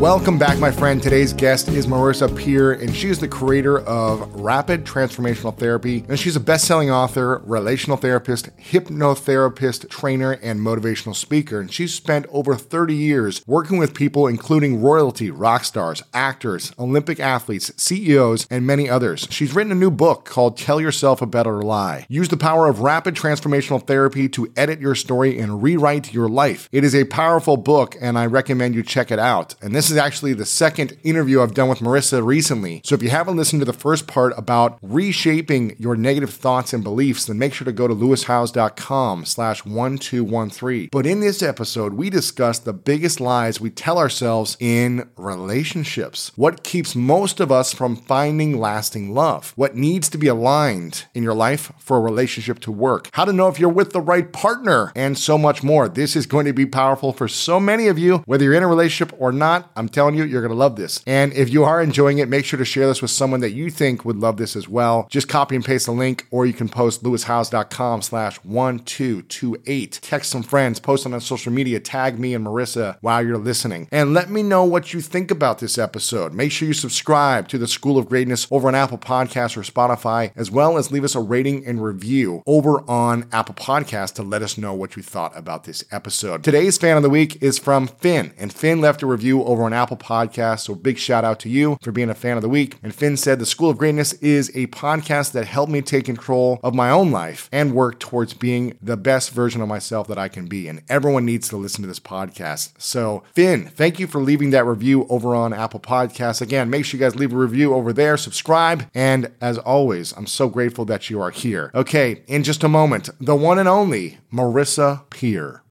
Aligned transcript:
Welcome 0.00 0.38
back, 0.38 0.58
my 0.58 0.70
friend. 0.70 1.02
Today's 1.02 1.34
guest 1.34 1.68
is 1.68 1.86
Marisa 1.86 2.34
Peer, 2.34 2.72
and 2.72 2.96
she 2.96 3.10
is 3.10 3.18
the 3.18 3.28
creator 3.28 3.80
of 3.80 4.34
Rapid 4.34 4.86
Transformational 4.86 5.54
Therapy. 5.54 6.06
And 6.08 6.18
she's 6.18 6.36
a 6.36 6.40
best 6.40 6.66
selling 6.66 6.90
author, 6.90 7.42
relational 7.44 7.98
therapist, 7.98 8.48
hypnotherapist, 8.56 9.90
trainer, 9.90 10.38
and 10.42 10.60
motivational 10.60 11.14
speaker. 11.14 11.60
And 11.60 11.70
she's 11.70 11.92
spent 11.92 12.24
over 12.30 12.54
30 12.54 12.94
years 12.94 13.42
working 13.46 13.76
with 13.76 13.92
people, 13.92 14.26
including 14.26 14.80
royalty, 14.80 15.30
rock 15.30 15.64
stars, 15.64 16.02
actors, 16.14 16.72
Olympic 16.78 17.20
athletes, 17.20 17.70
CEOs, 17.76 18.46
and 18.50 18.66
many 18.66 18.88
others. 18.88 19.28
She's 19.30 19.54
written 19.54 19.70
a 19.70 19.74
new 19.74 19.90
book 19.90 20.24
called 20.24 20.56
Tell 20.56 20.80
Yourself 20.80 21.20
a 21.20 21.26
Better 21.26 21.60
Lie. 21.60 22.06
Use 22.08 22.30
the 22.30 22.38
power 22.38 22.68
of 22.68 22.80
rapid 22.80 23.16
transformational 23.16 23.86
therapy 23.86 24.30
to 24.30 24.50
edit 24.56 24.80
your 24.80 24.94
story 24.94 25.38
and 25.38 25.62
rewrite 25.62 26.14
your 26.14 26.30
life. 26.30 26.70
It 26.72 26.84
is 26.84 26.94
a 26.94 27.04
powerful 27.04 27.58
book, 27.58 27.96
and 28.00 28.18
I 28.18 28.24
recommend 28.24 28.74
you 28.74 28.82
check 28.82 29.10
it 29.10 29.18
out. 29.18 29.56
And 29.60 29.74
this 29.74 29.89
is 29.90 29.96
actually 29.96 30.32
the 30.34 30.46
second 30.46 30.96
interview 31.02 31.40
I've 31.40 31.54
done 31.54 31.68
with 31.68 31.80
Marisa 31.80 32.24
recently. 32.24 32.82
So 32.84 32.94
if 32.94 33.02
you 33.02 33.10
haven't 33.10 33.36
listened 33.36 33.60
to 33.60 33.66
the 33.66 33.72
first 33.72 34.06
part 34.06 34.32
about 34.36 34.78
reshaping 34.82 35.76
your 35.78 35.96
negative 35.96 36.30
thoughts 36.30 36.72
and 36.72 36.82
beliefs, 36.84 37.26
then 37.26 37.38
make 37.38 37.54
sure 37.54 37.64
to 37.64 37.72
go 37.72 37.88
to 37.88 37.94
lewishowes.com 37.94 39.24
slash 39.24 39.64
1213. 39.64 40.88
But 40.92 41.06
in 41.06 41.20
this 41.20 41.42
episode, 41.42 41.94
we 41.94 42.10
discuss 42.10 42.58
the 42.58 42.72
biggest 42.72 43.20
lies 43.20 43.60
we 43.60 43.70
tell 43.70 43.98
ourselves 43.98 44.56
in 44.60 45.08
relationships. 45.16 46.32
What 46.36 46.62
keeps 46.62 46.94
most 46.94 47.40
of 47.40 47.50
us 47.52 47.72
from 47.72 47.96
finding 47.96 48.58
lasting 48.58 49.14
love? 49.14 49.52
What 49.56 49.76
needs 49.76 50.08
to 50.10 50.18
be 50.18 50.26
aligned 50.26 51.04
in 51.14 51.22
your 51.22 51.34
life 51.34 51.72
for 51.78 51.96
a 51.96 52.00
relationship 52.00 52.60
to 52.60 52.72
work? 52.72 53.08
How 53.12 53.24
to 53.24 53.32
know 53.32 53.48
if 53.48 53.58
you're 53.58 53.68
with 53.68 53.92
the 53.92 54.00
right 54.00 54.32
partner? 54.32 54.92
And 54.94 55.18
so 55.18 55.38
much 55.38 55.62
more. 55.62 55.88
This 55.88 56.16
is 56.16 56.26
going 56.26 56.46
to 56.46 56.52
be 56.52 56.66
powerful 56.66 57.12
for 57.12 57.28
so 57.28 57.60
many 57.60 57.88
of 57.88 57.98
you, 57.98 58.18
whether 58.26 58.44
you're 58.44 58.54
in 58.54 58.62
a 58.62 58.68
relationship 58.68 59.14
or 59.18 59.32
not. 59.32 59.70
I'm 59.80 59.88
telling 59.88 60.14
you, 60.14 60.24
you're 60.24 60.42
going 60.42 60.50
to 60.50 60.56
love 60.56 60.76
this. 60.76 61.02
And 61.06 61.32
if 61.32 61.48
you 61.48 61.64
are 61.64 61.80
enjoying 61.80 62.18
it, 62.18 62.28
make 62.28 62.44
sure 62.44 62.58
to 62.58 62.64
share 62.66 62.86
this 62.86 63.00
with 63.00 63.10
someone 63.10 63.40
that 63.40 63.52
you 63.52 63.70
think 63.70 64.04
would 64.04 64.18
love 64.18 64.36
this 64.36 64.54
as 64.54 64.68
well. 64.68 65.08
Just 65.10 65.26
copy 65.26 65.56
and 65.56 65.64
paste 65.64 65.86
the 65.86 65.92
link, 65.92 66.26
or 66.30 66.44
you 66.44 66.52
can 66.52 66.68
post 66.68 67.02
lewishowes.com 67.02 68.02
slash 68.02 68.36
1228. 68.44 70.00
Text 70.02 70.30
some 70.30 70.42
friends, 70.42 70.80
post 70.80 71.06
it 71.06 71.14
on 71.14 71.20
social 71.22 71.50
media, 71.50 71.80
tag 71.80 72.18
me 72.18 72.34
and 72.34 72.44
Marisa 72.44 72.98
while 73.00 73.24
you're 73.24 73.38
listening. 73.38 73.88
And 73.90 74.12
let 74.12 74.28
me 74.28 74.42
know 74.42 74.64
what 74.64 74.92
you 74.92 75.00
think 75.00 75.30
about 75.30 75.60
this 75.60 75.78
episode. 75.78 76.34
Make 76.34 76.52
sure 76.52 76.68
you 76.68 76.74
subscribe 76.74 77.48
to 77.48 77.56
the 77.56 77.66
School 77.66 77.96
of 77.96 78.08
Greatness 78.08 78.46
over 78.50 78.68
on 78.68 78.74
Apple 78.74 78.98
Podcasts 78.98 79.56
or 79.56 79.62
Spotify, 79.62 80.32
as 80.36 80.50
well 80.50 80.76
as 80.76 80.92
leave 80.92 81.04
us 81.04 81.14
a 81.14 81.20
rating 81.20 81.66
and 81.66 81.82
review 81.82 82.42
over 82.46 82.82
on 82.90 83.26
Apple 83.32 83.54
Podcasts 83.54 84.14
to 84.16 84.22
let 84.22 84.42
us 84.42 84.58
know 84.58 84.74
what 84.74 84.96
you 84.96 85.02
thought 85.02 85.36
about 85.36 85.64
this 85.64 85.84
episode. 85.90 86.44
Today's 86.44 86.76
fan 86.76 86.98
of 86.98 87.02
the 87.02 87.08
week 87.08 87.42
is 87.42 87.58
from 87.58 87.86
Finn, 87.86 88.34
and 88.36 88.52
Finn 88.52 88.82
left 88.82 89.02
a 89.02 89.06
review 89.06 89.42
over 89.44 89.62
on 89.62 89.69
Apple 89.72 89.96
Podcasts. 89.96 90.60
So 90.60 90.74
big 90.74 90.98
shout 90.98 91.24
out 91.24 91.40
to 91.40 91.48
you 91.48 91.76
for 91.82 91.92
being 91.92 92.10
a 92.10 92.14
fan 92.14 92.36
of 92.36 92.42
the 92.42 92.48
week. 92.48 92.78
And 92.82 92.94
Finn 92.94 93.16
said 93.16 93.38
the 93.38 93.46
School 93.46 93.70
of 93.70 93.78
Greatness 93.78 94.12
is 94.14 94.50
a 94.50 94.66
podcast 94.68 95.32
that 95.32 95.46
helped 95.46 95.72
me 95.72 95.82
take 95.82 96.04
control 96.04 96.60
of 96.62 96.74
my 96.74 96.90
own 96.90 97.10
life 97.10 97.48
and 97.52 97.74
work 97.74 97.98
towards 98.00 98.34
being 98.34 98.76
the 98.82 98.96
best 98.96 99.30
version 99.30 99.60
of 99.60 99.68
myself 99.68 100.08
that 100.08 100.18
I 100.18 100.28
can 100.28 100.46
be. 100.46 100.68
And 100.68 100.82
everyone 100.88 101.24
needs 101.24 101.48
to 101.48 101.56
listen 101.56 101.82
to 101.82 101.88
this 101.88 102.00
podcast. 102.00 102.72
So 102.78 103.22
Finn, 103.34 103.66
thank 103.66 103.98
you 103.98 104.06
for 104.06 104.20
leaving 104.20 104.50
that 104.50 104.64
review 104.64 105.06
over 105.08 105.34
on 105.34 105.52
Apple 105.52 105.80
Podcasts. 105.80 106.40
Again, 106.40 106.70
make 106.70 106.84
sure 106.84 106.98
you 106.98 107.04
guys 107.04 107.16
leave 107.16 107.32
a 107.32 107.36
review 107.36 107.74
over 107.74 107.92
there, 107.92 108.16
subscribe, 108.16 108.88
and 108.94 109.30
as 109.40 109.58
always, 109.58 110.12
I'm 110.12 110.26
so 110.26 110.48
grateful 110.48 110.84
that 110.86 111.10
you 111.10 111.20
are 111.20 111.30
here. 111.30 111.70
Okay, 111.74 112.22
in 112.26 112.42
just 112.42 112.64
a 112.64 112.68
moment, 112.68 113.10
the 113.20 113.36
one 113.36 113.58
and 113.58 113.68
only 113.68 114.18
Marisa 114.32 115.08
Peer. 115.10 115.62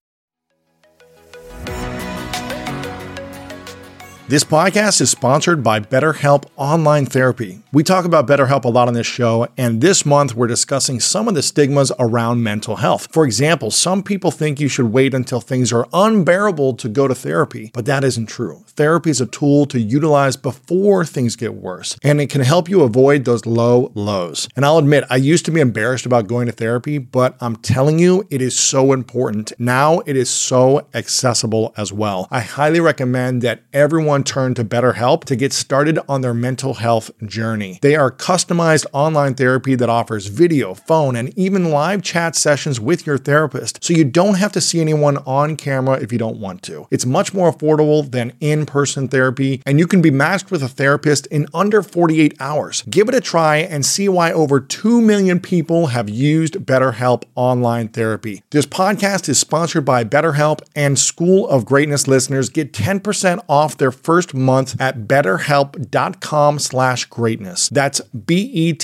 This 4.30 4.44
podcast 4.44 5.02
is 5.02 5.10
sponsored 5.10 5.64
by 5.64 5.80
BetterHelp 5.80 6.46
Online 6.56 7.08
Therapy. 7.08 7.64
We 7.72 7.82
talk 7.82 8.06
about 8.06 8.28
BetterHelp 8.28 8.64
a 8.64 8.68
lot 8.68 8.88
on 8.88 8.94
this 8.94 9.08
show, 9.08 9.48
and 9.58 9.82
this 9.82 10.06
month 10.06 10.36
we're 10.36 10.46
discussing 10.46 11.00
some 11.00 11.28
of 11.28 11.34
the 11.34 11.42
stigmas 11.42 11.92
around 11.98 12.44
mental 12.44 12.76
health. 12.76 13.08
For 13.12 13.26
example, 13.26 13.72
some 13.72 14.04
people 14.04 14.30
think 14.30 14.60
you 14.60 14.68
should 14.68 14.94
wait 14.94 15.16
until 15.16 15.42
things 15.42 15.74
are 15.74 15.88
unbearable 15.94 16.76
to 16.76 16.88
go 16.88 17.08
to 17.08 17.16
therapy, 17.16 17.72
but 17.74 17.88
that 17.88 18.04
isn't 18.04 18.28
true. 18.28 18.64
Therapy 18.68 19.10
is 19.10 19.20
a 19.20 19.26
tool 19.26 19.66
to 19.66 19.80
utilize 19.80 20.38
before 20.38 21.06
things 21.06 21.36
get 21.36 21.56
worse, 21.56 21.98
and 22.04 22.22
it 22.22 22.30
can 22.30 22.42
help 22.42 22.70
you 22.70 22.84
avoid 22.84 23.26
those 23.26 23.48
low 23.48 23.92
lows. 23.96 24.48
And 24.56 24.64
I'll 24.64 24.78
admit, 24.78 25.06
I 25.10 25.16
used 25.16 25.46
to 25.46 25.52
be 25.52 25.60
embarrassed 25.60 26.06
about 26.06 26.28
going 26.28 26.46
to 26.46 26.52
therapy, 26.52 27.00
but 27.00 27.36
I'm 27.42 27.56
telling 27.56 27.98
you, 27.98 28.28
it 28.30 28.44
is 28.44 28.56
so 28.56 28.94
important. 28.94 29.54
Now 29.58 30.02
it 30.06 30.16
is 30.16 30.30
so 30.30 30.88
accessible 30.94 31.74
as 31.78 31.92
well. 31.92 32.28
I 32.30 32.42
highly 32.42 32.80
recommend 32.80 33.42
that 33.42 33.64
everyone 33.74 34.19
turn 34.24 34.54
to 34.56 34.64
BetterHelp 34.64 35.24
to 35.26 35.36
get 35.36 35.54
started 35.54 36.00
on 36.08 36.22
their 36.22 36.34
mental 36.34 36.76
health 36.76 37.12
journey. 37.26 37.80
They 37.82 37.96
are 37.96 38.12
customized 38.12 38.86
online 38.94 39.36
therapy 39.36 39.76
that 39.76 39.90
offers 39.90 40.28
video, 40.28 40.74
phone, 40.74 41.16
and 41.16 41.38
even 41.38 41.72
live 41.72 42.02
chat 42.02 42.36
sessions 42.36 42.80
with 42.80 43.06
your 43.06 43.18
therapist, 43.18 43.84
so 43.84 43.94
you 43.94 44.06
don't 44.06 44.36
have 44.36 44.52
to 44.54 44.62
see 44.62 44.82
anyone 44.82 45.18
on 45.26 45.56
camera 45.56 46.00
if 46.00 46.12
you 46.12 46.18
don't 46.18 46.40
want 46.40 46.62
to. 46.64 46.88
It's 46.92 47.06
much 47.06 47.34
more 47.34 47.52
affordable 47.52 48.10
than 48.10 48.34
in 48.40 48.66
person 48.66 49.08
therapy, 49.08 49.62
and 49.66 49.80
you 49.80 49.88
can 49.88 50.02
be 50.02 50.12
matched 50.12 50.52
with 50.52 50.64
a 50.64 50.68
therapist 50.68 51.26
in 51.28 51.48
under 51.54 51.82
48 51.82 52.36
hours. 52.40 52.84
Give 52.90 53.10
it 53.10 53.16
a 53.16 53.22
try 53.22 53.58
and 53.58 53.86
see 53.86 54.10
why 54.10 54.32
over 54.32 54.60
2 54.60 55.02
million 55.02 55.40
people 55.40 55.88
have 55.88 56.10
used 56.10 56.56
BetterHelp 56.66 57.24
online 57.36 57.88
therapy. 57.90 58.44
This 58.52 58.66
podcast 58.66 59.30
is 59.30 59.40
sponsored 59.40 59.86
by 59.86 60.04
BetterHelp, 60.04 60.62
and 60.76 60.98
School 60.98 61.48
of 61.50 61.66
Greatness 61.66 62.08
listeners 62.08 62.50
get 62.50 62.74
10% 62.74 63.44
off 63.48 63.78
their 63.78 63.92
first 64.10 64.34
month 64.34 64.82
at 64.82 65.02
betterhelp.com 65.02 66.58
slash 66.58 67.06
greatness. 67.06 67.70
That's 67.70 68.02
B-E-T-T-E-R-H-E-L-P 68.02 68.80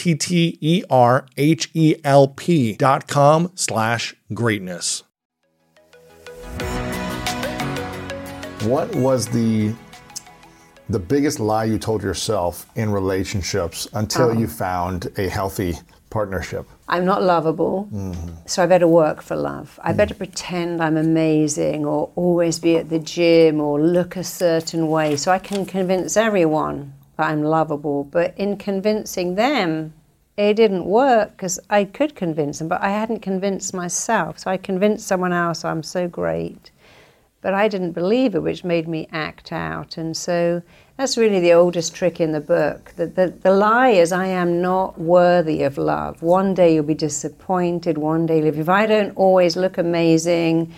dot 2.76 3.08
com 3.08 3.52
slash 3.56 4.16
greatness. 4.36 5.02
What 8.66 8.96
was 8.96 9.26
the 9.26 9.74
the 10.90 11.00
biggest 11.00 11.40
lie 11.40 11.64
you 11.64 11.80
told 11.80 12.04
yourself 12.04 12.70
in 12.76 12.92
relationships 12.92 13.88
until 13.94 14.30
uh-huh. 14.30 14.40
you 14.40 14.48
found 14.48 15.08
a 15.18 15.28
healthy 15.28 15.74
partnership? 16.12 16.68
I'm 16.88 17.04
not 17.04 17.24
lovable, 17.24 17.90
mm-hmm. 17.92 18.36
so 18.46 18.62
I 18.62 18.68
better 18.68 18.88
work 18.88 19.24
for 19.24 19.36
love. 19.36 19.80
I 19.84 19.92
mm. 19.92 19.98
better 19.98 20.14
pretend 20.14 20.84
I'm 20.84 20.98
amazing 20.98 21.84
or 21.84 22.12
always 22.16 22.60
be 22.60 22.78
at 22.78 22.90
the 22.90 23.00
gym 23.00 23.60
or 23.60 23.82
look 23.82 24.16
a 24.16 24.24
certain 24.24 24.88
way 24.88 25.16
so 25.16 25.32
I 25.32 25.40
can 25.40 25.66
convince 25.66 26.16
everyone 26.16 26.94
that 27.18 27.28
I'm 27.28 27.44
lovable. 27.44 28.04
But 28.04 28.38
in 28.38 28.58
convincing 28.58 29.34
them, 29.34 29.94
it 30.38 30.56
didn't 30.56 30.86
work 30.86 31.32
because 31.32 31.60
I 31.70 31.86
could 31.86 32.16
convince 32.16 32.60
them, 32.60 32.68
but 32.68 32.82
I 32.82 32.90
hadn't 32.90 33.22
convinced 33.22 33.74
myself. 33.74 34.40
So 34.40 34.52
I 34.52 34.58
convinced 34.58 35.08
someone 35.08 35.34
else 35.34 35.66
I'm 35.66 35.84
so 35.84 36.08
great. 36.08 36.70
But 37.42 37.54
I 37.54 37.68
didn't 37.68 37.92
believe 37.94 38.36
it, 38.36 38.44
which 38.44 38.64
made 38.64 38.88
me 38.88 39.08
act 39.12 39.52
out. 39.52 39.98
And 39.98 40.16
so 40.16 40.62
that's 40.98 41.18
really 41.18 41.42
the 41.42 41.54
oldest 41.54 41.94
trick 41.94 42.22
in 42.22 42.32
the 42.32 42.40
book. 42.40 42.94
The, 42.96 43.08
the, 43.08 43.28
the 43.42 43.52
lie 43.52 43.90
is, 43.90 44.12
I 44.12 44.28
am 44.28 44.62
not 44.62 45.00
worthy 45.00 45.64
of 45.64 45.78
love. 45.78 46.22
One 46.22 46.54
day 46.54 46.74
you'll 46.74 46.86
be 46.86 46.94
disappointed, 46.94 47.98
one 47.98 48.26
day 48.26 48.42
live. 48.42 48.58
If 48.58 48.70
I 48.70 48.86
don't 48.86 49.16
always 49.18 49.58
look 49.58 49.78
amazing, 49.78 50.74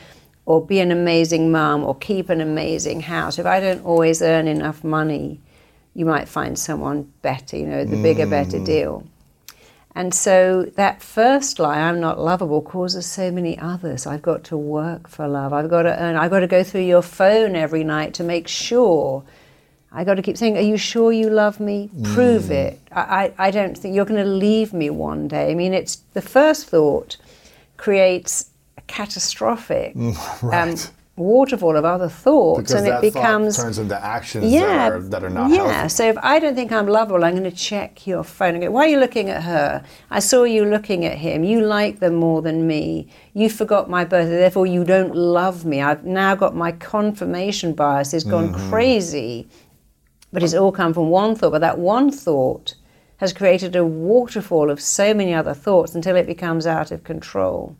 or 0.47 0.65
be 0.65 0.79
an 0.79 0.91
amazing 0.91 1.51
mom, 1.51 1.83
or 1.83 1.93
keep 1.93 2.29
an 2.29 2.41
amazing 2.41 3.01
house, 3.01 3.37
if 3.37 3.45
I 3.45 3.59
don't 3.59 3.83
always 3.85 4.21
earn 4.21 4.47
enough 4.47 4.83
money, 4.83 5.39
you 5.93 6.05
might 6.05 6.27
find 6.27 6.57
someone 6.57 7.11
better, 7.21 7.57
you 7.57 7.67
know, 7.67 7.83
the 7.83 8.01
bigger, 8.01 8.25
better 8.25 8.57
mm. 8.57 8.65
deal. 8.65 9.03
And 9.93 10.13
so 10.13 10.63
that 10.75 11.01
first 11.01 11.59
lie, 11.59 11.79
I'm 11.79 11.99
not 11.99 12.19
lovable, 12.19 12.61
causes 12.61 13.05
so 13.05 13.31
many 13.31 13.57
others. 13.59 14.05
I've 14.05 14.21
got 14.21 14.43
to 14.45 14.57
work 14.57 15.07
for 15.07 15.27
love. 15.27 15.53
I've 15.53 15.69
got 15.69 15.83
to 15.83 16.01
earn. 16.01 16.15
I've 16.15 16.29
got 16.29 16.41
to 16.41 16.47
go 16.47 16.63
through 16.63 16.81
your 16.81 17.01
phone 17.01 17.55
every 17.55 17.83
night 17.83 18.13
to 18.15 18.23
make 18.23 18.47
sure. 18.47 19.23
I 19.91 20.03
got 20.03 20.15
to 20.15 20.21
keep 20.21 20.37
saying, 20.37 20.57
Are 20.57 20.61
you 20.61 20.77
sure 20.77 21.11
you 21.11 21.29
love 21.29 21.59
me? 21.59 21.89
Prove 22.03 22.43
Mm. 22.43 22.49
it. 22.51 22.79
I, 22.91 23.01
I, 23.37 23.47
I 23.47 23.51
don't 23.51 23.77
think 23.77 23.95
you're 23.95 24.05
going 24.05 24.23
to 24.23 24.29
leave 24.29 24.73
me 24.73 24.89
one 24.89 25.27
day. 25.27 25.51
I 25.51 25.55
mean, 25.55 25.73
it's 25.73 25.97
the 26.13 26.21
first 26.21 26.67
thought 26.67 27.17
creates 27.77 28.49
a 28.77 28.81
catastrophic 28.81 29.95
Mm, 29.95 30.43
right. 30.51 30.69
um, 30.69 30.75
waterfall 31.15 31.75
of 31.75 31.83
other 31.85 32.09
thoughts, 32.09 32.59
because 32.61 32.83
and 32.83 32.87
it 32.93 33.01
becomes 33.01 33.55
turns 33.57 33.79
into 33.79 33.97
actions 34.03 34.51
yeah, 34.51 34.89
that 34.89 34.91
are 34.91 34.99
that 34.99 35.23
are 35.23 35.29
not 35.31 35.49
yeah. 35.49 35.71
healthy. 35.71 35.89
So 35.89 36.07
if 36.09 36.17
I 36.21 36.37
don't 36.39 36.53
think 36.55 36.71
I'm 36.71 36.87
lovable, 36.87 37.23
I'm 37.23 37.35
going 37.35 37.49
to 37.49 37.55
check 37.71 38.05
your 38.05 38.23
phone 38.23 38.53
and 38.55 38.63
go, 38.63 38.69
"Why 38.71 38.85
are 38.85 38.87
you 38.87 38.99
looking 38.99 39.29
at 39.29 39.41
her? 39.43 39.83
I 40.11 40.19
saw 40.19 40.43
you 40.43 40.65
looking 40.65 41.05
at 41.05 41.17
him. 41.17 41.43
You 41.43 41.61
like 41.61 41.99
them 41.99 42.15
more 42.15 42.41
than 42.43 42.67
me. 42.67 43.07
You 43.33 43.49
forgot 43.49 43.89
my 43.89 44.03
birthday, 44.05 44.37
therefore 44.37 44.67
you 44.67 44.83
don't 44.83 45.15
love 45.15 45.65
me. 45.65 45.81
I've 45.81 46.05
now 46.05 46.35
got 46.35 46.55
my 46.55 46.71
confirmation 46.71 47.73
bias 47.73 48.11
has 48.11 48.23
gone 48.23 48.49
Mm-hmm. 48.53 48.69
crazy." 48.69 49.47
But 50.31 50.43
it's 50.43 50.53
all 50.53 50.71
come 50.71 50.93
from 50.93 51.09
one 51.09 51.35
thought. 51.35 51.51
But 51.51 51.61
that 51.61 51.79
one 51.79 52.11
thought 52.11 52.75
has 53.17 53.33
created 53.33 53.75
a 53.75 53.85
waterfall 53.85 54.69
of 54.69 54.81
so 54.81 55.13
many 55.13 55.33
other 55.33 55.53
thoughts 55.53 55.95
until 55.95 56.15
it 56.15 56.27
becomes 56.27 56.67
out 56.67 56.91
of 56.91 57.03
control. 57.03 57.75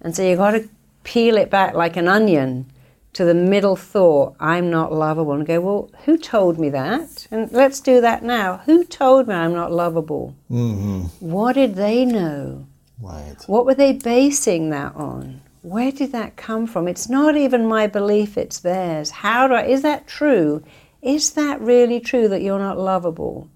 And 0.00 0.14
so 0.14 0.22
you've 0.22 0.38
got 0.38 0.52
to 0.52 0.68
peel 1.04 1.36
it 1.36 1.50
back 1.50 1.74
like 1.74 1.96
an 1.96 2.08
onion 2.08 2.66
to 3.14 3.24
the 3.24 3.34
middle 3.34 3.76
thought, 3.76 4.34
I'm 4.40 4.70
not 4.70 4.92
lovable, 4.92 5.32
and 5.34 5.46
go, 5.46 5.60
well, 5.60 5.90
who 6.04 6.18
told 6.18 6.58
me 6.58 6.68
that? 6.70 7.28
And 7.30 7.50
let's 7.52 7.80
do 7.80 8.00
that 8.00 8.24
now. 8.24 8.58
Who 8.66 8.84
told 8.84 9.28
me 9.28 9.34
I'm 9.34 9.52
not 9.52 9.70
lovable? 9.72 10.34
Mm-hmm. 10.50 11.02
What 11.20 11.54
did 11.54 11.76
they 11.76 12.04
know? 12.04 12.66
right. 13.00 13.36
What 13.46 13.66
were 13.66 13.74
they 13.74 13.92
basing 13.92 14.70
that 14.70 14.94
on? 14.96 15.42
Where 15.62 15.92
did 15.92 16.12
that 16.12 16.36
come 16.36 16.66
from? 16.66 16.88
It's 16.88 17.08
not 17.08 17.36
even 17.36 17.66
my 17.66 17.86
belief, 17.86 18.36
it's 18.36 18.58
theirs. 18.60 19.10
How 19.10 19.46
do 19.46 19.54
I, 19.54 19.64
is 19.64 19.82
that 19.82 20.06
true? 20.06 20.62
Is 21.04 21.32
that 21.32 21.60
really 21.60 22.00
true 22.00 22.28
that 22.28 22.40
you're 22.40 22.58
not 22.58 22.78
lovable? 22.78 23.50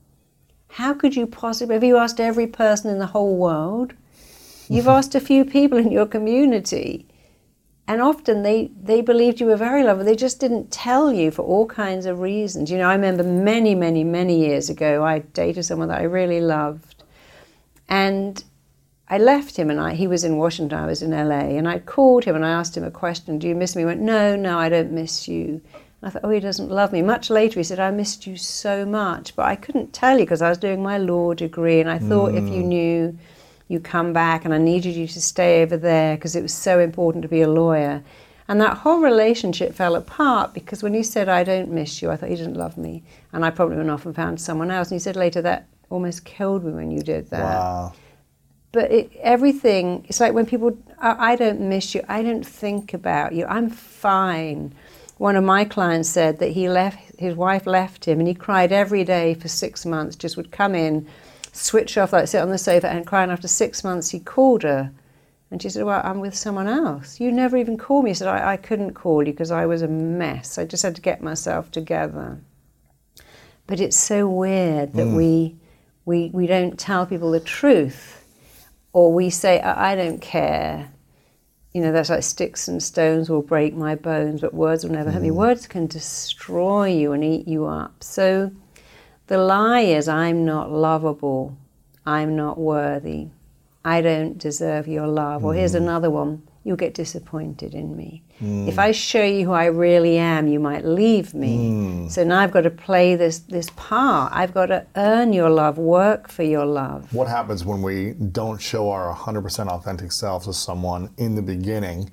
How 0.69 0.93
could 0.93 1.17
you 1.17 1.27
possibly, 1.27 1.77
have 1.77 1.83
you 1.83 1.97
asked 1.97 2.21
every 2.21 2.47
person 2.47 2.91
in 2.91 2.99
the 2.99 3.07
whole 3.07 3.39
world? 3.39 3.95
You've 4.69 4.85
mm-hmm. 4.85 4.91
asked 4.91 5.15
a 5.15 5.21
few 5.21 5.47
people 5.47 5.79
in 5.79 5.91
your 5.91 6.05
community. 6.05 7.09
And 7.87 8.03
often 8.03 8.43
they, 8.43 8.71
they 8.79 9.01
believed 9.01 9.41
you 9.41 9.47
were 9.47 9.57
very 9.57 9.83
lovable. 9.83 10.05
They 10.05 10.15
just 10.15 10.41
didn't 10.41 10.71
tell 10.71 11.11
you 11.11 11.31
for 11.31 11.41
all 11.41 11.65
kinds 11.65 12.05
of 12.05 12.21
reasons. 12.21 12.71
You 12.71 12.77
know, 12.77 12.91
I 12.91 12.95
remember 12.95 13.23
many, 13.23 13.75
many, 13.75 14.05
many 14.05 14.39
years 14.39 14.69
ago, 14.69 15.03
I 15.03 15.21
dated 15.21 15.65
someone 15.65 15.89
that 15.89 16.01
I 16.01 16.05
really 16.05 16.43
loved. 16.43 17.03
And 17.89 18.45
I 19.09 19.17
left 19.17 19.57
him 19.57 19.71
and 19.71 19.81
I, 19.81 19.95
he 19.95 20.07
was 20.07 20.23
in 20.23 20.37
Washington, 20.37 20.79
I 20.79 20.85
was 20.85 21.01
in 21.01 21.13
LA, 21.13 21.57
and 21.57 21.67
I 21.67 21.79
called 21.79 22.25
him 22.25 22.37
and 22.37 22.45
I 22.45 22.51
asked 22.51 22.77
him 22.77 22.85
a 22.85 22.91
question, 22.91 23.39
Do 23.39 23.49
you 23.49 23.55
miss 23.55 23.75
me? 23.75 23.81
He 23.81 23.87
went, 23.87 24.03
No, 24.03 24.37
no, 24.37 24.59
I 24.59 24.69
don't 24.69 24.93
miss 24.93 25.27
you. 25.27 25.63
I 26.03 26.11
thought, 26.11 26.23
Oh, 26.25 26.31
he 26.31 26.41
doesn't 26.41 26.71
love 26.71 26.93
me. 26.93 27.03
Much 27.03 27.31
later, 27.31 27.61
he 27.61 27.65
said, 27.65 27.81
I 27.81 27.91
missed 27.91 28.27
you 28.27 28.37
so 28.37 28.85
much, 28.85 29.35
but 29.35 29.47
I 29.47 29.57
couldn't 29.57 29.93
tell 29.93 30.19
you 30.19 30.25
because 30.25 30.43
I 30.43 30.49
was 30.49 30.59
doing 30.59 30.83
my 30.83 30.99
law 30.99 31.35
degree, 31.35 31.81
and 31.81 31.91
I 31.91 31.99
thought 31.99 32.35
if 32.35 32.45
you 32.45 32.63
mm. 32.63 32.67
knew, 32.67 33.19
you'd 33.69 33.85
come 33.85 34.13
back, 34.13 34.45
and 34.45 34.55
I 34.55 34.59
needed 34.59 34.95
you 34.95 35.07
to 35.09 35.21
stay 35.21 35.63
over 35.63 35.77
there 35.77 36.17
because 36.17 36.37
it 36.37 36.43
was 36.43 36.55
so 36.55 36.79
important 36.79 37.23
to 37.23 37.29
be 37.29 37.43
a 37.43 37.49
lawyer. 37.49 38.03
And 38.51 38.61
that 38.61 38.79
whole 38.79 39.01
relationship 39.01 39.75
fell 39.75 39.95
apart 39.95 40.55
because 40.55 40.83
when 40.83 40.95
he 40.95 41.03
said, 41.03 41.29
I 41.29 41.45
don't 41.45 41.71
miss 41.71 42.01
you, 42.01 42.11
I 42.11 42.17
thought 42.17 42.31
he 42.31 42.37
didn't 42.37 42.57
love 42.57 42.79
me. 42.79 43.03
And 43.33 43.45
I 43.45 43.51
probably 43.51 43.77
went 43.77 43.91
off 43.91 44.07
and 44.07 44.17
found 44.17 44.41
someone 44.41 44.71
else. 44.71 44.91
And 44.91 44.95
he 44.95 45.01
said 45.01 45.17
later, 45.17 45.43
that 45.43 45.67
almost 45.91 46.25
killed 46.25 46.65
me 46.65 46.73
when 46.73 46.91
you 46.91 47.01
did 47.01 47.31
that 47.31 47.43
Wow. 47.43 47.93
but 48.73 48.91
it, 48.91 49.11
everything 49.21 50.05
it's 50.09 50.21
like 50.21 50.35
when 50.35 50.47
people 50.47 50.77
I, 51.01 51.33
I 51.33 51.37
don't 51.37 51.61
miss 51.61 51.95
you 51.95 52.03
i 52.09 52.23
don't 52.23 52.47
think 52.47 52.93
about 52.95 53.33
you 53.33 53.47
i'm 53.47 53.71
fine 53.71 54.75
one 55.19 55.37
of 55.37 55.45
my 55.45 55.65
clients 55.65 56.09
said 56.09 56.39
that 56.39 56.53
he 56.53 56.69
left 56.69 56.99
his 57.19 57.35
wife 57.35 57.67
left 57.67 58.07
him 58.07 58.21
and 58.21 58.29
he 58.29 58.35
cried 58.35 58.73
every 58.73 59.05
day 59.05 59.35
for 59.35 59.49
six 59.49 59.85
months 59.85 60.17
just 60.17 60.37
would 60.37 60.51
come 60.51 60.75
in 60.75 61.07
switch 61.53 61.99
off 61.99 62.13
like 62.13 62.29
sit 62.29 62.41
on 62.41 62.51
the 62.51 62.59
sofa 62.59 62.89
and 62.89 63.07
cry. 63.07 63.23
And 63.23 63.33
after 63.33 63.49
six 63.49 63.83
months 63.83 64.11
he 64.11 64.21
called 64.21 64.63
her. 64.63 64.93
And 65.51 65.61
she 65.61 65.69
said 65.69 65.85
well 65.85 66.01
i'm 66.05 66.21
with 66.21 66.37
someone 66.37 66.69
else. 66.69 67.21
You 67.21 67.33
never 67.33 67.57
even 67.57 67.77
called 67.77 68.05
me. 68.05 68.11
He 68.11 68.15
said 68.15 68.29
i, 68.29 68.53
I 68.53 68.57
couldn't 68.57 68.95
call 68.95 69.27
you 69.27 69.33
because 69.33 69.51
i 69.51 69.67
was 69.67 69.83
a 69.83 69.89
mess. 69.89 70.59
I 70.59 70.65
just 70.65 70.83
had 70.83 70.95
to 70.97 71.03
get 71.03 71.23
myself 71.23 71.71
together. 71.71 72.41
But 73.67 73.81
it's 73.81 73.99
so 73.99 74.29
weird 74.29 74.95
that 74.95 75.07
hmm. 75.07 75.17
we, 75.17 75.57
we 76.05 76.31
we 76.33 76.47
don't 76.47 76.79
tell 76.79 77.07
people 77.07 77.33
the 77.33 77.41
truth 77.41 78.25
or 78.93 79.13
we 79.13 79.31
say 79.31 79.61
I, 79.61 79.93
I 79.93 79.97
don't 79.97 80.21
care 80.21 80.93
you 81.73 81.81
know 81.81 81.93
that's 81.93 82.11
like 82.11 82.23
sticks 82.23 82.69
and 82.69 82.83
stones 82.83 83.29
will 83.29 83.43
break 83.43 83.75
my 83.75 83.95
bones 83.95 84.41
but 84.41 84.55
words 84.55 84.85
will 84.85 84.93
never 84.93 85.11
hurt 85.11 85.23
me. 85.23 85.29
Mm. 85.29 85.35
Words 85.35 85.67
can 85.67 85.87
destroy 85.87 86.89
you 86.89 87.13
and 87.13 87.23
eat 87.23 87.47
you 87.47 87.67
up. 87.67 88.03
So 88.03 88.51
the 89.27 89.39
lie 89.39 89.81
is 89.81 90.09
i'm 90.09 90.45
not 90.45 90.73
lovable. 90.73 91.57
I'm 92.07 92.37
not 92.37 92.59
worthy. 92.59 93.29
I 93.85 94.01
don't 94.01 94.39
deserve 94.39 94.89
your 94.89 95.07
love. 95.07 95.45
Or 95.45 95.53
here's 95.53 95.75
mm. 95.75 95.83
another 95.83 96.11
one 96.11 96.48
you'll 96.69 96.77
get 96.77 96.93
disappointed 96.93 97.75
in 97.75 97.97
me 97.97 98.23
if 98.71 98.79
i 98.79 98.93
show 98.93 99.25
you 99.25 99.47
who 99.47 99.53
i 99.53 99.65
really 99.65 100.19
am 100.19 100.47
you 100.47 100.61
might 100.61 100.85
leave 100.85 101.33
me 101.35 102.07
so 102.11 102.23
now 102.23 102.39
i've 102.41 102.53
got 102.53 102.61
to 102.61 102.71
play 102.71 103.17
this 103.17 103.39
this 103.41 103.71
part 103.75 104.31
i've 104.35 104.53
got 104.55 104.67
to 104.67 104.87
earn 104.97 105.33
your 105.33 105.49
love 105.51 105.79
work 105.79 106.29
for 106.29 106.43
your 106.45 106.67
love 106.67 107.13
What 107.13 107.27
happens 107.27 107.65
when 107.65 107.81
we 107.83 108.13
don't 108.13 108.61
show 108.61 108.91
our 108.91 109.13
100% 109.15 109.67
authentic 109.69 110.13
selves 110.13 110.45
to 110.47 110.53
someone 110.53 111.11
in 111.17 111.35
the 111.35 111.43
beginning 111.43 112.11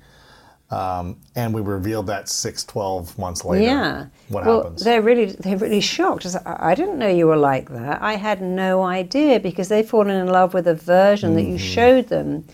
um, 0.70 1.20
and 1.36 1.54
we 1.54 1.60
reveal 1.60 2.02
that 2.04 2.28
six, 2.28 2.64
12 2.64 3.16
months 3.20 3.44
later? 3.44 3.62
Yeah. 3.62 4.06
What 4.28 4.44
well, 4.44 4.62
happens? 4.64 4.82
They're 4.82 5.00
really 5.00 5.26
they're 5.26 5.56
really 5.56 5.80
shocked. 5.80 6.26
I 6.26 6.56
I 6.70 6.74
didn't 6.74 6.98
know 6.98 7.08
you 7.08 7.28
were 7.28 7.36
like 7.36 7.68
that. 7.70 8.02
I 8.02 8.14
had 8.16 8.42
no 8.42 8.82
idea 8.82 9.38
because 9.38 9.68
they've 9.68 9.88
fallen 9.88 10.10
in 10.22 10.26
love 10.26 10.54
with 10.54 10.66
a 10.66 10.74
version 10.74 11.34
that 11.36 11.42
Mm-hmm. 11.42 11.52
you 11.52 11.58
showed 11.58 12.08
them 12.08 12.44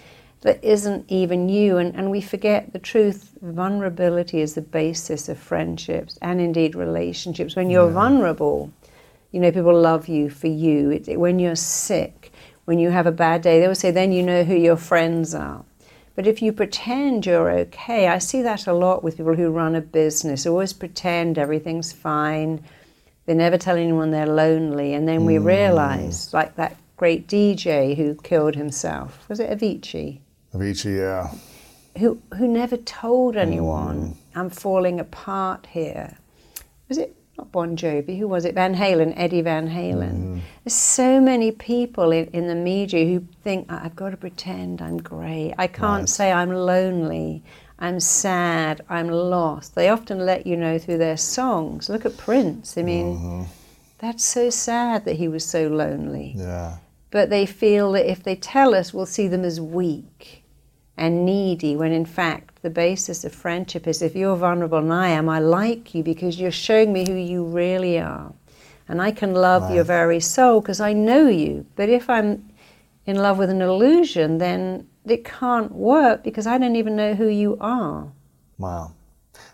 that 0.43 0.63
isn't 0.63 1.11
even 1.11 1.49
you. 1.49 1.79
And, 1.79 1.95
and 1.95 2.11
we 2.11 2.21
forget 2.21 2.73
the 2.73 2.79
truth. 2.79 3.37
Vulnerability 3.41 4.41
is 4.41 4.55
the 4.55 4.61
basis 4.61 5.29
of 5.29 5.39
friendships 5.39 6.19
and 6.21 6.41
indeed 6.41 6.75
relationships. 6.75 7.57
When 7.57 7.71
you're 7.71 7.91
vulnerable, 7.91 8.73
you 9.31 9.41
know, 9.41 9.51
people 9.51 9.79
love 9.79 10.09
you 10.09 10.29
for 10.29 10.49
you. 10.49 10.91
It, 10.91 11.19
when 11.19 11.39
you're 11.39 11.57
sick, 11.57 12.33
when 12.65 12.79
you 12.79 12.91
have 12.91 13.07
a 13.07 13.13
bad 13.13 13.43
day, 13.43 13.61
they 13.61 13.69
will 13.69 13.75
say, 13.75 13.91
then 13.91 14.13
you 14.13 14.23
know 14.23 14.45
who 14.45 14.57
your 14.57 14.77
friends 14.77 15.35
are. 15.35 15.65
But 16.15 16.27
if 16.27 16.43
you 16.43 16.53
pretend 16.53 17.25
you're 17.25 17.51
okay, 17.51 18.09
I 18.09 18.19
see 18.19 18.43
that 18.43 18.67
a 18.67 18.73
lot 18.73 19.03
with 19.03 19.17
people 19.17 19.35
who 19.35 19.51
run 19.51 19.75
a 19.75 19.81
business, 19.81 20.45
always 20.45 20.73
pretend 20.73 21.39
everything's 21.39 21.93
fine. 21.93 22.63
They 23.27 23.35
never 23.35 23.57
tell 23.57 23.77
anyone 23.77 24.11
they're 24.11 24.27
lonely. 24.27 24.93
And 24.93 25.09
then 25.09 25.25
we 25.25 25.37
mm. 25.37 25.45
realize, 25.45 26.35
like 26.35 26.57
that 26.57 26.77
great 26.97 27.29
DJ 27.29 27.97
who 27.97 28.15
killed 28.17 28.57
himself, 28.57 29.27
was 29.29 29.41
it 29.41 29.51
Avicii? 29.51 30.19
Avicii, 30.55 30.99
yeah. 30.99 31.31
who 31.99 32.21
who 32.37 32.47
never 32.47 32.77
told 32.77 33.35
hmm. 33.35 33.41
anyone 33.41 34.17
I'm 34.35 34.51
falling 34.51 35.01
apart 35.01 35.67
here. 35.71 36.19
Was 36.89 36.99
it 36.99 37.17
not 37.39 37.51
Bon 37.53 37.77
Jovi? 37.77 38.19
Who 38.19 38.29
was 38.29 38.45
it? 38.45 38.55
Van 38.55 38.75
Halen, 38.75 39.15
Eddie 39.17 39.41
Van 39.41 39.69
Halen. 39.69 40.11
Hmm. 40.11 40.39
There's 40.65 40.75
so 40.75 41.21
many 41.21 41.53
people 41.53 42.13
in, 42.13 42.27
in 42.29 42.49
the 42.49 42.55
media 42.55 43.05
who 43.07 43.27
think 43.43 43.71
"I- 43.73 43.85
I've 43.85 43.97
got 43.97 44.11
to 44.11 44.17
pretend 44.17 44.83
I'm 44.83 44.99
great. 44.99 45.55
I 45.59 45.67
can't 45.67 46.09
say 46.09 46.31
I'm 46.33 46.53
lonely. 46.53 47.43
I'm 47.79 47.99
sad. 47.99 48.83
I'm 48.89 49.09
lost. 49.09 49.75
They 49.75 49.89
often 49.89 50.19
let 50.25 50.47
you 50.47 50.57
know 50.57 50.79
through 50.79 50.99
their 50.99 51.17
songs. 51.17 51.89
Look 51.89 52.05
at 52.07 52.17
Prince. 52.17 52.79
I 52.79 52.83
mean, 52.83 53.17
mm-hmm. 53.17 53.43
that's 53.99 54.25
so 54.25 54.51
sad 54.51 55.05
that 55.07 55.17
he 55.17 55.27
was 55.29 55.45
so 55.45 55.67
lonely 55.69 56.35
Yeah. 56.37 56.77
but 57.11 57.29
they 57.29 57.45
feel 57.45 57.93
that 57.93 58.09
if 58.09 58.23
they 58.23 58.37
tell 58.37 58.75
us, 58.75 58.95
we'll 58.95 59.07
see 59.07 59.27
them 59.27 59.45
as 59.45 59.61
weak 59.61 60.42
and 61.03 61.27
needy, 61.27 61.75
when 61.75 61.91
in 61.91 62.07
fact 62.07 62.63
the 62.63 62.71
basis 62.71 63.25
of 63.25 63.35
friendship 63.35 63.89
is 63.89 64.03
if 64.03 64.15
you're 64.15 64.37
vulnerable 64.37 64.79
and 64.79 64.93
I 64.93 65.09
am, 65.09 65.29
I 65.29 65.41
like 65.41 65.97
you 65.97 66.05
because 66.05 66.39
you're 66.39 66.53
showing 66.53 66.93
me 66.93 67.05
who 67.05 67.17
you 67.17 67.43
really 67.43 67.99
are. 67.99 68.33
And 68.89 69.03
I 69.03 69.11
can 69.11 69.35
love 69.35 69.75
your 69.75 69.83
very 69.83 70.21
soul 70.21 70.61
because 70.61 70.81
I 70.81 70.93
know 70.93 71.27
you. 71.27 71.67
But 71.75 71.89
if 71.89 72.09
I'm 72.09 72.49
in 73.05 73.17
love 73.17 73.37
with 73.37 73.51
an 73.51 73.61
illusion, 73.61 74.39
then 74.39 74.87
it 75.05 75.25
can't 75.25 75.73
work 75.73 76.23
because 76.23 76.47
I 76.47 76.57
don't 76.57 76.77
even 76.77 76.95
know 76.95 77.15
who 77.15 77.27
you 77.27 77.57
are. 77.61 78.07
Wow. 78.59 78.93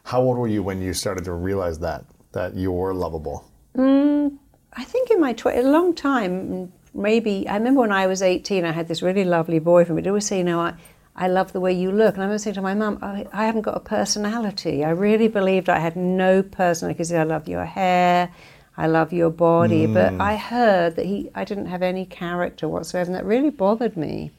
How 0.04 0.20
old 0.20 0.36
were 0.36 0.48
you 0.48 0.62
when 0.62 0.82
you 0.82 0.92
started 0.92 1.24
to 1.24 1.32
realize 1.32 1.78
that, 1.78 2.04
that 2.32 2.56
you 2.56 2.72
were 2.72 2.92
lovable? 2.92 3.50
Mm, 3.74 4.36
I 4.74 4.84
think 4.84 5.10
in 5.10 5.18
my 5.18 5.32
tw- 5.32 5.46
a 5.46 5.62
long 5.62 5.94
time, 5.94 6.70
maybe 6.92 7.48
I 7.48 7.54
remember 7.54 7.80
when 7.80 7.92
I 7.92 8.06
was 8.06 8.20
18, 8.20 8.66
I 8.66 8.72
had 8.72 8.86
this 8.86 9.00
really 9.00 9.24
lovely 9.24 9.60
boyfriend. 9.60 10.02
But 10.02 10.08
always 10.08 10.26
say, 10.26 10.38
you 10.38 10.44
know, 10.44 10.60
I, 10.60 10.74
I 11.18 11.26
love 11.26 11.52
the 11.52 11.60
way 11.60 11.72
you 11.72 11.90
look. 11.90 12.14
And 12.14 12.22
I 12.22 12.26
remember 12.26 12.38
saying 12.38 12.54
to 12.54 12.62
my 12.62 12.74
mum, 12.74 12.98
I, 13.02 13.26
I 13.32 13.46
haven't 13.46 13.62
got 13.62 13.76
a 13.76 13.80
personality. 13.80 14.84
I 14.84 14.90
really 14.90 15.26
believed 15.26 15.68
I 15.68 15.80
had 15.80 15.96
no 15.96 16.44
personality 16.44 16.96
because 16.96 17.12
I 17.12 17.24
love 17.24 17.48
your 17.48 17.64
hair, 17.64 18.30
I 18.76 18.86
love 18.86 19.12
your 19.12 19.30
body. 19.30 19.86
But 19.86 20.14
I 20.20 20.36
heard 20.36 20.94
that 20.94 21.06
he, 21.06 21.28
I 21.34 21.44
didn't 21.44 21.66
have 21.66 21.82
any 21.82 22.06
character 22.06 22.68
whatsoever, 22.68 23.08
and 23.08 23.16
that 23.16 23.24
really 23.24 23.50
bothered 23.50 23.96
me. 23.96 24.30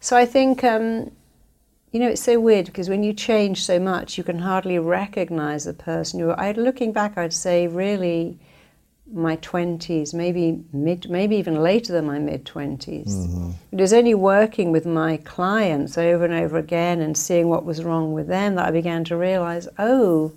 So 0.00 0.14
I 0.14 0.26
think, 0.26 0.62
um, 0.62 1.10
you 1.92 2.00
know, 2.00 2.08
it's 2.08 2.22
so 2.22 2.38
weird 2.38 2.66
because 2.66 2.90
when 2.90 3.02
you 3.02 3.14
change 3.14 3.64
so 3.64 3.78
much, 3.78 4.18
you 4.18 4.24
can 4.24 4.40
hardly 4.40 4.78
recognize 4.78 5.64
the 5.64 5.72
person 5.72 6.18
you 6.18 6.30
are. 6.30 6.38
I, 6.38 6.52
looking 6.52 6.92
back, 6.92 7.16
I'd 7.16 7.32
say 7.32 7.66
really 7.68 8.38
my 9.12 9.36
20s, 9.38 10.14
maybe 10.14 10.62
mid, 10.72 11.10
maybe 11.10 11.36
even 11.36 11.62
later 11.62 11.92
than 11.92 12.06
my 12.06 12.18
mid 12.18 12.44
20s. 12.44 13.08
Mm-hmm. 13.08 13.50
It 13.72 13.80
was 13.80 13.92
only 13.92 14.14
working 14.14 14.72
with 14.72 14.86
my 14.86 15.18
clients 15.18 15.98
over 15.98 16.24
and 16.24 16.34
over 16.34 16.58
again 16.58 17.00
and 17.00 17.16
seeing 17.16 17.48
what 17.48 17.64
was 17.64 17.84
wrong 17.84 18.12
with 18.12 18.28
them 18.28 18.54
that 18.56 18.66
I 18.66 18.70
began 18.70 19.04
to 19.04 19.16
realize, 19.16 19.68
oh, 19.78 20.32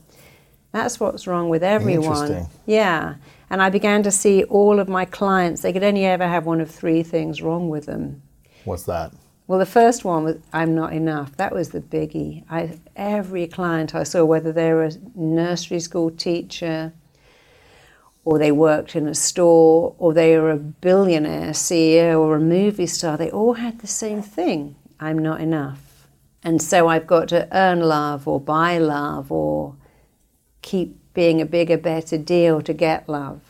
that's 0.72 1.00
what's 1.00 1.26
wrong 1.26 1.50
with 1.50 1.64
everyone. 1.64 2.48
Yeah. 2.66 3.16
And 3.50 3.62
I 3.62 3.70
began 3.70 4.04
to 4.04 4.12
see 4.12 4.44
all 4.44 4.80
of 4.80 4.90
my 4.90 5.06
clients, 5.06 5.62
they 5.62 5.72
could 5.72 5.84
only 5.84 6.06
ever 6.06 6.28
have 6.28 6.46
one 6.46 6.60
of 6.60 6.70
three 6.70 7.04
things 7.04 7.42
wrong 7.42 7.70
with 7.70 7.86
them. 7.86 8.22
What's 8.66 8.84
that? 8.84 9.14
Well, 9.48 9.60
the 9.60 9.66
first 9.66 10.04
one 10.04 10.24
was 10.24 10.38
I'm 10.52 10.74
not 10.74 10.94
enough. 10.94 11.38
That 11.38 11.54
was 11.54 11.70
the 11.70 11.80
biggie. 11.80 12.44
I, 12.50 12.80
every 12.96 13.48
client 13.48 13.94
I 13.94 14.04
saw, 14.04 14.26
whether 14.26 14.52
they 14.52 14.74
were 14.74 14.86
a 14.86 14.92
nursery 15.14 15.80
school 15.80 16.10
teacher, 16.10 16.94
or 18.26 18.40
they 18.40 18.52
worked 18.52 18.96
in 18.96 19.08
a 19.08 19.16
store, 19.16 19.96
or 20.00 20.14
they 20.14 20.38
were 20.38 20.52
a 20.52 20.58
billionaire 20.58 21.52
CEO 21.52 22.20
or 22.20 22.36
a 22.36 22.40
movie 22.40 22.88
star, 22.88 23.16
they 23.16 23.30
all 23.30 23.54
had 23.54 23.80
the 23.80 23.88
same 23.88 24.22
thing 24.22 24.76
I'm 25.00 25.20
not 25.20 25.40
enough. 25.40 26.08
And 26.44 26.62
so 26.62 26.88
I've 26.88 27.08
got 27.08 27.28
to 27.30 27.48
earn 27.56 27.82
love 27.82 28.28
or 28.28 28.40
buy 28.40 28.78
love 28.80 29.32
or 29.32 29.76
keep 30.62 30.98
being 31.14 31.40
a 31.40 31.46
bigger, 31.46 31.78
better 31.78 32.18
deal 32.18 32.62
to 32.64 32.74
get 32.74 33.08
love. 33.08 33.42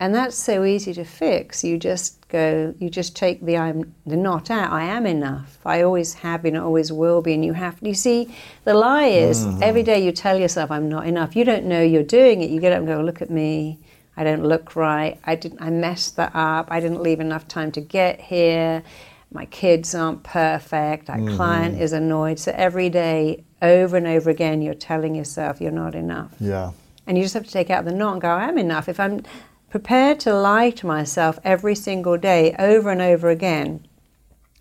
And 0.00 0.14
that's 0.14 0.36
so 0.36 0.64
easy 0.64 0.94
to 0.94 1.04
fix. 1.04 1.64
You 1.64 1.76
just 1.78 2.28
go, 2.28 2.72
you 2.78 2.88
just 2.88 3.16
take 3.16 3.44
the 3.44 3.56
I'm 3.56 3.92
the 4.06 4.16
not 4.16 4.50
out. 4.50 4.70
I 4.70 4.84
am 4.84 5.06
enough. 5.06 5.58
I 5.64 5.82
always 5.82 6.14
have 6.14 6.42
been, 6.42 6.56
I 6.56 6.60
always 6.60 6.92
will 6.92 7.20
be. 7.20 7.34
And 7.34 7.44
you 7.44 7.52
have 7.54 7.78
you 7.82 7.94
see, 7.94 8.32
the 8.64 8.74
lie 8.74 9.06
is 9.06 9.44
mm-hmm. 9.44 9.62
every 9.62 9.82
day 9.82 10.04
you 10.04 10.12
tell 10.12 10.38
yourself 10.38 10.70
I'm 10.70 10.88
not 10.88 11.06
enough. 11.06 11.34
You 11.34 11.44
don't 11.44 11.64
know 11.64 11.82
you're 11.82 12.04
doing 12.04 12.42
it. 12.42 12.50
You 12.50 12.60
get 12.60 12.72
up 12.72 12.78
and 12.78 12.86
go, 12.86 13.00
look 13.00 13.20
at 13.20 13.30
me. 13.30 13.80
I 14.18 14.24
don't 14.24 14.42
look 14.42 14.74
right. 14.74 15.16
I 15.24 15.36
didn't 15.36 15.62
I 15.62 15.70
messed 15.70 16.16
that 16.16 16.32
up. 16.34 16.72
I 16.72 16.80
didn't 16.80 17.00
leave 17.00 17.20
enough 17.20 17.46
time 17.46 17.70
to 17.72 17.80
get 17.80 18.20
here. 18.20 18.82
My 19.30 19.44
kids 19.44 19.94
aren't 19.94 20.24
perfect. 20.24 21.08
Our 21.08 21.18
mm-hmm. 21.18 21.36
client 21.36 21.80
is 21.80 21.92
annoyed. 21.92 22.40
So 22.40 22.52
every 22.56 22.90
day, 22.90 23.44
over 23.62 23.96
and 23.96 24.08
over 24.08 24.28
again, 24.28 24.60
you're 24.60 24.74
telling 24.74 25.14
yourself 25.14 25.60
you're 25.60 25.70
not 25.70 25.94
enough. 25.94 26.32
Yeah. 26.40 26.72
And 27.06 27.16
you 27.16 27.22
just 27.22 27.34
have 27.34 27.44
to 27.44 27.50
take 27.50 27.70
out 27.70 27.84
the 27.84 27.92
knot 27.92 28.14
and 28.14 28.22
go, 28.22 28.28
I 28.28 28.48
am 28.48 28.58
enough. 28.58 28.88
If 28.88 28.98
I'm 28.98 29.22
prepared 29.70 30.18
to 30.20 30.34
lie 30.34 30.70
to 30.70 30.86
myself 30.86 31.38
every 31.44 31.76
single 31.76 32.16
day, 32.18 32.56
over 32.58 32.90
and 32.90 33.00
over 33.00 33.28
again, 33.28 33.86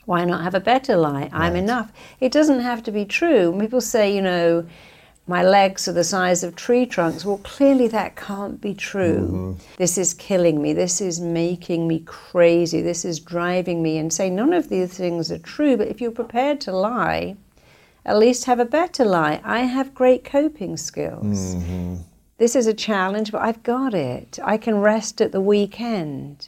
why 0.05 0.23
not 0.23 0.43
have 0.43 0.53
a 0.53 0.59
better 0.59 0.95
lie? 0.95 1.31
I'm 1.33 1.55
enough. 1.55 1.91
It 2.19 2.31
doesn't 2.31 2.59
have 2.59 2.83
to 2.83 2.91
be 2.91 3.05
true. 3.05 3.49
When 3.49 3.61
People 3.61 3.81
say, 3.81 4.15
you 4.15 4.21
know, 4.21 4.67
my 5.27 5.43
legs 5.43 5.87
are 5.89 5.93
the 5.93 6.05
size 6.05 6.41
of 6.43 6.55
tree 6.55 6.85
trunks. 6.85 7.25
Well, 7.25 7.39
clearly 7.39 7.89
that 7.89 8.15
can't 8.15 8.61
be 8.61 8.73
true. 8.73 9.27
Mm-hmm. 9.31 9.53
This 9.77 9.97
is 9.97 10.13
killing 10.13 10.61
me. 10.61 10.71
This 10.71 11.01
is 11.01 11.19
making 11.19 11.87
me 11.87 11.99
crazy. 12.05 12.81
This 12.81 13.03
is 13.03 13.19
driving 13.19 13.83
me 13.83 13.97
insane. 13.97 14.35
None 14.35 14.53
of 14.53 14.69
these 14.69 14.97
things 14.97 15.29
are 15.31 15.39
true, 15.39 15.75
but 15.75 15.89
if 15.89 15.99
you're 15.99 16.11
prepared 16.11 16.61
to 16.61 16.71
lie, 16.71 17.35
at 18.05 18.17
least 18.17 18.45
have 18.45 18.59
a 18.59 18.65
better 18.65 19.03
lie. 19.03 19.41
I 19.43 19.59
have 19.59 19.93
great 19.93 20.23
coping 20.23 20.77
skills. 20.77 21.55
Mm-hmm. 21.55 21.95
This 22.37 22.55
is 22.55 22.67
a 22.67 22.73
challenge, 22.73 23.31
but 23.31 23.41
I've 23.41 23.63
got 23.63 23.93
it. 23.93 24.39
I 24.43 24.57
can 24.57 24.77
rest 24.77 25.19
at 25.21 25.33
the 25.33 25.41
weekend. 25.41 26.47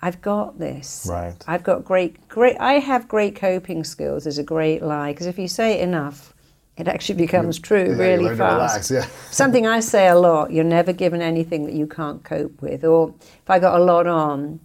I've 0.00 0.20
got 0.20 0.58
this. 0.58 1.06
Right. 1.08 1.42
I've 1.46 1.62
got 1.62 1.84
great, 1.84 2.28
great. 2.28 2.56
I 2.60 2.74
have 2.74 3.08
great 3.08 3.36
coping 3.36 3.84
skills. 3.84 4.26
Is 4.26 4.38
a 4.38 4.42
great 4.42 4.82
lie 4.82 5.12
because 5.12 5.26
if 5.26 5.38
you 5.38 5.48
say 5.48 5.72
it 5.72 5.80
enough, 5.80 6.33
it 6.76 6.88
actually 6.88 7.16
becomes 7.16 7.58
true 7.58 7.86
Yeah, 7.90 7.96
really 7.96 8.36
fast. 8.36 8.90
relax, 8.90 8.90
yeah. 8.90 9.06
Something 9.30 9.66
I 9.66 9.80
say 9.80 10.08
a 10.08 10.16
lot. 10.16 10.52
You're 10.52 10.64
never 10.64 10.92
given 10.92 11.22
anything 11.22 11.64
that 11.66 11.74
you 11.74 11.86
can't 11.86 12.22
cope 12.24 12.60
with. 12.60 12.84
Or 12.84 13.14
if 13.20 13.48
I 13.48 13.58
got 13.60 13.80
a 13.80 13.84
lot 13.84 14.06
on, 14.06 14.58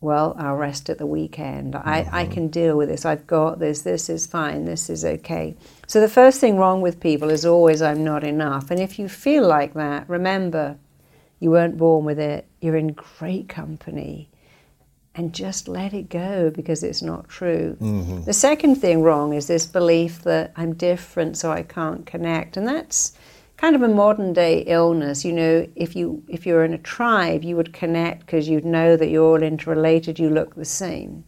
well, 0.00 0.34
I'll 0.38 0.56
rest 0.56 0.88
at 0.90 0.98
the 0.98 1.06
weekend. 1.06 1.76
I, 1.76 2.08
I 2.10 2.24
Mm-hmm. 2.24 2.32
can 2.32 2.48
deal 2.48 2.76
with 2.76 2.88
this. 2.88 3.04
I've 3.04 3.26
got 3.26 3.58
this. 3.58 3.82
This 3.82 4.08
is 4.08 4.26
fine. 4.26 4.64
This 4.64 4.88
is 4.90 5.04
okay. 5.04 5.54
So 5.86 6.00
the 6.00 6.08
first 6.08 6.40
thing 6.40 6.56
wrong 6.56 6.80
with 6.80 6.98
people 7.00 7.30
is 7.30 7.44
always 7.46 7.82
I'm 7.82 8.02
not 8.02 8.24
enough. 8.24 8.70
And 8.70 8.80
if 8.80 8.98
you 8.98 9.08
feel 9.08 9.46
like 9.46 9.74
that, 9.74 10.08
remember, 10.08 10.76
you 11.38 11.50
weren't 11.50 11.76
born 11.76 12.04
with 12.04 12.18
it. 12.18 12.46
You're 12.60 12.76
in 12.76 12.88
great 12.94 13.48
company. 13.48 14.28
And 15.14 15.34
just 15.34 15.68
let 15.68 15.92
it 15.92 16.08
go 16.08 16.50
because 16.50 16.82
it's 16.82 17.02
not 17.02 17.28
true. 17.28 17.76
The 18.24 18.32
second 18.32 18.76
thing 18.76 19.02
wrong 19.02 19.34
is 19.34 19.46
this 19.46 19.66
belief 19.66 20.22
that 20.22 20.52
I'm 20.56 20.74
different, 20.74 21.36
so 21.36 21.52
I 21.52 21.62
can't 21.62 22.06
connect. 22.06 22.56
And 22.56 22.66
that's 22.66 23.12
kind 23.58 23.76
of 23.76 23.82
a 23.82 23.88
modern 23.88 24.32
day 24.32 24.60
illness. 24.60 25.22
You 25.24 25.32
know, 25.32 25.66
if 25.76 25.94
you 25.94 26.22
if 26.28 26.46
you're 26.46 26.64
in 26.64 26.72
a 26.72 26.78
tribe, 26.78 27.44
you 27.44 27.56
would 27.56 27.74
connect 27.74 28.20
because 28.20 28.48
you'd 28.48 28.64
know 28.64 28.96
that 28.96 29.08
you're 29.10 29.24
all 29.24 29.42
interrelated. 29.42 30.18
You 30.18 30.30
look 30.30 30.54
the 30.54 30.64
same. 30.64 31.24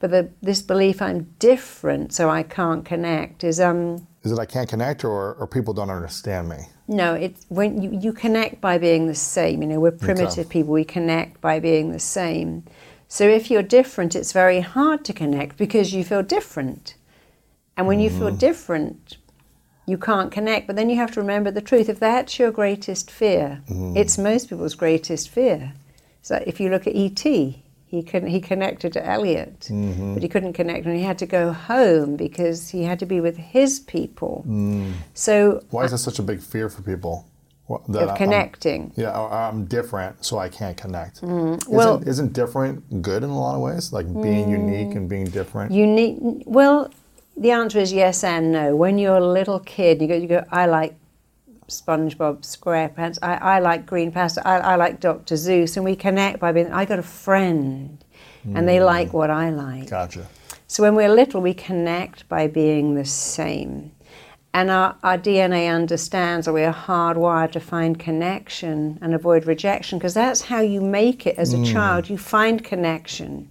But 0.00 0.10
the, 0.10 0.28
this 0.42 0.60
belief 0.60 1.00
I'm 1.00 1.34
different, 1.38 2.12
so 2.12 2.28
I 2.28 2.42
can't 2.42 2.84
connect, 2.84 3.42
is 3.42 3.58
um 3.58 4.06
Is 4.22 4.32
it 4.32 4.38
I 4.38 4.44
can't 4.44 4.68
connect 4.68 5.02
or, 5.02 5.34
or 5.36 5.46
people 5.46 5.72
don't 5.72 5.90
understand 5.90 6.48
me? 6.48 6.58
no. 6.88 7.14
It's 7.14 7.46
when 7.48 7.80
you, 7.80 7.98
you 7.98 8.12
connect 8.12 8.60
by 8.60 8.76
being 8.76 9.06
the 9.06 9.14
same. 9.14 9.62
You 9.62 9.68
know, 9.68 9.80
we're 9.80 9.92
primitive 9.92 10.48
people. 10.50 10.74
We 10.74 10.84
connect 10.84 11.40
by 11.40 11.58
being 11.58 11.90
the 11.90 11.98
same. 11.98 12.64
So 13.14 13.28
if 13.28 13.48
you're 13.48 13.62
different, 13.62 14.16
it's 14.16 14.32
very 14.32 14.58
hard 14.58 15.04
to 15.04 15.12
connect 15.12 15.56
because 15.56 15.94
you 15.94 16.02
feel 16.02 16.24
different. 16.24 16.96
And 17.76 17.86
when 17.86 18.00
you 18.00 18.10
feel 18.10 18.26
mm-hmm. 18.26 18.48
different, 18.48 19.18
you 19.86 19.96
can't 19.96 20.32
connect. 20.32 20.66
But 20.66 20.74
then 20.74 20.90
you 20.90 20.96
have 20.96 21.12
to 21.12 21.20
remember 21.20 21.52
the 21.52 21.60
truth. 21.60 21.88
If 21.88 22.00
that's 22.00 22.40
your 22.40 22.50
greatest 22.50 23.12
fear, 23.12 23.62
mm. 23.70 23.96
it's 23.96 24.18
most 24.18 24.48
people's 24.48 24.74
greatest 24.74 25.28
fear. 25.28 25.74
So 26.22 26.42
if 26.44 26.58
you 26.58 26.70
look 26.70 26.88
at 26.88 26.96
E.T., 26.96 27.62
he, 27.86 28.02
con- 28.02 28.26
he 28.26 28.40
connected 28.40 28.92
to 28.94 29.06
Elliott, 29.06 29.60
mm-hmm. 29.70 30.14
but 30.14 30.22
he 30.24 30.28
couldn't 30.28 30.54
connect 30.54 30.84
and 30.84 30.96
he 30.96 31.04
had 31.04 31.18
to 31.18 31.26
go 31.26 31.52
home 31.52 32.16
because 32.16 32.70
he 32.70 32.82
had 32.82 32.98
to 32.98 33.06
be 33.06 33.20
with 33.20 33.36
his 33.36 33.78
people. 33.78 34.44
Mm. 34.44 34.94
So 35.14 35.62
Why 35.70 35.84
is 35.84 35.92
that 35.92 35.98
such 35.98 36.18
a 36.18 36.24
big 36.24 36.40
fear 36.40 36.68
for 36.68 36.82
people? 36.82 37.28
That 37.88 38.02
of 38.02 38.08
I'm- 38.10 38.16
connecting. 38.16 38.92
yeah, 38.94 39.18
I'm 39.18 39.64
different, 39.64 40.24
so 40.24 40.38
I 40.38 40.48
can't 40.48 40.76
connect. 40.76 41.22
Mm, 41.22 41.66
well- 41.66 41.96
isn't, 41.96 42.08
isn't 42.08 42.32
different 42.34 43.02
good 43.02 43.22
in 43.24 43.30
a 43.30 43.38
lot 43.38 43.54
of 43.54 43.62
ways? 43.62 43.92
Like 43.92 44.06
being 44.22 44.50
unique 44.50 44.94
and 44.94 45.08
being 45.08 45.24
different. 45.24 45.70
Need 45.72 46.42
well, 46.46 46.90
the 47.36 47.50
answer 47.50 47.78
is 47.78 47.92
yes 47.92 48.22
and 48.22 48.52
no. 48.52 48.76
When 48.76 48.98
you're 48.98 49.16
a 49.16 49.26
little 49.26 49.60
kid, 49.60 50.02
you 50.02 50.08
go, 50.08 50.14
you 50.14 50.28
go. 50.28 50.44
I 50.52 50.66
like 50.66 50.94
SpongeBob 51.68 52.42
SquarePants. 52.42 53.18
I, 53.22 53.34
I 53.36 53.58
like 53.60 53.86
green 53.86 54.12
pasta. 54.12 54.46
I, 54.46 54.58
I 54.58 54.76
like 54.76 55.00
Dr. 55.00 55.34
Seuss, 55.34 55.76
and 55.76 55.84
we 55.84 55.96
connect 55.96 56.38
by 56.40 56.52
being. 56.52 56.70
I 56.72 56.84
got 56.84 56.98
a 56.98 57.02
friend, 57.02 58.04
and 58.54 58.68
they 58.68 58.80
like 58.80 59.12
what 59.14 59.30
I 59.30 59.48
like. 59.50 59.88
Gotcha. 59.88 60.26
So 60.66 60.82
when 60.82 60.94
we're 60.94 61.08
little, 61.08 61.40
we 61.40 61.54
connect 61.54 62.28
by 62.28 62.46
being 62.46 62.94
the 62.94 63.04
same. 63.06 63.92
And 64.54 64.70
our, 64.70 64.94
our 65.02 65.18
DNA 65.18 65.68
understands 65.74 66.46
that 66.46 66.52
we 66.52 66.62
are 66.62 66.72
hardwired 66.72 67.50
to 67.52 67.60
find 67.60 67.98
connection 67.98 69.00
and 69.02 69.12
avoid 69.12 69.46
rejection 69.46 69.98
because 69.98 70.14
that's 70.14 70.42
how 70.42 70.60
you 70.60 70.80
make 70.80 71.26
it 71.26 71.36
as 71.36 71.52
a 71.52 71.56
mm. 71.56 71.72
child. 71.72 72.08
You 72.08 72.16
find 72.16 72.62
connection, 72.62 73.50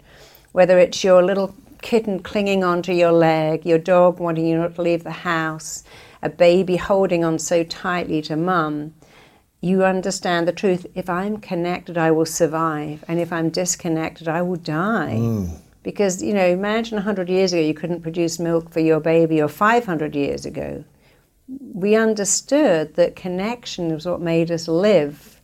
whether 0.54 0.80
it's 0.80 1.04
your 1.04 1.22
little 1.22 1.54
kitten 1.82 2.20
clinging 2.20 2.64
onto 2.64 2.94
your 2.94 3.12
leg, 3.12 3.66
your 3.66 3.80
dog 3.80 4.22
wanting 4.22 4.46
you 4.46 4.58
not 4.58 4.76
to 4.76 4.82
leave 4.82 5.04
the 5.04 5.12
house, 5.12 5.84
a 6.22 6.30
baby 6.30 6.78
holding 6.78 7.26
on 7.26 7.38
so 7.38 7.66
tightly 7.66 8.22
to 8.22 8.38
mum. 8.38 8.94
You 9.60 9.84
understand 9.84 10.48
the 10.48 10.54
truth. 10.54 10.86
If 10.96 11.10
I'm 11.10 11.36
connected, 11.36 11.98
I 11.98 12.12
will 12.12 12.26
survive. 12.26 13.04
And 13.10 13.20
if 13.20 13.34
I'm 13.34 13.50
disconnected, 13.50 14.30
I 14.30 14.42
will 14.42 14.56
die. 14.56 15.18
Mm. 15.20 15.58
Because, 15.84 16.24
you 16.24 16.34
know, 16.34 16.46
imagine 16.46 16.96
100 16.96 17.28
years 17.28 17.52
ago 17.52 17.62
you 17.62 17.74
couldn't 17.74 18.04
produce 18.04 18.40
milk 18.40 18.70
for 18.70 18.80
your 18.80 19.02
baby, 19.02 19.42
or 19.42 19.50
500 19.50 20.16
years 20.16 20.46
ago. 20.46 20.86
We 21.48 21.96
understood 21.96 22.96
that 22.96 23.16
connection 23.16 23.94
was 23.94 24.06
what 24.06 24.22
made 24.22 24.50
us 24.52 24.68
live, 24.68 25.42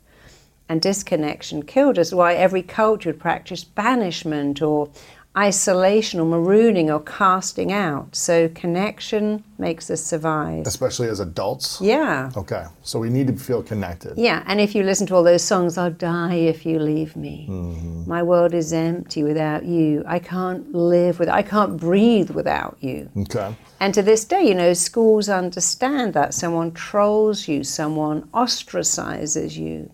and 0.68 0.82
disconnection 0.82 1.64
killed 1.64 2.00
us. 2.00 2.14
Why 2.14 2.36
every 2.36 2.62
culture 2.62 3.10
would 3.10 3.20
practice 3.20 3.64
banishment 3.64 4.62
or 4.62 4.90
isolation 5.38 6.20
or 6.20 6.26
marooning 6.26 6.90
or 6.90 7.00
casting 7.00 7.72
out. 7.72 8.16
So 8.16 8.50
connection 8.50 9.44
makes 9.58 9.90
us 9.90 10.04
survive. 10.04 10.66
Especially 10.66 11.08
as 11.08 11.20
adults. 11.20 11.80
Yeah. 11.80 12.32
Okay, 12.36 12.66
so 12.82 13.00
we 13.00 13.10
need 13.10 13.28
to 13.28 13.34
feel 13.34 13.62
connected. 13.62 14.18
Yeah, 14.18 14.44
and 14.48 14.60
if 14.60 14.74
you 14.74 14.84
listen 14.84 15.08
to 15.08 15.16
all 15.16 15.24
those 15.24 15.44
songs, 15.44 15.78
I'll 15.78 15.92
die 15.92 16.36
if 16.36 16.66
you 16.66 16.80
leave 16.80 17.16
me. 17.16 17.48
Mm-hmm. 17.50 18.10
My 18.10 18.24
world 18.24 18.54
is 18.54 18.74
empty 18.74 19.24
without 19.24 19.66
you. 19.66 20.04
I 20.08 20.20
can't 20.20 20.74
live 20.74 21.20
with 21.20 21.30
I 21.30 21.44
can't 21.44 21.78
breathe 21.78 22.32
without 22.32 22.78
you. 22.82 23.10
Okay. 23.18 23.56
And 23.80 23.94
to 23.94 24.02
this 24.02 24.26
day, 24.26 24.48
you 24.48 24.56
know, 24.56 24.74
schools 24.74 25.30
understand 25.30 26.14
that 26.14 26.34
someone 26.34 26.72
trolls 26.74 27.48
you, 27.48 27.64
someone 27.64 28.24
ostracizes 28.34 29.56
you, 29.58 29.92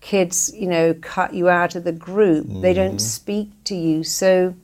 Kids, 0.00 0.50
you 0.54 0.66
know, 0.66 0.94
cut 0.94 1.34
you 1.34 1.50
out 1.50 1.74
of 1.74 1.84
the 1.84 1.92
group. 1.92 2.46
They 2.48 2.72
don't 2.72 2.92
mm-hmm. 2.92 2.98
speak 2.98 3.50
to 3.64 3.74
you. 3.74 4.02
So 4.02 4.56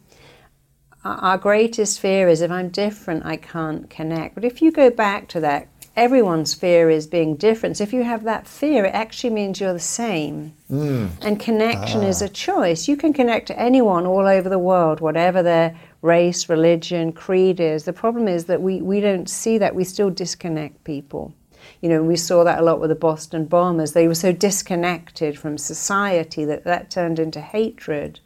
our 1.05 1.37
greatest 1.37 2.01
fear 2.01 2.27
is 2.29 2.41
if 2.41 2.51
I'm 2.51 2.71
different, 2.71 3.27
I 3.27 3.37
can't 3.37 3.89
connect. 3.91 4.35
But 4.35 4.45
if 4.45 4.63
you 4.63 4.73
go 4.73 4.89
back 4.89 5.29
to 5.29 5.41
that, 5.41 5.69
everyone's 5.95 6.55
fear 6.55 6.89
is 6.89 7.07
being 7.07 7.37
different. 7.37 7.77
So 7.77 7.85
if 7.85 7.93
you 7.93 8.03
have 8.03 8.25
that 8.25 8.47
fear, 8.47 8.87
it 8.87 8.95
actually 8.95 9.31
means 9.31 9.61
you're 9.61 9.75
the 9.75 9.79
same. 9.79 10.55
Mm. 10.71 11.11
And 11.21 11.39
connection 11.39 12.03
is 12.03 12.23
ah. 12.23 12.27
a 12.27 12.29
choice. 12.29 12.89
You 12.89 12.97
can 12.97 13.13
connect 13.13 13.47
to 13.49 13.59
anyone 13.59 14.07
all 14.07 14.27
over 14.27 14.49
the 14.49 14.59
world, 14.59 15.01
whatever 15.01 15.43
their 15.43 15.79
race, 16.03 16.49
religion, 16.49 17.13
creed 17.13 17.61
is. 17.61 17.85
The 17.85 17.93
problem 17.93 18.29
is 18.29 18.45
that 18.47 18.63
we, 18.63 18.81
we 18.81 19.01
don't 19.01 19.29
see 19.29 19.59
that. 19.59 19.75
We 19.75 19.85
still 19.85 20.11
disconnect 20.11 20.85
people. 20.85 21.35
You 21.81 21.89
know, 21.89 22.03
we 22.03 22.17
saw 22.17 22.45
that 22.45 22.61
a 22.61 22.63
lot 22.63 22.81
with 22.81 22.91
the 22.91 22.97
Boston 22.97 23.45
bombers. 23.45 23.93
They 23.93 24.09
were 24.09 24.15
so 24.15 24.33
disconnected 24.33 25.39
from 25.39 25.59
society 25.59 26.45
that 26.45 26.65
that 26.65 26.91
turned 26.91 27.19
into 27.19 27.41
hatred. 27.41 28.21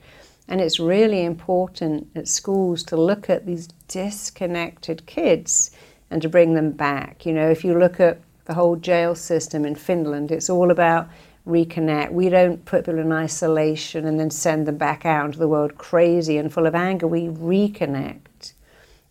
And 0.49 0.61
it's 0.61 0.81
really 0.81 1.25
important 1.25 2.09
at 2.15 2.29
schools 2.29 2.83
to 2.85 2.97
look 2.97 3.31
at 3.31 3.47
these 3.47 3.69
disconnected 3.89 5.07
kids 5.07 5.71
and 6.11 6.21
to 6.23 6.29
bring 6.29 6.55
them 6.55 6.73
back. 6.73 7.25
You 7.25 7.33
know, 7.33 7.49
if 7.49 7.65
you 7.65 7.79
look 7.79 8.01
at 8.01 8.21
the 8.47 8.55
whole 8.55 8.77
jail 8.77 9.15
system 9.15 9.65
in 9.65 9.77
Finland, 9.77 10.33
it's 10.33 10.51
all 10.51 10.71
about 10.71 11.09
reconnect. 11.47 12.13
We 12.13 12.29
don't 12.29 12.65
put 12.65 12.85
people 12.85 12.99
in 13.01 13.13
isolation 13.13 14.07
and 14.07 14.19
then 14.21 14.31
send 14.31 14.67
them 14.67 14.77
back 14.77 15.05
out 15.07 15.27
into 15.27 15.39
the 15.39 15.49
world 15.49 15.79
crazy 15.79 16.37
and 16.39 16.53
full 16.53 16.67
of 16.67 16.75
anger. 16.75 17.07
We 17.07 17.29
reconnect. 17.29 18.53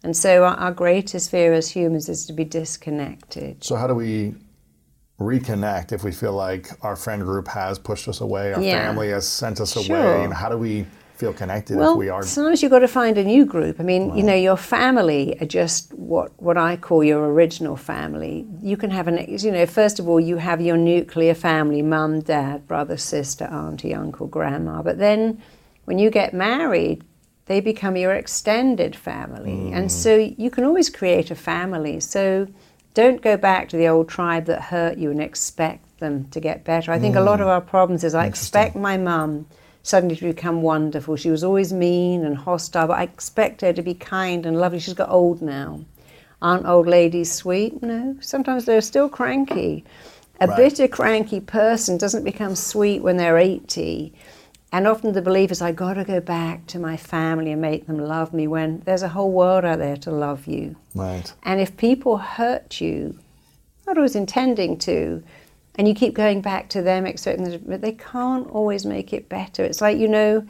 And 0.04 0.16
so 0.16 0.44
our, 0.46 0.56
our 0.56 0.72
greatest 0.72 1.30
fear 1.32 1.54
as 1.54 1.70
humans 1.72 2.08
is 2.08 2.26
to 2.28 2.34
be 2.34 2.46
disconnected. 2.46 3.64
So 3.64 3.76
how 3.76 3.88
do 3.88 3.96
we 3.96 4.36
reconnect 5.20 5.92
if 5.92 6.04
we 6.04 6.12
feel 6.12 6.34
like 6.34 6.70
our 6.82 6.96
friend 6.96 7.22
group 7.24 7.48
has 7.50 7.78
pushed 7.78 8.08
us 8.08 8.22
away, 8.22 8.54
our 8.54 8.62
Yeah. 8.62 8.88
family 8.88 9.10
has 9.10 9.28
sent 9.28 9.60
us 9.60 9.74
Sure. 9.74 9.98
away, 9.98 10.24
and 10.24 10.34
how 10.34 10.48
do 10.50 10.58
we 10.58 10.86
feel 11.20 11.34
connected 11.34 11.76
Well, 11.76 11.92
if 11.92 11.98
we 11.98 12.08
are? 12.08 12.24
sometimes 12.24 12.64
you've 12.64 12.72
got 12.72 12.80
to 12.80 12.88
find 12.88 13.18
a 13.18 13.24
new 13.26 13.46
group. 13.46 13.82
I 13.82 13.84
mean, 13.84 14.16
you 14.16 14.24
know, 14.24 14.34
your 14.34 14.56
family 14.56 15.38
are 15.42 15.46
just 15.46 15.94
what, 15.94 16.32
what 16.42 16.58
I 16.58 16.78
call 16.78 17.04
your 17.04 17.26
original 17.34 17.76
family. 17.76 18.48
You 18.62 18.78
can 18.78 18.90
have 18.90 19.10
an, 19.10 19.26
you 19.28 19.52
know, 19.52 19.66
first 19.66 20.00
of 20.00 20.08
all, 20.08 20.22
you 20.22 20.38
have 20.38 20.62
your 20.62 20.78
nuclear 20.78 21.36
family 21.36 21.82
mum, 21.82 22.22
dad, 22.22 22.66
brother, 22.70 22.96
sister, 22.96 23.44
auntie, 23.46 23.94
uncle, 23.94 24.28
grandma. 24.28 24.82
But 24.82 24.98
then 24.98 25.42
when 25.84 26.00
you 26.00 26.10
get 26.10 26.34
married, 26.34 27.04
they 27.48 27.60
become 27.60 27.98
your 27.98 28.14
extended 28.14 28.96
family. 28.96 29.74
And 29.74 29.88
mm. 29.88 29.92
so 29.92 30.16
you 30.16 30.50
can 30.50 30.64
always 30.64 30.90
create 30.90 31.32
a 31.32 31.36
family. 31.36 32.00
So 32.00 32.48
don't 32.94 33.22
go 33.22 33.36
back 33.36 33.68
to 33.70 33.78
the 33.78 33.88
old 33.90 34.08
tribe 34.08 34.46
that 34.46 34.62
hurt 34.62 34.98
you 34.98 35.12
and 35.12 35.22
expect 35.22 36.00
them 36.00 36.30
to 36.30 36.40
get 36.40 36.64
better. 36.64 36.94
I 36.94 37.00
think 37.00 37.18
a 37.18 37.22
lot 37.22 37.40
mm. 37.40 37.42
of 37.42 37.50
our 37.50 37.60
problems 37.60 38.06
is 38.06 38.16
I 38.16 38.26
expect 38.26 38.78
my 38.78 38.96
mum 38.96 39.48
suddenly 39.84 40.16
to 40.18 40.26
become 40.26 40.62
wonderful. 40.62 41.16
She 41.16 41.30
was 41.32 41.44
always 41.44 41.72
mean 41.74 42.26
and 42.26 42.38
hostile, 42.38 42.88
but 42.88 43.00
I 43.00 43.04
expect 43.04 43.62
her 43.62 43.74
to 43.74 43.82
be 43.82 43.94
kind 43.94 44.46
and 44.46 44.60
lovely. 44.60 44.80
She's 44.80 44.94
got 44.94 45.10
old 45.10 45.42
now. 45.42 45.82
Aren't 46.42 46.66
old 46.66 46.88
ladies 46.88 47.32
sweet? 47.32 47.82
No. 47.82 48.16
Sometimes 48.22 48.66
they're 48.66 48.82
still 48.82 49.10
cranky. 49.10 49.84
A 50.42 50.48
Right. 50.48 50.56
bitter, 50.56 50.88
cranky 50.88 51.42
person 51.42 51.98
doesn't 51.98 52.24
become 52.24 52.56
sweet 52.56 53.02
when 53.02 53.18
they're 53.18 53.38
80. 53.38 54.14
And 54.72 54.88
often 54.88 55.14
the 55.14 55.22
belief 55.22 55.52
is, 55.52 55.62
I 55.62 55.72
got 55.72 55.96
to 55.96 56.04
go 56.06 56.20
back 56.22 56.66
to 56.68 56.80
my 56.80 56.96
family 56.96 57.52
and 57.52 57.62
make 57.62 57.88
them 57.88 57.98
love 57.98 58.34
me 58.34 58.48
when 58.48 58.82
there's 58.86 59.02
a 59.02 59.10
whole 59.10 59.32
world 59.32 59.66
out 59.66 59.80
there 59.80 59.98
to 59.98 60.12
love 60.12 60.46
you. 60.48 60.76
right. 60.96 61.34
And 61.44 61.60
if 61.60 61.76
people 61.76 62.18
hurt 62.18 62.80
you, 62.80 63.18
not 63.88 63.98
always 63.98 64.16
intending 64.16 64.78
to, 64.80 65.24
and 65.80 65.88
you 65.88 65.94
keep 65.94 66.14
going 66.14 66.42
back 66.42 66.68
to 66.68 66.82
them 66.82 67.06
expecting 67.06 67.46
them 67.46 67.64
but 67.66 67.80
they 67.80 67.94
can't 67.94 68.46
always 68.50 68.86
make 68.86 69.14
it 69.14 69.30
better. 69.30 69.64
It's 69.64 69.80
like, 69.80 69.98
you 69.98 70.10
know, 70.10 70.46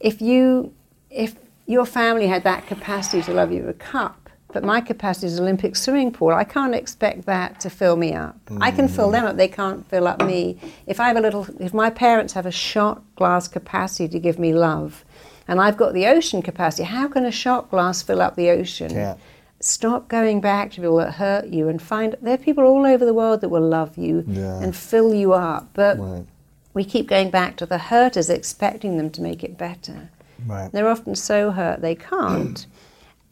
if 0.00 0.20
you, 0.20 0.74
if 1.10 1.36
your 1.66 1.86
family 1.86 2.26
had 2.26 2.42
that 2.42 2.66
capacity 2.66 3.22
to 3.22 3.32
love 3.32 3.52
you 3.52 3.60
with 3.60 3.70
a 3.70 3.78
cup, 3.78 4.28
but 4.52 4.64
my 4.64 4.80
capacity 4.80 5.28
is 5.28 5.38
an 5.38 5.44
Olympic 5.44 5.76
swimming 5.76 6.10
pool, 6.10 6.30
I 6.30 6.42
can't 6.42 6.74
expect 6.74 7.24
that 7.26 7.60
to 7.60 7.70
fill 7.70 7.94
me 7.94 8.14
up. 8.14 8.36
I 8.60 8.72
can 8.72 8.88
fill 8.88 9.12
them 9.12 9.24
up, 9.24 9.36
they 9.36 9.46
can't 9.46 9.88
fill 9.88 10.08
up 10.08 10.20
me. 10.24 10.58
If 10.88 10.98
I 10.98 11.06
have 11.06 11.16
a 11.16 11.20
little, 11.20 11.46
if 11.60 11.72
my 11.72 11.88
parents 11.88 12.32
have 12.32 12.44
a 12.44 12.50
shot 12.50 13.00
glass 13.14 13.46
capacity 13.46 14.08
to 14.08 14.18
give 14.18 14.40
me 14.40 14.54
love, 14.54 15.04
and 15.46 15.60
I've 15.60 15.76
got 15.76 15.94
the 15.94 16.06
ocean 16.06 16.42
capacity, 16.42 16.82
how 16.82 17.06
can 17.06 17.24
a 17.24 17.30
shot 17.30 17.70
glass 17.70 18.02
fill 18.02 18.20
up 18.20 18.34
the 18.34 18.50
ocean? 18.50 18.90
Can't. 18.90 19.16
Stop 19.64 20.08
going 20.08 20.42
back 20.42 20.70
to 20.72 20.82
people 20.82 20.96
that 20.98 21.14
hurt 21.14 21.46
you 21.46 21.70
and 21.70 21.80
find 21.80 22.14
there 22.20 22.34
are 22.34 22.36
people 22.36 22.64
all 22.64 22.84
over 22.84 23.02
the 23.02 23.14
world 23.14 23.40
that 23.40 23.48
will 23.48 23.66
love 23.66 23.96
you 23.96 24.22
Yeah. 24.28 24.60
and 24.60 24.76
fill 24.76 25.14
you 25.14 25.32
up. 25.32 25.70
But 25.72 25.98
Right. 25.98 26.26
we 26.74 26.84
keep 26.84 27.08
going 27.08 27.30
back 27.30 27.56
to 27.56 27.66
the 27.66 27.78
hurters, 27.78 28.28
expecting 28.28 28.98
them 28.98 29.08
to 29.08 29.22
make 29.22 29.42
it 29.42 29.56
better. 29.56 30.10
Right. 30.46 30.70
They're 30.70 30.90
often 30.90 31.14
so 31.14 31.50
hurt 31.50 31.80
they 31.80 31.94
can't. 31.94 32.66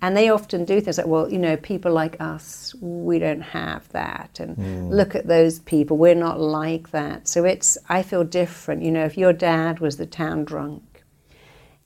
And 0.04 0.16
they 0.16 0.30
often 0.30 0.64
do 0.64 0.80
things 0.80 0.98
like, 0.98 1.06
well, 1.06 1.30
you 1.30 1.38
know, 1.38 1.56
people 1.56 1.92
like 1.92 2.16
us, 2.18 2.74
we 2.80 3.20
don't 3.20 3.42
have 3.42 3.88
that. 3.90 4.40
And 4.40 4.56
hmm. 4.56 4.88
look 4.88 5.14
at 5.14 5.28
those 5.28 5.60
people, 5.60 5.96
we're 5.96 6.16
not 6.16 6.40
like 6.40 6.90
that. 6.90 7.28
So 7.28 7.44
it's, 7.44 7.78
I 7.88 8.02
feel 8.02 8.24
different. 8.24 8.82
You 8.82 8.90
know, 8.90 9.04
if 9.04 9.16
your 9.16 9.32
dad 9.32 9.78
was 9.78 9.98
the 9.98 10.06
town 10.06 10.42
drunk, 10.44 10.82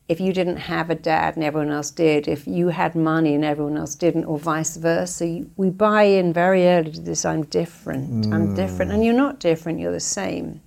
if 0.08 0.20
you 0.20 0.32
didn't 0.32 0.56
have 0.56 0.88
a 0.88 0.94
dad 0.94 1.34
and 1.34 1.44
everyone 1.44 1.70
else 1.70 1.90
did, 1.90 2.28
if 2.28 2.46
you 2.46 2.68
had 2.68 2.94
money 2.94 3.34
and 3.34 3.44
everyone 3.44 3.76
else 3.76 3.94
didn't, 3.94 4.24
or 4.24 4.38
vice 4.38 4.76
versa, 4.76 5.26
you, 5.26 5.50
we 5.56 5.68
buy 5.68 6.04
in 6.04 6.32
very 6.32 6.66
early 6.66 6.92
to 6.92 7.00
this 7.00 7.24
I'm 7.24 7.44
different, 7.44 8.26
I'm 8.32 8.48
mm. 8.48 8.56
different. 8.56 8.92
And 8.92 9.04
you're 9.04 9.14
not 9.14 9.40
different, 9.40 9.80
you're 9.80 9.92
the 9.92 10.00
same. 10.00 10.60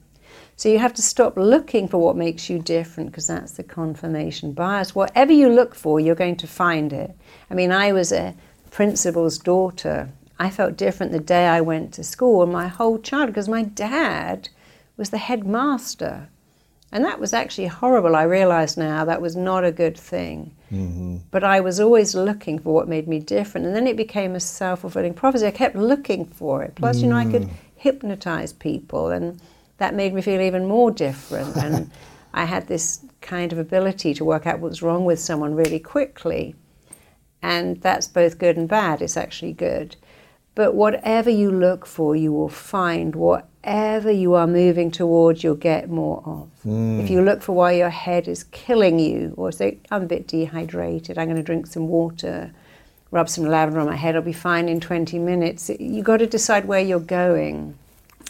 So 0.57 0.67
you 0.67 0.79
have 0.79 0.93
to 0.95 1.01
stop 1.01 1.37
looking 1.37 1.87
for 1.87 1.99
what 1.99 2.17
makes 2.17 2.49
you 2.49 2.59
different 2.59 3.11
because 3.11 3.27
that's 3.27 3.53
the 3.53 3.63
confirmation 3.63 4.51
bias. 4.51 4.93
Whatever 4.93 5.31
you 5.31 5.47
look 5.47 5.73
for, 5.73 6.01
you're 6.01 6.15
going 6.15 6.35
to 6.35 6.47
find 6.47 6.91
it. 6.91 7.15
I 7.49 7.53
mean, 7.53 7.71
I 7.71 7.93
was 7.93 8.11
a 8.11 8.35
principal's 8.69 9.37
daughter. 9.37 10.09
I 10.37 10.49
felt 10.49 10.75
different 10.75 11.13
the 11.13 11.19
day 11.19 11.47
I 11.47 11.61
went 11.61 11.93
to 11.93 12.03
school 12.03 12.43
and 12.43 12.51
my 12.51 12.67
whole 12.67 12.99
childhood 12.99 13.35
because 13.35 13.47
my 13.47 13.63
dad 13.63 14.49
was 14.97 15.11
the 15.11 15.17
headmaster. 15.17 16.27
And 16.91 17.05
that 17.05 17.19
was 17.19 17.33
actually 17.33 17.67
horrible. 17.67 18.15
I 18.15 18.23
realize 18.23 18.75
now 18.75 19.05
that 19.05 19.21
was 19.21 19.35
not 19.35 19.63
a 19.63 19.71
good 19.71 19.97
thing. 19.97 20.55
Mm-hmm. 20.71 21.17
But 21.29 21.43
I 21.43 21.59
was 21.59 21.79
always 21.79 22.15
looking 22.15 22.57
for 22.57 22.73
what 22.73 22.87
made 22.87 23.07
me 23.07 23.19
different. 23.19 23.67
And 23.67 23.75
then 23.75 23.85
it 23.85 23.95
became 23.95 24.35
a 24.35 24.39
self 24.39 24.81
fulfilling 24.81 25.13
prophecy. 25.13 25.45
I 25.45 25.51
kept 25.51 25.75
looking 25.75 26.25
for 26.25 26.63
it. 26.63 26.75
Plus, 26.75 27.01
you 27.01 27.07
know, 27.07 27.15
I 27.15 27.25
could 27.25 27.43
mm. 27.43 27.51
hypnotize 27.75 28.53
people, 28.53 29.09
and 29.09 29.39
that 29.77 29.93
made 29.93 30.13
me 30.13 30.21
feel 30.21 30.41
even 30.41 30.67
more 30.67 30.89
different. 30.89 31.55
and 31.57 31.91
I 32.33 32.45
had 32.45 32.67
this 32.67 33.05
kind 33.21 33.51
of 33.51 33.59
ability 33.59 34.13
to 34.15 34.25
work 34.25 34.45
out 34.45 34.59
what's 34.59 34.81
wrong 34.81 35.05
with 35.05 35.19
someone 35.19 35.55
really 35.55 35.79
quickly. 35.79 36.55
And 37.41 37.81
that's 37.81 38.07
both 38.07 38.37
good 38.37 38.57
and 38.57 38.67
bad. 38.67 39.01
It's 39.01 39.17
actually 39.17 39.53
good. 39.53 39.95
But 40.55 40.75
whatever 40.75 41.29
you 41.29 41.51
look 41.51 41.85
for, 41.85 42.15
you 42.15 42.33
will 42.33 42.49
find. 42.49 43.15
Whatever 43.63 44.11
you 44.11 44.35
are 44.35 44.47
moving 44.47 44.89
towards, 44.89 45.43
you'll 45.43 45.55
get 45.55 45.89
more 45.89 46.23
of. 46.25 46.49
Hmm. 46.63 46.99
If 47.01 47.09
you 47.09 47.21
look 47.21 47.41
for 47.41 47.53
why 47.53 47.73
your 47.73 47.89
head 47.89 48.27
is 48.27 48.45
killing 48.45 48.99
you, 48.99 49.33
or 49.37 49.51
say, 49.51 49.79
I'm 49.91 50.03
a 50.03 50.07
bit 50.07 50.27
dehydrated, 50.27 51.17
I'm 51.17 51.25
going 51.25 51.37
to 51.37 51.43
drink 51.43 51.67
some 51.67 51.87
water, 51.87 52.51
rub 53.11 53.27
some 53.29 53.45
lavender 53.45 53.81
on 53.81 53.87
my 53.87 53.95
head, 53.95 54.15
I'll 54.15 54.21
be 54.21 54.33
fine 54.33 54.69
in 54.69 54.79
20 54.79 55.19
minutes. 55.19 55.69
You've 55.79 56.05
got 56.05 56.17
to 56.17 56.27
decide 56.27 56.65
where 56.65 56.79
you're 56.79 56.99
going. 56.99 57.77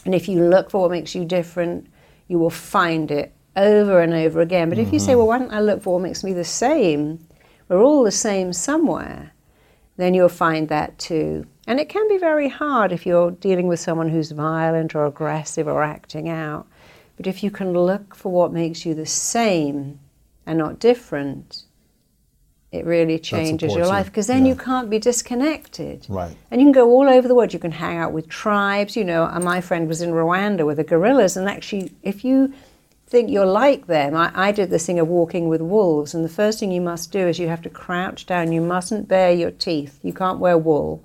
And 0.04 0.14
if 0.14 0.28
you 0.28 0.42
look 0.42 0.70
for 0.70 0.82
what 0.82 0.90
makes 0.90 1.14
you 1.14 1.24
different, 1.24 1.86
you 2.28 2.38
will 2.38 2.50
find 2.50 3.10
it 3.10 3.32
over 3.56 4.00
and 4.00 4.14
over 4.14 4.40
again. 4.40 4.68
But 4.68 4.78
if 4.78 4.92
you 4.92 4.98
say, 4.98 5.12
mm-hmm. 5.12 5.18
well, 5.18 5.26
why 5.28 5.38
don't 5.38 5.52
I 5.52 5.60
look 5.60 5.82
for 5.82 5.94
what 5.94 6.02
makes 6.02 6.24
me 6.24 6.32
the 6.32 6.44
same? 6.44 7.24
We're 7.68 7.82
all 7.82 8.02
the 8.02 8.10
same 8.10 8.52
somewhere. 8.52 9.32
Then 10.00 10.14
you'll 10.14 10.30
find 10.30 10.68
that 10.70 10.98
too. 10.98 11.46
And 11.66 11.78
it 11.78 11.88
can 11.90 12.08
be 12.08 12.16
very 12.16 12.48
hard 12.48 12.90
if 12.90 13.04
you're 13.04 13.30
dealing 13.32 13.66
with 13.66 13.80
someone 13.80 14.08
who's 14.08 14.30
violent 14.30 14.94
or 14.94 15.04
aggressive 15.04 15.68
or 15.68 15.82
acting 15.82 16.28
out. 16.28 16.66
But 17.18 17.26
if 17.26 17.42
you 17.44 17.50
can 17.50 17.72
look 17.72 18.14
for 18.14 18.32
what 18.32 18.50
makes 18.52 18.86
you 18.86 18.94
the 18.94 19.04
same 19.04 20.00
and 20.46 20.58
not 20.58 20.78
different, 20.78 21.64
it 22.72 22.86
really 22.86 23.18
changes 23.18 23.74
your 23.74 23.86
life 23.86 24.06
because 24.06 24.26
then 24.26 24.46
Yeah. 24.46 24.52
you 24.52 24.56
can't 24.56 24.88
be 24.88 24.98
disconnected. 24.98 26.06
Right. 26.08 26.34
And 26.50 26.60
you 26.62 26.66
can 26.66 26.72
go 26.72 26.88
all 26.90 27.08
over 27.08 27.28
the 27.28 27.34
world. 27.34 27.52
You 27.52 27.58
can 27.58 27.72
hang 27.72 27.98
out 27.98 28.12
with 28.12 28.26
tribes. 28.28 28.96
You 28.96 29.04
know, 29.04 29.26
my 29.42 29.60
friend 29.60 29.86
was 29.86 30.00
in 30.00 30.12
Rwanda 30.12 30.64
with 30.64 30.78
the 30.78 30.84
gorillas, 30.84 31.36
and 31.36 31.46
actually, 31.46 31.92
if 32.02 32.24
you 32.24 32.54
think 33.10 33.28
you're 33.28 33.44
like 33.44 33.86
them, 33.86 34.14
I, 34.14 34.30
I 34.34 34.52
did 34.52 34.70
this 34.70 34.86
thing 34.86 35.00
of 35.00 35.08
walking 35.08 35.48
with 35.48 35.60
wolves, 35.60 36.14
and 36.14 36.24
the 36.24 36.28
first 36.28 36.60
thing 36.60 36.70
you 36.70 36.80
must 36.80 37.10
do 37.10 37.26
is 37.26 37.40
you 37.40 37.48
have 37.48 37.62
to 37.62 37.68
crouch 37.68 38.24
down. 38.24 38.52
You 38.52 38.60
mustn't 38.60 39.08
bare 39.08 39.32
your 39.32 39.50
teeth. 39.50 39.98
You 40.02 40.12
can't 40.12 40.38
wear 40.38 40.56
wool. 40.56 41.02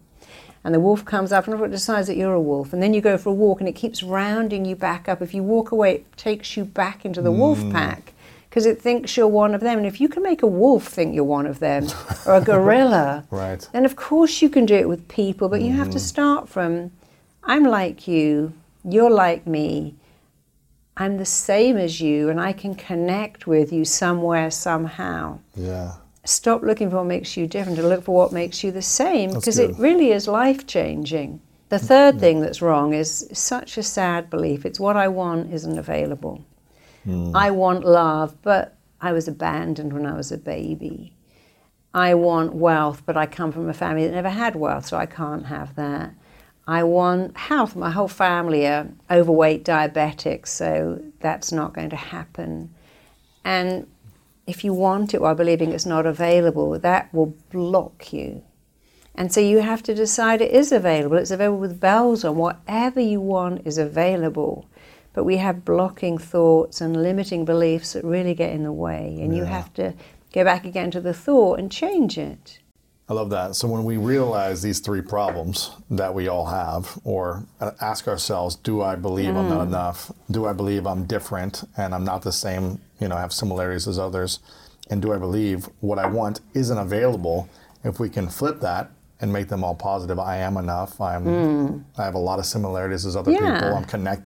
And 0.63 0.74
the 0.74 0.80
wolf 0.80 1.06
comes 1.06 1.32
up 1.32 1.48
and 1.48 1.62
it 1.62 1.70
decides 1.70 2.08
that 2.08 2.18
you're 2.18 2.34
a 2.34 2.41
wolf. 2.41 2.74
And 2.74 2.82
then 2.82 2.94
you 2.96 3.00
go 3.00 3.20
for 3.20 3.30
a 3.30 3.34
walk 3.34 3.60
and 3.60 3.70
it 3.70 3.76
keeps 3.76 4.02
rounding 4.02 4.65
you 4.65 4.76
back 4.76 5.08
up. 5.08 5.22
If 5.22 5.34
you 5.36 5.44
walk 5.44 5.72
away, 5.72 5.94
it 5.94 6.18
takes 6.18 6.58
you 6.58 6.65
back 6.65 7.06
into 7.06 7.22
the 7.22 7.32
wolf 7.32 7.60
mm. 7.60 7.72
pack 7.72 8.13
because 8.50 8.65
it 8.65 8.82
thinks 8.82 9.15
you're 9.15 9.28
one 9.28 9.54
of 9.54 9.62
them. 9.62 9.78
And 9.78 9.86
if 9.86 10.02
you 10.02 10.10
can 10.10 10.24
make 10.24 10.41
a 10.41 10.48
wolf 10.48 10.88
think 10.88 11.13
you're 11.13 11.24
one 11.24 11.46
of 11.46 11.60
them 11.60 11.88
or 12.26 12.38
a 12.38 12.41
gorilla, 12.41 13.26
Right. 13.32 13.68
then 13.74 13.86
of 13.86 13.96
course 13.96 14.41
you 14.41 14.50
can 14.50 14.65
do 14.65 14.74
it 14.74 14.89
with 14.89 15.08
people. 15.08 15.50
But 15.50 15.62
you 15.62 15.74
have 15.74 15.91
to 15.91 16.00
mm. 16.00 16.02
start 16.02 16.50
from 16.50 16.91
I'm 17.44 17.63
like 17.63 18.08
you, 18.08 18.54
you're 18.84 19.12
like 19.12 19.46
me. 19.46 19.94
I'm 20.97 21.17
the 21.17 21.25
same 21.25 21.77
as 21.77 21.99
you 21.99 22.29
and 22.29 22.39
I 22.39 22.53
can 22.53 22.75
connect 22.75 23.47
with 23.47 23.73
you 23.73 23.84
somewhere, 23.84 24.49
somehow. 24.49 25.39
Yeah. 25.55 25.93
Stop 26.23 26.63
looking 26.63 26.89
for 26.89 26.97
what 26.97 27.05
makes 27.05 27.38
you 27.38 27.47
different 27.47 27.77
and 27.77 27.89
look 27.89 28.05
for 28.05 28.15
what 28.15 28.31
makes 28.31 28.63
you 28.63 28.71
the 28.71 28.81
same 28.81 29.34
because 29.34 29.60
it 29.60 29.77
really 29.77 30.12
is 30.12 30.27
life 30.27 30.65
changing. 30.65 31.41
The 31.69 31.79
third 31.79 32.19
thing 32.19 32.41
that's 32.41 32.62
wrong 32.62 32.93
is 32.93 33.27
such 33.34 33.77
a 33.77 33.84
sad 33.84 34.29
belief. 34.29 34.65
It's 34.65 34.79
what 34.79 34.95
I 34.95 35.08
want 35.08 35.51
isn't 35.51 35.77
available. 35.77 36.43
Hmm. 37.03 37.36
I 37.36 37.51
want 37.51 37.86
love, 37.86 38.41
but 38.41 38.75
I 39.01 39.12
was 39.12 39.27
abandoned 39.27 39.93
when 39.93 40.05
I 40.05 40.13
was 40.13 40.31
a 40.31 40.38
baby. 40.38 41.13
I 41.93 42.13
want 42.13 42.53
wealth, 42.53 43.03
but 43.05 43.17
I 43.17 43.25
come 43.25 43.51
from 43.51 43.69
a 43.69 43.73
family 43.73 44.05
that 44.05 44.13
never 44.13 44.29
had 44.29 44.55
wealth, 44.55 44.86
so 44.88 44.97
I 44.97 45.05
can't 45.05 45.45
have 45.45 45.75
that. 45.75 46.13
I 46.67 46.84
want 46.84 47.38
health. 47.38 47.75
My 47.75 47.91
whole 47.91 48.08
family 48.08 48.65
are 48.65 48.88
overweight 49.10 49.63
diabetics, 49.63 50.47
so 50.47 51.01
that's 51.19 51.51
not 51.51 51.73
going 51.73 51.91
to 51.91 51.95
happen. 51.95 52.73
And 53.43 53.88
if 54.47 54.63
you 54.63 54.73
want 54.73 55.13
it 55.13 55.21
while 55.21 55.36
believing 55.36 55.71
it's 55.71 55.86
not 55.86 56.06
available, 56.06 56.78
that 56.80 57.13
will 57.13 57.36
block 57.51 58.12
you. 58.12 58.43
And 59.13 59.32
so 59.32 59.39
you 59.39 59.60
have 59.60 59.82
to 59.84 59.95
decide 59.95 60.41
it 60.41 60.51
is 60.51 60.71
available. 60.71 61.17
It's 61.17 61.32
available 61.32 61.60
with 61.60 61.80
bells 61.80 62.25
on. 62.25 62.36
Whatever 62.36 62.99
you 62.99 63.21
want 63.21 63.65
is 63.65 63.78
available. 63.78 64.67
But 65.13 65.23
we 65.23 65.38
have 65.38 65.63
blocking 65.63 66.17
thoughts 66.17 66.82
and 66.82 67.01
limiting 67.01 67.45
beliefs 67.45 67.93
that 67.93 68.04
really 68.04 68.34
get 68.34 68.51
in 68.51 68.63
the 68.63 68.73
way. 68.73 69.17
And 69.21 69.34
you 69.36 69.45
have 69.45 69.73
to 69.75 69.93
go 70.34 70.43
back 70.43 70.65
again 70.65 70.91
to 70.91 70.99
the 70.99 71.13
thought 71.13 71.60
and 71.60 71.71
change 71.71 72.17
it. 72.17 72.60
I 73.08 73.13
love 73.13 73.30
that. 73.30 73.56
So 73.56 73.68
when 73.68 73.84
we 73.84 73.98
realize 73.98 74.63
these 74.63 74.80
three 74.80 75.02
problems 75.02 75.72
that 75.91 76.13
we 76.13 76.28
all 76.28 76.46
have, 76.48 76.98
or 77.04 77.46
ask 77.80 78.08
ourselves, 78.08 78.56
do 78.56 78.82
I 78.82 78.96
believe 78.96 79.36
I'm 79.36 79.48
not 79.48 79.60
mm. 79.60 79.68
enough? 79.68 80.12
Do 80.32 80.48
I 80.48 80.54
believe 80.54 80.88
I'm 80.88 81.06
different 81.06 81.63
and 81.78 81.94
I'm 81.94 82.04
not 82.04 82.24
the 82.24 82.32
same, 82.32 82.80
you 83.00 83.08
know, 83.08 83.15
have 83.15 83.32
similarities 83.32 83.88
as 83.88 84.00
others? 84.00 84.39
And 84.89 85.02
do 85.02 85.13
I 85.13 85.18
believe 85.18 85.70
what 85.82 86.00
I 86.00 86.08
want 86.08 86.41
isn't 86.56 86.78
available? 86.78 87.48
If 87.84 88.00
we 88.00 88.10
can 88.10 88.28
flip 88.28 88.60
that 88.62 88.89
and 89.22 89.32
make 89.32 89.50
them 89.50 89.63
all 89.63 89.76
positive, 89.76 90.18
I 90.18 90.38
am 90.38 90.58
enough. 90.58 91.00
I'm 91.00 91.26
mm. 91.26 91.84
I 91.98 92.06
have 92.06 92.15
a 92.15 92.20
lot 92.20 92.39
of 92.39 92.46
similarities 92.48 93.06
as 93.06 93.15
other 93.15 93.32
Yeah. 93.32 93.60
people. 93.60 93.76
I'm 93.76 93.86
connected. 93.86 94.26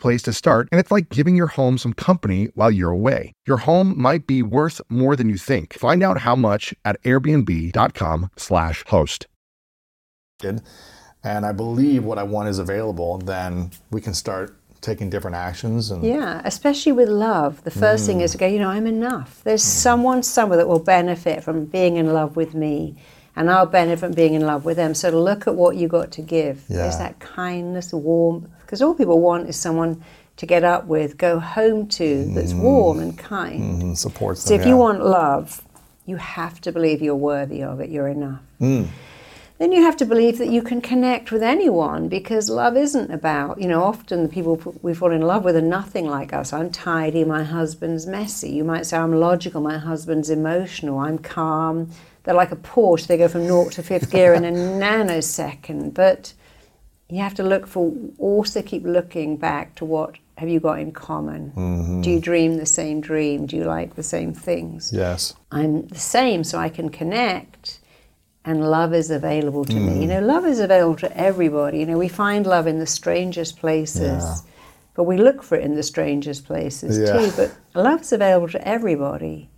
place 0.01 0.21
to 0.23 0.33
start, 0.33 0.67
and 0.71 0.79
it's 0.79 0.91
like 0.91 1.09
giving 1.09 1.35
your 1.35 1.47
home 1.47 1.77
some 1.77 1.93
company 1.93 2.49
while 2.55 2.71
you're 2.71 2.89
away. 2.91 3.33
Your 3.47 3.57
home 3.57 3.93
might 3.99 4.27
be 4.27 4.43
worth 4.43 4.81
more 4.89 5.15
than 5.15 5.29
you 5.29 5.37
think. 5.37 5.73
Find 5.73 6.03
out 6.03 6.19
how 6.19 6.35
much 6.35 6.73
at 6.83 7.01
airbnb.com/slash 7.03 8.83
host. 8.87 9.27
and 11.23 11.45
I 11.45 11.51
believe 11.51 12.03
what 12.03 12.17
I 12.17 12.23
want 12.23 12.49
is 12.49 12.59
available, 12.59 13.19
then 13.19 13.71
we 13.91 14.01
can 14.01 14.13
start 14.13 14.57
taking 14.81 15.09
different 15.09 15.35
actions 15.35 15.91
and 15.91 16.03
Yeah, 16.03 16.41
especially 16.43 16.91
with 16.91 17.07
love. 17.07 17.63
The 17.63 17.71
first 17.71 18.07
thing 18.07 18.17
mm. 18.19 18.23
is 18.23 18.31
to 18.31 18.37
go, 18.37 18.47
you 18.47 18.59
know, 18.59 18.69
I'm 18.69 18.87
enough. 18.87 19.41
There's 19.43 19.63
mm. 19.63 19.67
someone 19.67 20.23
somewhere 20.23 20.57
that 20.57 20.67
will 20.67 20.79
benefit 20.79 21.43
from 21.43 21.65
being 21.65 21.97
in 21.97 22.11
love 22.13 22.35
with 22.35 22.55
me, 22.55 22.95
and 23.35 23.49
I'll 23.49 23.67
benefit 23.67 23.99
from 23.99 24.13
being 24.13 24.33
in 24.33 24.41
love 24.41 24.65
with 24.65 24.77
them. 24.77 24.95
So 24.95 25.09
look 25.09 25.47
at 25.47 25.55
what 25.55 25.75
you 25.75 25.87
got 25.87 26.11
to 26.13 26.21
give. 26.21 26.67
There's 26.67 26.95
Yeah. 26.95 27.03
that 27.03 27.19
kindness, 27.19 27.93
warmth, 27.93 28.49
because 28.71 28.81
all 28.81 28.95
people 28.95 29.19
want 29.19 29.49
is 29.49 29.57
someone 29.57 30.01
to 30.37 30.45
get 30.45 30.63
up 30.63 30.85
with, 30.85 31.17
go 31.17 31.39
home 31.39 31.89
to, 31.89 32.23
that's 32.33 32.53
mm-hmm. 32.53 32.61
warm 32.61 32.99
and 33.01 33.17
kind. 33.17 33.61
Mm-hmm. 33.61 33.81
and 33.81 33.99
supports 33.99 34.43
So 34.43 34.51
them. 34.53 34.61
if 34.61 34.65
you 34.65 34.77
want 34.77 35.03
love, 35.03 35.61
you 36.05 36.15
have 36.15 36.61
to 36.61 36.71
believe 36.71 37.01
you're 37.01 37.13
worthy 37.13 37.63
of 37.63 37.81
it, 37.81 37.89
you're 37.89 38.07
enough. 38.07 38.39
Mm. 38.61 38.87
Then 39.57 39.73
you 39.73 39.81
have 39.81 39.97
to 39.97 40.05
believe 40.05 40.37
that 40.37 40.47
you 40.47 40.61
can 40.61 40.79
connect 40.79 41.33
with 41.33 41.43
anyone 41.43 42.07
because 42.07 42.49
love 42.49 42.77
isn't 42.77 43.11
about, 43.11 43.59
you 43.59 43.67
know, 43.67 43.83
often 43.83 44.23
the 44.23 44.29
people 44.29 44.73
we 44.81 44.93
fall 44.93 45.11
in 45.11 45.21
love 45.21 45.43
with 45.43 45.57
are 45.57 45.61
nothing 45.61 46.07
like 46.07 46.31
us. 46.31 46.53
I'm 46.53 46.69
tidy, 46.69 47.25
my 47.25 47.43
husband's 47.43 48.07
messy. 48.07 48.51
You 48.51 48.63
might 48.63 48.85
say 48.85 48.95
I'm 48.95 49.19
logical, 49.19 49.59
my 49.59 49.79
husband's 49.79 50.29
emotional, 50.29 50.97
I'm 50.97 51.17
calm. 51.17 51.91
They're 52.23 52.33
like 52.35 52.53
a 52.53 52.55
Porsche, 52.55 53.07
they 53.07 53.17
go 53.17 53.27
from 53.27 53.47
naught 53.47 53.73
to 53.73 53.83
fifth 53.83 54.09
gear 54.11 54.33
in 54.33 54.45
a 54.45 54.51
nanosecond. 54.53 55.93
But 55.93 56.33
you 57.11 57.19
have 57.21 57.33
to 57.35 57.43
look 57.43 57.67
for, 57.67 57.91
also 58.19 58.61
keep 58.61 58.83
looking 58.83 59.37
back 59.37 59.75
to 59.75 59.85
what 59.85 60.15
have 60.37 60.49
you 60.49 60.59
got 60.59 60.79
in 60.79 60.91
common? 60.91 62.01
Do 62.01 62.09
you 62.09 62.19
dream 62.19 62.57
the 62.57 62.65
same 62.65 63.01
dream? 63.01 63.45
Do 63.45 63.55
you 63.57 63.63
like 63.65 63.95
the 63.95 64.03
same 64.03 64.33
things? 64.33 64.91
yes. 64.93 65.33
I'm 65.51 65.87
the 65.87 65.99
same, 65.99 66.43
so 66.43 66.57
I 66.57 66.69
can 66.69 66.89
connect, 66.89 67.79
and 68.45 68.69
love 68.71 68.93
is 68.93 69.11
available 69.11 69.65
to 69.65 69.73
Mm. 69.73 69.85
me. 69.95 70.01
You 70.01 70.07
know, 70.07 70.19
love 70.21 70.45
is 70.45 70.59
available 70.59 70.95
to 70.97 71.15
everybody. 71.17 71.79
You 71.79 71.85
know, 71.85 71.97
we 71.97 72.07
find 72.07 72.47
love 72.47 72.65
in 72.65 72.79
the 72.79 72.87
strangest 72.87 73.57
places, 73.59 74.01
Yeah. 74.23 74.35
but 74.95 75.03
we 75.03 75.17
look 75.17 75.43
for 75.43 75.55
it 75.57 75.63
in 75.63 75.75
the 75.75 75.83
strangest 75.83 76.45
places 76.45 76.97
Yeah. 76.97 77.13
too. 77.17 77.31
But 77.35 77.51
love's 77.75 78.11
available 78.11 78.47
to 78.49 78.67
everybody. 78.67 79.49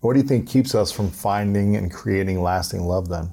What 0.00 0.14
do 0.14 0.20
you 0.20 0.26
think 0.26 0.46
keeps 0.46 0.74
us 0.74 0.90
from 0.90 1.10
finding 1.10 1.76
and 1.76 1.92
creating 1.92 2.40
lasting 2.40 2.82
love 2.86 3.08
then? 3.08 3.30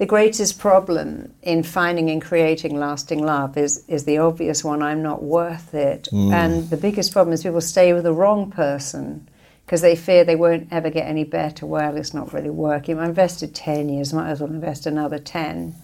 The 0.00 0.06
greatest 0.06 0.58
problem 0.58 1.34
in 1.42 1.62
finding 1.62 2.08
and 2.08 2.22
creating 2.22 2.80
lasting 2.80 3.22
love 3.22 3.58
is, 3.58 3.84
is 3.86 4.06
the 4.06 4.16
obvious 4.16 4.64
one 4.64 4.82
I'm 4.82 5.02
not 5.02 5.22
worth 5.22 5.74
it. 5.74 6.08
Mm. 6.10 6.32
And 6.32 6.70
the 6.70 6.78
biggest 6.78 7.12
problem 7.12 7.34
is 7.34 7.42
people 7.42 7.60
stay 7.60 7.92
with 7.92 8.04
the 8.04 8.14
wrong 8.14 8.50
person 8.50 9.28
because 9.66 9.82
they 9.82 9.94
fear 9.94 10.24
they 10.24 10.36
won't 10.36 10.68
ever 10.70 10.88
get 10.88 11.06
any 11.06 11.24
better. 11.24 11.66
Well, 11.66 11.98
it's 11.98 12.14
not 12.14 12.32
really 12.32 12.48
working. 12.48 12.98
I 12.98 13.04
invested 13.04 13.54
10 13.54 13.90
years, 13.90 14.14
might 14.14 14.30
as 14.30 14.40
well 14.40 14.48
invest 14.48 14.86
another 14.86 15.18
10. 15.18 15.74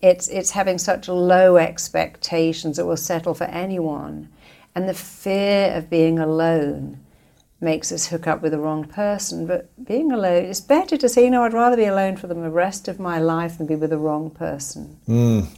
It's, 0.00 0.28
it's 0.28 0.52
having 0.52 0.78
such 0.78 1.08
low 1.08 1.56
expectations 1.56 2.76
that 2.76 2.86
we'll 2.86 2.96
settle 2.96 3.34
for 3.34 3.46
anyone. 3.46 4.28
And 4.76 4.88
the 4.88 4.94
fear 4.94 5.72
of 5.72 5.90
being 5.90 6.20
alone 6.20 7.00
makes 7.60 7.90
us 7.90 8.06
hook 8.06 8.26
up 8.26 8.40
with 8.40 8.52
the 8.52 8.58
wrong 8.58 8.84
person. 8.84 9.46
But 9.46 9.68
being 9.84 10.12
alone, 10.12 10.44
it's 10.44 10.60
better 10.60 10.96
to 10.96 11.08
say, 11.08 11.24
you 11.24 11.30
know, 11.30 11.42
I'd 11.42 11.52
rather 11.52 11.76
be 11.76 11.84
alone 11.84 12.16
for 12.16 12.26
the 12.26 12.34
rest 12.34 12.88
of 12.88 13.00
my 13.00 13.18
life 13.18 13.58
than 13.58 13.66
be 13.66 13.74
with 13.74 13.90
the 13.90 13.98
wrong 13.98 14.30
person. 14.30 14.96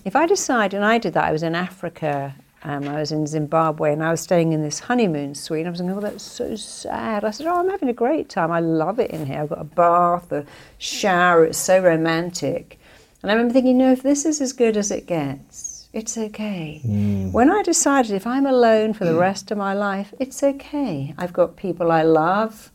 If 0.04 0.16
I 0.16 0.26
decide, 0.26 0.72
and 0.74 0.84
I 0.84 0.98
did 0.98 1.12
that, 1.14 1.24
I 1.24 1.32
was 1.32 1.42
in 1.42 1.54
Africa, 1.54 2.34
um, 2.62 2.88
I 2.88 3.00
was 3.00 3.12
in 3.12 3.26
Zimbabwe, 3.26 3.92
and 3.92 4.02
I 4.02 4.10
was 4.10 4.20
staying 4.20 4.52
in 4.52 4.62
this 4.62 4.80
honeymoon 4.80 5.34
suite. 5.34 5.60
And 5.60 5.68
I 5.68 5.70
was 5.70 5.80
thinking, 5.80 5.96
oh, 5.96 6.00
that's 6.00 6.22
so 6.22 6.56
sad. 6.56 7.24
I 7.24 7.30
said, 7.30 7.46
oh, 7.46 7.58
I'm 7.58 7.70
having 7.70 7.88
a 7.88 7.94
great 7.94 8.28
time. 8.28 8.50
I 8.50 8.60
love 8.60 8.98
it 8.98 9.10
in 9.10 9.26
here. 9.26 9.40
I've 9.40 9.48
got 9.50 9.60
a 9.60 9.64
bath, 9.64 10.32
a 10.32 10.46
shower. 10.78 11.44
It's 11.44 11.58
so 11.58 11.80
romantic. 11.82 12.78
And 13.22 13.30
I 13.30 13.34
remember 13.34 13.52
thinking, 13.52 13.78
you 13.78 13.86
know, 13.86 13.92
if 13.92 14.02
this 14.02 14.24
is 14.24 14.40
as 14.40 14.52
good 14.54 14.76
as 14.78 14.90
it 14.90 15.06
gets, 15.06 15.69
it's 15.92 16.16
okay. 16.16 16.80
Mm. 16.84 17.32
When 17.32 17.50
I 17.50 17.62
decided 17.62 18.12
if 18.12 18.26
I'm 18.26 18.46
alone 18.46 18.92
for 18.94 19.04
the 19.04 19.12
mm. 19.12 19.20
rest 19.20 19.50
of 19.50 19.58
my 19.58 19.74
life, 19.74 20.14
it's 20.18 20.42
okay. 20.42 21.14
I've 21.18 21.32
got 21.32 21.56
people 21.56 21.90
I 21.90 22.02
love, 22.02 22.70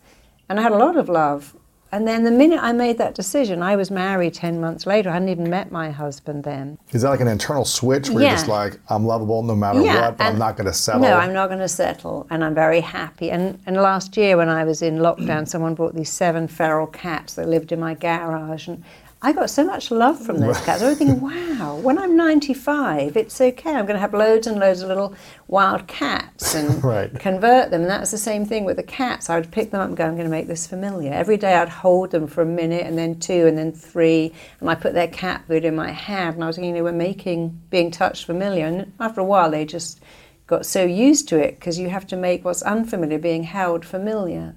and 0.49 0.59
I 0.59 0.63
had 0.63 0.71
a 0.71 0.77
lot 0.77 0.97
of 0.97 1.07
love. 1.07 1.55
And 1.91 2.05
then 2.05 2.25
the 2.25 2.31
minute 2.31 2.59
I 2.61 2.73
made 2.73 2.97
that 2.97 3.15
decision, 3.15 3.63
I 3.63 3.77
was 3.77 3.89
married 3.89 4.33
10 4.33 4.59
months 4.59 4.85
later. 4.85 5.09
I 5.09 5.13
hadn't 5.13 5.29
even 5.29 5.49
met 5.49 5.71
my 5.71 5.91
husband 5.91 6.43
then. 6.43 6.77
Is 6.91 7.03
that 7.03 7.09
like 7.09 7.21
an 7.21 7.29
internal 7.29 7.63
switch 7.63 8.09
where 8.09 8.23
you're 8.23 8.31
just 8.31 8.49
like, 8.49 8.77
I'm 8.89 9.05
lovable 9.05 9.43
no 9.43 9.55
matter 9.55 9.81
what, 9.81 10.17
but 10.17 10.25
I'm 10.25 10.37
not 10.37 10.57
going 10.57 10.65
to 10.65 10.73
settle? 10.73 11.01
No, 11.01 11.15
I'm 11.15 11.31
not 11.31 11.47
going 11.47 11.61
to 11.61 11.69
settle, 11.69 12.27
and 12.29 12.43
I'm 12.43 12.53
very 12.53 12.81
happy. 12.81 13.31
And 13.31 13.59
and 13.65 13.77
last 13.77 14.17
year 14.17 14.35
when 14.35 14.49
I 14.49 14.65
was 14.65 14.81
in 14.81 14.97
lockdown, 14.97 15.47
someone 15.47 15.73
brought 15.73 15.95
these 15.95 16.11
seven 16.11 16.49
feral 16.49 16.87
cats 16.87 17.35
that 17.35 17.47
lived 17.47 17.71
in 17.71 17.79
my 17.79 17.93
garage, 17.93 18.67
and 18.67 18.83
I 19.25 19.31
got 19.33 19.49
so 19.49 19.63
much 19.63 19.89
love 19.89 20.23
from 20.23 20.37
those 20.37 20.61
cats. 20.61 20.83
I 20.83 20.89
was 20.89 20.99
thinking, 20.99 21.19
wow, 21.59 21.77
when 21.77 21.97
I'm 21.97 22.15
95, 22.15 23.17
it's 23.17 23.41
okay. 23.41 23.71
I'm 23.71 23.87
going 23.87 23.95
to 23.95 23.99
have 23.99 24.13
loads 24.13 24.45
and 24.45 24.59
loads 24.59 24.83
of 24.83 24.87
little 24.87 25.15
wild 25.47 25.87
cats 25.87 26.53
and 26.53 26.83
Right. 26.83 27.11
convert 27.19 27.71
them. 27.71 27.81
And 27.81 27.89
that's 27.89 28.11
the 28.11 28.19
same 28.19 28.45
thing 28.45 28.65
with 28.65 28.77
the 28.77 28.83
cats. 28.83 29.27
I 29.27 29.39
would 29.39 29.49
pick 29.49 29.71
them 29.71 29.81
up 29.81 29.87
and 29.87 29.97
go, 29.97 30.05
I'm 30.05 30.13
going 30.13 30.25
to 30.25 30.29
make 30.29 30.45
this 30.45 30.67
familiar. 30.67 31.11
Every 31.11 31.37
day 31.37 31.55
I'd 31.55 31.69
hold 31.69 32.11
them 32.11 32.27
for 32.27 32.43
a 32.43 32.45
minute 32.45 32.85
and 32.85 32.95
then 32.99 33.19
two 33.19 33.47
and 33.47 33.57
then 33.57 33.71
three. 33.71 34.31
And 34.59 34.69
I 34.69 34.75
put 34.75 34.93
their 34.93 35.07
cat 35.07 35.43
food 35.47 35.65
in 35.65 35.75
my 35.75 35.89
hand. 35.89 36.35
And 36.35 36.43
I 36.43 36.47
was 36.47 36.57
thinking, 36.57 36.75
you 36.75 36.81
know, 36.81 36.83
we're 36.83 36.91
making 36.91 37.59
being 37.71 37.89
touched 37.89 38.25
familiar. 38.25 38.67
And 38.67 38.93
after 38.99 39.21
a 39.21 39.25
while, 39.25 39.49
they 39.49 39.65
just 39.65 40.01
got 40.45 40.67
so 40.67 40.85
used 40.85 41.27
to 41.29 41.39
it 41.39 41.55
because 41.59 41.79
you 41.79 41.89
have 41.89 42.05
to 42.07 42.15
make 42.15 42.45
what's 42.45 42.61
unfamiliar 42.61 43.17
being 43.17 43.41
held 43.41 43.85
familiar. 43.85 44.53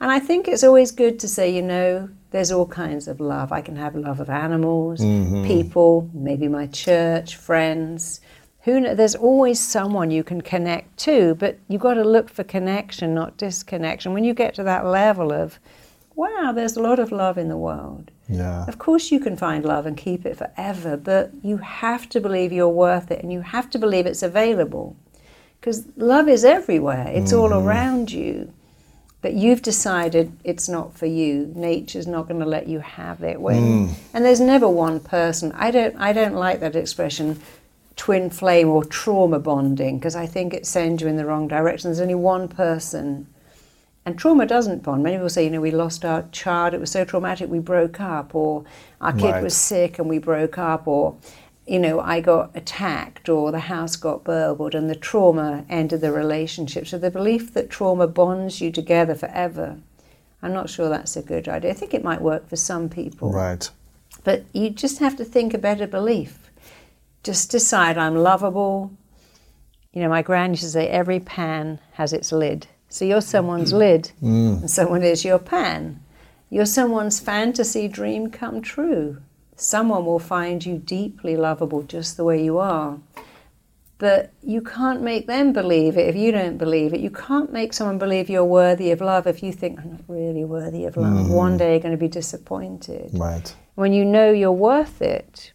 And 0.00 0.10
I 0.10 0.18
think 0.18 0.48
it's 0.48 0.62
always 0.64 0.90
good 0.90 1.18
to 1.20 1.28
say, 1.28 1.50
you 1.50 1.62
know, 1.62 2.10
there's 2.32 2.50
all 2.50 2.66
kinds 2.66 3.06
of 3.08 3.20
love. 3.20 3.52
I 3.52 3.60
can 3.60 3.76
have 3.76 3.94
love 3.94 4.18
of 4.18 4.28
animals, 4.28 5.00
mm-hmm. 5.00 5.46
people, 5.46 6.10
maybe 6.12 6.48
my 6.48 6.66
church, 6.66 7.36
friends, 7.36 8.20
who 8.62 8.80
kn- 8.80 8.96
there's 8.96 9.14
always 9.14 9.60
someone 9.60 10.10
you 10.10 10.24
can 10.24 10.40
connect 10.40 10.96
to, 11.00 11.34
but 11.36 11.58
you've 11.68 11.80
got 11.80 11.94
to 11.94 12.04
look 12.04 12.30
for 12.30 12.42
connection, 12.42 13.14
not 13.14 13.36
disconnection. 13.36 14.12
When 14.12 14.24
you 14.24 14.34
get 14.34 14.54
to 14.54 14.62
that 14.64 14.86
level 14.86 15.32
of, 15.32 15.58
wow, 16.14 16.52
there's 16.54 16.76
a 16.76 16.82
lot 16.82 16.98
of 16.98 17.12
love 17.12 17.38
in 17.38 17.48
the 17.48 17.56
world. 17.56 18.10
Yeah. 18.28 18.64
Of 18.66 18.78
course, 18.78 19.10
you 19.10 19.20
can 19.20 19.36
find 19.36 19.64
love 19.64 19.84
and 19.84 19.96
keep 19.96 20.24
it 20.24 20.36
forever, 20.36 20.96
but 20.96 21.32
you 21.42 21.58
have 21.58 22.08
to 22.10 22.20
believe 22.20 22.52
you're 22.52 22.68
worth 22.68 23.10
it 23.10 23.22
and 23.22 23.32
you 23.32 23.42
have 23.42 23.68
to 23.70 23.78
believe 23.78 24.06
it's 24.06 24.22
available. 24.22 24.96
Because 25.60 25.86
love 25.96 26.28
is 26.28 26.44
everywhere, 26.44 27.08
it's 27.08 27.32
all 27.32 27.50
mm-hmm. 27.50 27.68
around 27.68 28.10
you. 28.10 28.52
But 29.22 29.34
you've 29.34 29.62
decided 29.62 30.32
it's 30.44 30.68
not 30.68 30.94
for 30.94 31.06
you. 31.06 31.52
Nature's 31.54 32.06
not 32.06 32.28
going 32.28 32.40
to 32.40 32.46
let 32.46 32.66
you 32.66 32.80
have 32.80 33.22
it. 33.22 33.40
When, 33.40 33.86
hmm. 33.86 33.92
And 34.12 34.24
there's 34.24 34.40
never 34.40 34.68
one 34.68 35.00
person. 35.00 35.52
I 35.52 35.70
don't, 35.70 35.96
I 35.96 36.12
don't 36.12 36.34
like 36.34 36.60
that 36.60 36.76
expression, 36.76 37.40
twin 37.96 38.30
flame 38.30 38.68
or 38.68 38.84
trauma 38.84 39.38
bonding, 39.38 39.98
because 39.98 40.16
I 40.16 40.26
think 40.26 40.52
it 40.52 40.66
sends 40.66 41.02
you 41.02 41.08
in 41.08 41.16
the 41.16 41.24
wrong 41.24 41.46
direction. 41.48 41.88
There's 41.88 42.00
only 42.00 42.16
one 42.16 42.48
person 42.48 43.28
and 44.04 44.18
trauma 44.18 44.46
doesn't 44.46 44.82
bond. 44.82 45.02
Many 45.02 45.16
people 45.16 45.28
say, 45.28 45.44
you 45.44 45.50
know, 45.50 45.60
we 45.60 45.70
lost 45.70 46.04
our 46.04 46.24
child, 46.32 46.74
it 46.74 46.80
was 46.80 46.90
so 46.90 47.04
traumatic, 47.04 47.48
we 47.48 47.60
broke 47.60 48.00
up, 48.00 48.34
or 48.34 48.64
our 49.00 49.12
kid 49.12 49.30
Right. 49.30 49.42
was 49.42 49.56
sick 49.56 49.98
and 49.98 50.08
we 50.08 50.18
broke 50.18 50.58
up, 50.58 50.88
or, 50.88 51.14
you 51.66 51.78
know, 51.78 52.00
I 52.00 52.20
got 52.20 52.50
attacked, 52.56 53.28
or 53.28 53.52
the 53.52 53.60
house 53.60 53.96
got 53.96 54.24
burgled, 54.24 54.74
and 54.74 54.90
the 54.90 54.96
trauma 54.96 55.64
ended 55.68 56.00
the 56.00 56.12
relationship. 56.12 56.86
So 56.86 56.98
the 56.98 57.10
belief 57.10 57.54
that 57.54 57.70
trauma 57.70 58.08
bonds 58.08 58.60
you 58.60 58.72
together 58.72 59.14
forever, 59.14 59.78
I'm 60.42 60.52
not 60.52 60.70
sure 60.70 60.88
that's 60.88 61.16
a 61.16 61.22
good 61.22 61.48
idea. 61.48 61.70
I 61.70 61.74
think 61.74 61.94
it 61.94 62.02
might 62.02 62.20
work 62.20 62.48
for 62.48 62.56
some 62.56 62.88
people. 62.88 63.30
Right. 63.30 63.70
But 64.24 64.44
you 64.52 64.70
just 64.70 64.98
have 64.98 65.16
to 65.16 65.24
think 65.24 65.54
a 65.54 65.58
better 65.58 65.86
belief. 65.86 66.50
Just 67.22 67.50
decide 67.50 67.96
I'm 67.96 68.16
lovable. 68.16 68.92
You 69.92 70.02
know, 70.02 70.08
my 70.08 70.22
grand 70.22 70.54
used 70.54 70.64
to 70.64 70.70
say 70.70 70.88
every 70.88 71.20
pan 71.20 71.78
has 71.92 72.12
its 72.12 72.32
lid. 72.32 72.66
So 72.88 73.04
you're 73.04 73.20
someone's 73.20 73.72
mm. 73.72 73.78
lid, 73.78 74.12
mm. 74.20 74.60
and 74.60 74.70
someone 74.70 75.02
is 75.02 75.24
your 75.24 75.38
pan. 75.38 76.02
You're 76.50 76.66
someone's 76.66 77.20
fantasy 77.20 77.88
dream 77.88 78.30
come 78.30 78.60
true. 78.60 79.22
Someone 79.62 80.04
will 80.04 80.18
find 80.18 80.66
you 80.66 80.76
deeply 80.76 81.36
lovable 81.36 81.84
just 81.84 82.16
the 82.16 82.24
way 82.24 82.42
you 82.42 82.58
are. 82.58 82.98
But 83.98 84.32
you 84.42 84.60
can't 84.60 85.02
make 85.02 85.28
them 85.28 85.52
believe 85.52 85.96
it 85.96 86.08
if 86.08 86.16
you 86.16 86.32
don't 86.32 86.58
believe 86.58 86.92
it. 86.92 86.98
You 86.98 87.10
can't 87.10 87.52
make 87.52 87.72
someone 87.72 87.96
believe 87.96 88.28
you're 88.28 88.44
worthy 88.44 88.90
of 88.90 89.00
love 89.00 89.28
if 89.28 89.40
you 89.40 89.52
think, 89.52 89.78
I'm 89.78 89.92
not 89.92 90.00
really 90.08 90.44
worthy 90.44 90.84
of 90.84 90.96
love. 90.96 91.30
One 91.30 91.54
mm. 91.54 91.58
day 91.58 91.70
you're 91.74 91.80
going 91.80 91.92
to 91.92 91.96
be 91.96 92.08
disappointed 92.08 93.10
Right. 93.12 93.54
when 93.76 93.92
you 93.92 94.04
know 94.04 94.32
you're 94.32 94.50
worth 94.50 95.00
it, 95.00 95.52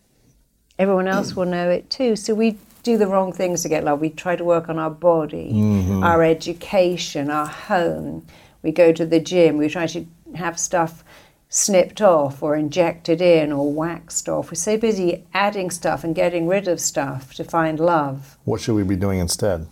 everyone 0.80 1.10
else 1.10 1.36
will 1.36 1.46
know 1.46 1.70
it 1.70 1.90
too. 1.90 2.16
So 2.16 2.34
we 2.34 2.58
do 2.84 2.98
the 2.98 3.08
wrong 3.08 3.34
things 3.34 3.62
to 3.64 3.70
get 3.70 3.84
love. 3.84 4.00
We 4.00 4.12
try 4.12 4.38
to 4.38 4.46
work 4.46 4.70
on 4.70 4.80
our 4.80 4.90
body, 4.90 5.52
mm-hmm. 5.52 6.02
our 6.02 6.24
education, 6.24 7.30
our 7.30 7.48
home. 7.48 8.26
We 8.62 8.72
go 8.72 8.94
to 8.94 9.06
the 9.06 9.20
gym. 9.20 9.58
We 9.58 9.68
try 9.68 9.88
to 9.88 10.08
have 10.36 10.58
stuff 10.58 11.04
snipped 11.50 12.02
off 12.02 12.44
or 12.44 12.56
injected 12.56 13.22
in 13.22 13.52
or 13.52 13.72
waxed 13.72 14.28
off. 14.28 14.52
We're 14.52 14.56
so 14.56 14.78
busy 14.78 15.26
adding 15.34 15.70
stuff 15.72 16.04
and 16.04 16.14
getting 16.14 16.48
rid 16.48 16.68
of 16.68 16.80
stuff 16.80 17.34
to 17.36 17.44
find 17.44 17.80
love, 17.80 18.38
What 18.44 18.62
should 18.62 18.76
we 18.76 18.84
be 18.84 18.96
doing 18.96 19.20
instead? 19.20 19.68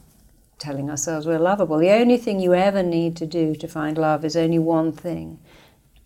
telling 0.57 0.89
ourselves 0.89 1.27
we're 1.27 1.37
lovable. 1.37 1.77
The 1.77 1.91
only 1.91 2.17
thing 2.17 2.39
you 2.39 2.53
ever 2.53 2.81
need 2.81 3.17
to 3.17 3.25
do 3.27 3.55
to 3.55 3.67
find 3.67 3.97
love 3.97 4.23
is 4.23 4.37
only 4.37 4.57
one 4.57 4.93
thing. 4.93 5.37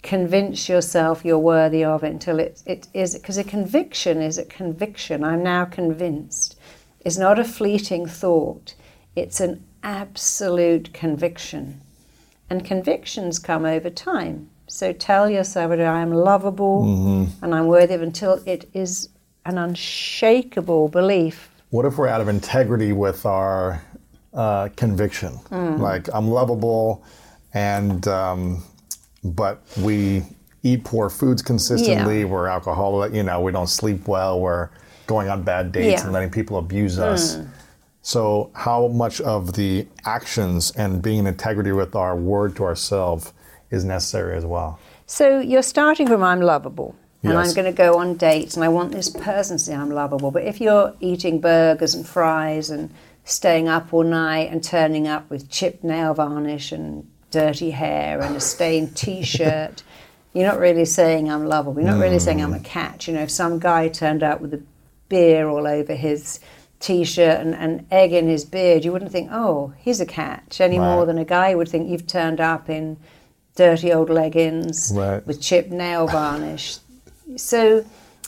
Convince 0.02 0.68
yourself 0.68 1.24
you're 1.24 1.38
worthy 1.38 1.84
of 1.84 2.04
it 2.04 2.10
until 2.12 2.40
it, 2.40 2.64
it 2.66 2.88
is 2.94 3.14
because 3.14 3.38
a 3.38 3.44
conviction 3.44 4.22
is 4.22 4.38
a 4.38 4.46
conviction. 4.46 5.24
I'm 5.24 5.44
now 5.44 5.66
convinced. 5.66 6.58
It's 7.06 7.18
not 7.18 7.38
a 7.38 7.44
fleeting 7.44 8.08
thought. 8.08 8.74
It's 9.16 9.40
an 9.40 9.64
absolute 9.84 10.94
conviction. 10.94 11.82
And 12.50 12.66
convictions 12.66 13.38
come 13.38 13.66
over 13.66 13.90
time 13.90 14.50
so 14.70 14.94
tell 14.94 15.30
yourself 15.30 15.70
that 15.72 15.82
i 15.82 16.02
am 16.02 16.12
lovable 16.12 16.84
and 17.42 17.54
i'm 17.56 17.68
worthy 17.68 17.94
of 17.94 18.02
until 18.02 18.42
it 18.46 18.70
is 18.74 19.10
an 19.46 19.58
unshakable 19.58 20.88
belief 20.90 21.50
What 21.72 21.86
if 21.86 21.98
we're 21.98 22.08
out 22.08 22.22
of 22.22 22.28
integrity 22.28 22.94
with 22.94 23.26
our 23.26 23.82
uh, 24.34 24.70
conviction? 24.76 25.40
Like 25.52 26.08
I'm 26.14 26.28
lovable, 26.30 27.04
and 27.54 28.08
um, 28.08 28.64
but 29.24 29.62
we 29.82 30.24
eat 30.64 30.84
poor 30.84 31.10
foods 31.10 31.42
consistently. 31.42 32.20
Yeah. 32.20 32.26
We're 32.26 32.48
alcoholic. 32.48 33.14
You 33.14 33.24
know, 33.24 33.42
we 33.42 33.52
don't 33.52 33.68
sleep 33.70 34.08
well. 34.08 34.40
We're 34.40 34.70
going 35.08 35.30
on 35.30 35.44
bad 35.44 35.72
dates 35.72 35.88
Yeah. 36.02 36.04
and 36.04 36.14
letting 36.14 36.30
people 36.32 36.58
abuse 36.58 37.00
us. 37.00 37.38
So, 38.02 38.50
how 38.54 38.88
much 38.88 39.20
of 39.22 39.54
the 39.54 39.88
actions 40.06 40.72
and 40.76 41.02
being 41.02 41.20
in 41.20 41.28
integrity 41.28 41.72
with 41.72 41.96
our 41.96 42.16
word 42.16 42.56
to 42.58 42.64
ourselves 42.66 43.34
is 43.72 43.86
necessary 43.86 44.36
as 44.36 44.46
well? 44.46 44.80
So 45.06 45.40
you're 45.40 45.64
starting 45.64 46.08
from 46.08 46.24
I'm 46.24 46.42
lovable. 46.42 46.96
And 47.24 47.34
Yes. 47.34 47.48
I'm 47.48 47.54
going 47.54 47.66
to 47.66 47.78
go 47.78 47.96
on 47.96 48.16
dates 48.16 48.56
and 48.56 48.64
I 48.64 48.70
want 48.70 48.92
this 48.92 49.10
person 49.10 49.58
to 49.58 49.64
say 49.64 49.76
I'm 49.76 49.92
lovable. 49.92 50.32
But 50.32 50.44
if 50.44 50.62
you're 50.62 50.94
eating 51.00 51.42
burgers 51.42 51.94
and 51.94 52.08
fries 52.08 52.70
and 52.70 52.90
staying 53.26 53.68
up 53.68 53.94
all 53.94 54.04
night 54.04 54.50
and 54.52 54.64
turning 54.64 55.08
up 55.08 55.30
with 55.30 55.50
chipped 55.50 55.84
nail 55.84 56.14
varnish 56.14 56.72
and 56.72 57.10
dirty 57.32 57.72
hair 57.72 58.22
and 58.22 58.36
a 58.36 58.40
stained 58.40 58.96
t 58.96 59.24
shirt, 59.24 59.84
you're 60.34 60.48
not 60.48 60.60
really 60.60 60.86
saying 60.86 61.30
I'm 61.30 61.46
lovable. 61.46 61.82
You're 61.82 61.92
not 61.92 62.00
really 62.00 62.20
saying 62.20 62.42
I'm 62.42 62.54
a 62.54 62.60
mm. 62.60 62.64
catch. 62.64 63.08
You 63.08 63.16
know, 63.16 63.22
if 63.22 63.32
some 63.32 63.60
guy 63.60 63.90
turned 63.90 64.24
up 64.24 64.40
with 64.40 64.54
a 64.54 64.64
beer 65.10 65.50
all 65.50 65.68
over 65.68 65.96
his 65.96 66.40
t 66.80 67.04
shirt 67.04 67.42
and, 67.42 67.54
and 67.54 67.86
egg 67.92 68.14
in 68.14 68.28
his 68.28 68.46
beard, 68.46 68.86
you 68.86 68.94
wouldn't 68.94 69.12
think, 69.12 69.30
oh, 69.32 69.74
he's 69.78 70.00
a 70.00 70.06
catch 70.06 70.62
any 70.62 70.80
more 70.80 71.06
than 71.06 71.18
a 71.18 71.26
guy 71.26 71.54
would 71.54 71.68
think 71.68 71.90
you've 71.90 72.08
turned 72.08 72.40
up 72.40 72.70
in 72.70 72.98
dirty 73.60 73.92
old 73.92 74.10
leggings 74.10 74.94
Right. 74.96 75.26
with 75.28 75.42
chipped 75.42 75.70
nail 75.70 76.08
varnish. 76.08 76.78
So, 77.36 77.84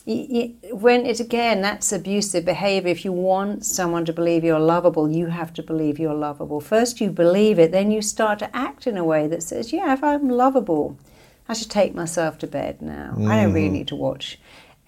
when 0.05 1.05
it's 1.05 1.21
again, 1.21 1.61
that's 1.61 1.93
abusive 1.93 2.43
behavior. 2.43 2.91
If 2.91 3.05
you 3.05 3.13
want 3.13 3.63
someone 3.65 4.03
to 4.05 4.13
believe 4.13 4.43
you're 4.43 4.67
lovable, 4.75 5.09
you 5.09 5.27
have 5.27 5.53
to 5.53 5.63
believe 5.63 5.99
you're 5.99 6.21
lovable. 6.29 6.59
First, 6.59 6.99
you 6.99 7.09
believe 7.11 7.57
it, 7.59 7.71
then 7.71 7.91
you 7.91 8.01
start 8.01 8.39
to 8.39 8.53
act 8.53 8.87
in 8.87 8.97
a 8.97 9.05
way 9.05 9.27
that 9.27 9.41
says, 9.41 9.71
Yeah, 9.71 9.93
if 9.93 10.03
I'm 10.03 10.27
lovable, 10.27 10.97
I 11.47 11.53
should 11.53 11.71
take 11.71 11.95
myself 11.95 12.37
to 12.39 12.47
bed 12.47 12.81
now. 12.81 13.13
I 13.31 13.41
don't 13.41 13.53
really 13.53 13.69
mm. 13.69 13.79
need 13.79 13.87
to 13.89 13.95
watch 13.95 14.37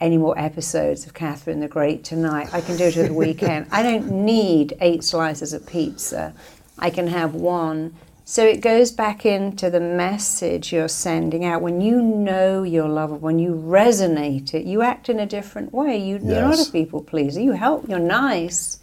any 0.02 0.18
more 0.18 0.38
episodes 0.38 1.06
of 1.06 1.14
Catherine 1.14 1.62
the 1.62 1.70
Great 1.70 2.04
tonight. 2.04 2.54
I 2.54 2.60
can 2.60 2.76
do 2.76 2.86
it 2.86 2.98
at 2.98 3.08
the 3.08 3.14
weekend. 3.14 3.68
I 3.72 3.82
don't 3.82 4.12
need 4.12 4.76
eight 4.82 5.04
slices 5.06 5.54
of 5.54 5.66
pizza. 5.66 6.34
I 6.78 6.90
can 6.90 7.08
have 7.08 7.34
one. 7.34 7.96
So 8.26 8.46
it 8.46 8.62
goes 8.62 8.92
back 8.92 9.26
into 9.26 9.70
the 9.70 9.82
message 9.82 10.72
you're 10.72 10.88
sending 10.88 11.44
out. 11.44 11.62
When 11.62 11.82
you 11.82 12.02
know 12.02 12.64
you're 12.64 12.88
lovable, 12.88 13.20
when 13.20 13.38
you 13.38 13.54
resonate 13.54 14.54
it, 14.54 14.66
you 14.66 14.82
act 14.82 15.10
in 15.10 15.20
a 15.20 15.26
different 15.26 15.74
way. 15.74 15.98
You, 15.98 16.20
You're 16.24 16.42
not 16.42 16.68
a 16.68 16.72
people 16.72 17.04
pleaser. 17.04 17.42
You 17.42 17.52
help, 17.52 17.90
you're 17.90 18.00
nice. 18.00 18.80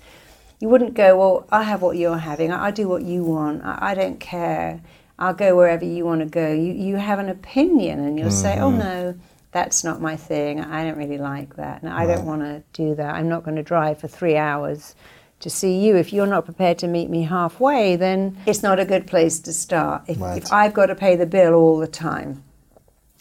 You 0.60 0.68
wouldn't 0.68 0.92
go, 0.92 1.16
well, 1.16 1.46
I 1.50 1.62
have 1.62 1.80
what 1.80 1.96
you're 1.96 2.18
having. 2.18 2.52
I, 2.52 2.66
I 2.66 2.70
do 2.70 2.86
what 2.86 3.02
you 3.02 3.24
want. 3.24 3.64
I, 3.64 3.78
I 3.80 3.94
don't 3.94 4.20
care. 4.20 4.82
I'll 5.18 5.32
go 5.32 5.56
wherever 5.56 5.86
you 5.86 6.04
want 6.04 6.20
to 6.20 6.26
go. 6.26 6.52
You, 6.52 6.74
you 6.74 6.96
have 6.96 7.18
an 7.18 7.30
opinion 7.30 8.00
and 8.00 8.18
you'll 8.18 8.30
say, 8.30 8.58
oh, 8.58 8.68
mm-hmm. 8.68 8.78
no, 8.78 9.14
that's 9.52 9.84
not 9.84 10.02
my 10.02 10.16
thing. 10.16 10.60
I 10.60 10.84
don't 10.84 10.98
really 10.98 11.18
like 11.18 11.56
that. 11.56 11.82
No, 11.82 11.92
I 11.92 12.04
don't 12.06 12.26
want 12.26 12.42
to 12.42 12.62
do 12.74 12.94
that. 12.96 13.14
I'm 13.14 13.30
not 13.30 13.44
going 13.44 13.56
to 13.56 13.62
drive 13.62 14.00
for 14.00 14.08
three 14.08 14.36
hours 14.36 14.94
to 15.40 15.50
see 15.50 15.78
you. 15.78 15.96
If 15.96 16.12
you're 16.12 16.26
not 16.26 16.44
prepared 16.44 16.78
to 16.78 16.88
meet 16.88 17.10
me 17.10 17.24
halfway, 17.24 17.96
then 17.96 18.36
it's 18.46 18.62
not 18.62 18.78
a 18.78 18.84
good 18.84 19.06
place 19.06 19.38
to 19.40 19.52
start. 19.52 20.02
If, 20.06 20.20
Right. 20.20 20.38
if 20.38 20.52
I've 20.52 20.74
got 20.74 20.86
to 20.86 20.94
pay 20.94 21.16
the 21.16 21.26
bill 21.26 21.54
all 21.54 21.78
the 21.78 21.86
time, 21.86 22.42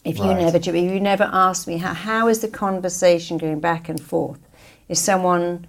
if 0.06 0.18
you 0.18 0.26
Right. 0.26 0.40
never 0.40 0.58
if 0.58 0.68
you 0.68 1.00
never 1.00 1.30
ask 1.32 1.68
me 1.68 1.78
how, 1.78 1.94
how 1.94 2.28
is 2.28 2.40
the 2.40 2.48
conversation 2.48 3.38
going 3.38 3.60
back 3.60 3.90
and 3.90 4.00
forth? 4.00 4.40
Is 4.88 5.00
someone 5.00 5.66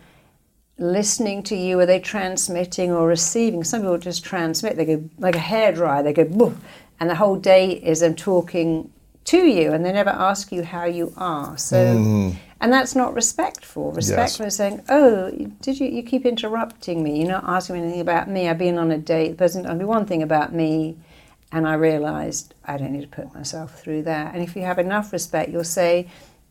listening 0.78 1.42
to 1.44 1.56
you? 1.56 1.78
Are 1.80 1.86
they 1.86 2.00
transmitting 2.00 2.90
or 2.92 3.06
receiving? 3.06 3.64
Some 3.64 3.82
people 3.82 3.98
just 3.98 4.24
transmit. 4.24 4.76
They 4.76 4.84
go 4.84 5.04
like 5.18 5.36
a 5.36 5.40
hairdryer. 5.40 6.02
They 6.02 6.12
go 6.12 6.54
and 6.98 7.08
the 7.08 7.14
whole 7.14 7.36
day 7.36 7.72
is 7.72 8.00
them 8.00 8.14
talking 8.14 8.90
to 9.24 9.38
you, 9.38 9.72
and 9.72 9.84
they 9.84 9.92
never 9.92 10.10
ask 10.10 10.52
you 10.52 10.62
how 10.62 10.84
you 10.84 11.12
are. 11.16 11.56
So, 11.56 11.96
mm. 11.96 12.34
And 12.60 12.72
that's 12.72 12.94
not 12.94 13.14
respectful. 13.14 13.92
Respectful 13.92 14.46
is 14.46 14.56
saying, 14.56 14.82
"Oh, 14.88 15.30
did 15.60 15.80
you? 15.80 15.86
You 15.86 16.02
keep 16.02 16.26
interrupting 16.26 17.02
me. 17.02 17.20
You're 17.20 17.28
not 17.28 17.44
asking 17.44 17.76
me 17.76 17.82
anything 17.82 18.00
about 18.00 18.28
me. 18.28 18.48
I've 18.48 18.58
been 18.58 18.78
on 18.78 18.90
a 18.90 18.98
date. 18.98 19.30
The 19.30 19.36
person 19.36 19.64
told 19.64 19.78
me 19.78 19.84
one 19.84 20.06
thing 20.06 20.22
about 20.22 20.52
me." 20.52 20.96
And 21.52 21.66
I 21.66 21.74
realized 21.74 22.54
I 22.64 22.76
don't 22.76 22.92
need 22.92 23.02
to 23.02 23.08
put 23.08 23.34
myself 23.34 23.80
through 23.80 24.02
that. 24.02 24.34
And 24.34 24.42
if 24.42 24.54
you 24.54 24.62
have 24.62 24.78
enough 24.78 25.12
respect, 25.12 25.50
you'll 25.50 25.64
say, 25.64 26.06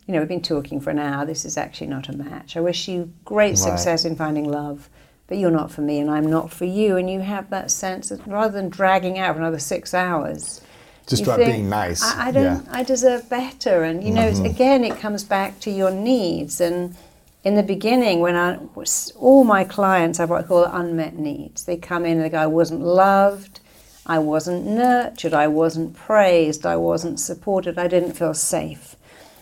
you 0.05 0.13
know, 0.13 0.19
we've 0.19 0.27
been 0.27 0.41
talking 0.41 0.81
for 0.81 0.89
an 0.89 0.99
hour. 0.99 1.25
This 1.25 1.45
is 1.45 1.55
actually 1.57 1.87
not 1.87 2.09
a 2.09 2.17
match. 2.17 2.57
I 2.57 2.59
wish 2.59 2.87
you 2.87 3.13
great 3.23 3.57
success 3.57 4.03
in 4.03 4.15
finding 4.17 4.43
love, 4.43 4.89
but 5.27 5.37
you're 5.37 5.51
not 5.51 5.71
for 5.71 5.81
me 5.81 5.99
and 5.99 6.09
I'm 6.11 6.25
not 6.25 6.51
for 6.51 6.65
you. 6.65 6.97
And 6.97 7.09
you 7.09 7.21
have 7.21 7.49
that 7.51 7.71
sense 7.71 8.09
that 8.09 8.27
rather 8.27 8.51
than 8.51 8.69
dragging 8.69 9.19
out 9.19 9.37
another 9.37 9.59
six 9.59 9.93
hours, 9.93 10.61
Just 11.09 11.23
you 11.23 11.25
about 11.25 11.39
think, 11.39 11.51
being 11.51 11.69
nice. 11.69 12.03
I, 12.03 12.27
I 12.27 12.31
don't. 12.31 12.65
Yeah. 12.65 12.71
I 12.71 12.83
deserve 12.83 13.29
better. 13.29 13.83
And 13.83 14.03
you 14.03 14.11
know, 14.11 14.27
it's, 14.27 14.39
again, 14.39 14.83
it 14.83 14.97
comes 14.99 15.23
back 15.23 15.59
to 15.61 15.71
your 15.71 15.91
needs. 15.91 16.61
And 16.61 16.95
in 17.43 17.55
the 17.55 17.63
beginning, 17.63 18.19
when 18.19 18.35
I 18.35 18.57
was, 18.75 19.11
all 19.15 19.43
my 19.43 19.63
clients 19.63 20.19
have 20.19 20.29
what 20.29 20.45
I 20.45 20.47
call 20.47 20.65
unmet 20.65 21.15
needs. 21.17 21.65
They 21.65 21.77
come 21.77 22.05
in 22.05 22.17
and 22.17 22.21
they 22.21 22.29
go, 22.29 22.37
I 22.37 22.47
wasn't 22.47 22.81
loved, 22.81 23.59
I 24.05 24.19
wasn't 24.19 24.67
nurtured, 24.67 25.33
I 25.33 25.47
wasn't 25.47 25.95
praised, 25.95 26.65
I 26.65 26.75
wasn't 26.75 27.19
supported, 27.19 27.79
I 27.79 27.87
didn't 27.87 28.13
feel 28.13 28.33
safe. 28.33 28.95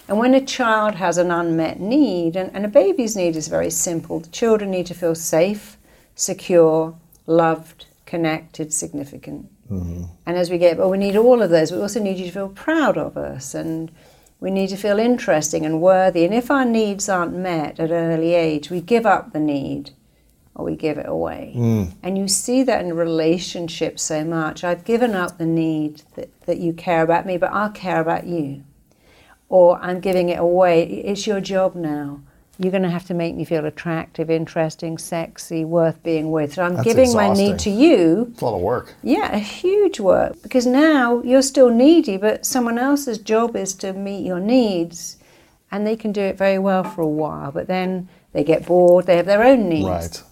And 0.07 0.19
when 0.19 0.33
a 0.33 0.45
child 0.45 0.95
has 0.95 1.17
an 1.17 1.31
unmet 1.31 1.81
need, 1.81 2.37
and, 2.37 2.49
and 2.55 2.63
a 2.65 2.69
baby's 2.69 3.17
need 3.17 3.35
is 3.35 3.49
very 3.49 3.69
simple, 3.69 4.21
the 4.21 4.29
children 4.29 4.71
need 4.71 4.85
to 4.85 4.93
feel 4.93 5.15
safe, 5.15 5.77
secure, 6.15 6.95
loved, 7.25 7.87
connected, 8.05 8.73
significant. 8.73 9.49
Mm-hmm. 9.71 10.03
And 10.25 10.37
as 10.37 10.49
we 10.49 10.57
get, 10.57 10.77
well, 10.77 10.89
we 10.89 10.97
need 10.97 11.15
all 11.15 11.41
of 11.41 11.49
those. 11.49 11.71
We 11.71 11.81
also 11.81 12.01
need 12.01 12.17
you 12.17 12.25
to 12.25 12.31
feel 12.31 12.49
proud 12.49 12.97
of 12.97 13.17
us 13.17 13.53
and 13.53 13.91
we 14.39 14.51
need 14.51 14.69
to 14.69 14.77
feel 14.77 14.99
interesting 14.99 15.65
and 15.65 15.81
worthy. 15.81 16.23
And 16.25 16.33
if 16.33 16.51
our 16.51 16.65
needs 16.65 17.09
aren't 17.09 17.33
met 17.33 17.79
at 17.79 17.91
an 17.91 18.11
early 18.11 18.33
age, 18.33 18.69
we 18.69 18.81
give 18.81 19.05
up 19.05 19.33
the 19.33 19.39
need 19.39 19.91
or 20.55 20.65
we 20.65 20.75
give 20.75 20.97
it 20.97 21.07
away. 21.07 21.53
Mm. 21.55 21.93
And 22.03 22.17
you 22.17 22.27
see 22.27 22.63
that 22.63 22.83
in 22.83 22.93
relationships 22.93 24.03
so 24.03 24.23
much. 24.23 24.63
I've 24.63 24.85
given 24.85 25.13
up 25.13 25.37
the 25.37 25.45
need 25.45 26.03
that, 26.15 26.29
that 26.45 26.59
you 26.59 26.73
care 26.73 27.03
about 27.03 27.25
me, 27.25 27.37
but 27.37 27.51
I'll 27.51 27.71
care 27.71 27.99
about 27.99 28.25
you. 28.25 28.63
Or 29.49 29.79
I'm 29.79 29.99
giving 29.99 30.29
it 30.29 30.39
away. 30.39 30.83
It's 30.83 31.25
your 31.25 31.41
job 31.41 31.75
now 31.75 32.21
you're 32.59 32.71
going 32.71 32.83
to 32.83 32.89
have 32.89 33.05
to 33.05 33.13
make 33.13 33.35
me 33.35 33.45
feel 33.45 33.65
attractive, 33.65 34.29
interesting, 34.29 34.97
sexy, 34.97 35.63
worth 35.63 36.01
being 36.03 36.31
with. 36.31 36.53
So 36.55 36.63
I'm 36.63 36.75
That's 36.75 36.87
giving 36.87 37.05
exhausting. 37.05 37.45
my 37.45 37.51
need 37.51 37.59
to 37.59 37.69
you. 37.69 38.27
It's 38.31 38.41
a 38.41 38.45
lot 38.45 38.55
of 38.55 38.61
work. 38.61 38.95
Yeah, 39.03 39.31
a 39.35 39.39
huge 39.39 39.99
work. 39.99 40.41
Because 40.41 40.65
now 40.65 41.21
you're 41.21 41.41
still 41.41 41.69
needy, 41.69 42.17
but 42.17 42.45
someone 42.45 42.79
else's 42.79 43.19
job 43.19 43.55
is 43.55 43.75
to 43.75 43.93
meet 43.93 44.25
your 44.25 44.39
needs. 44.39 45.17
And 45.71 45.85
they 45.85 45.95
can 45.95 46.11
do 46.11 46.21
it 46.21 46.37
very 46.37 46.57
well 46.57 46.83
for 46.83 47.01
a 47.01 47.07
while, 47.07 47.51
but 47.51 47.67
then 47.67 48.07
they 48.33 48.43
get 48.43 48.65
bored, 48.65 49.05
they 49.05 49.17
have 49.17 49.25
their 49.25 49.43
own 49.43 49.67
needs. 49.67 49.85
Right. 49.85 50.23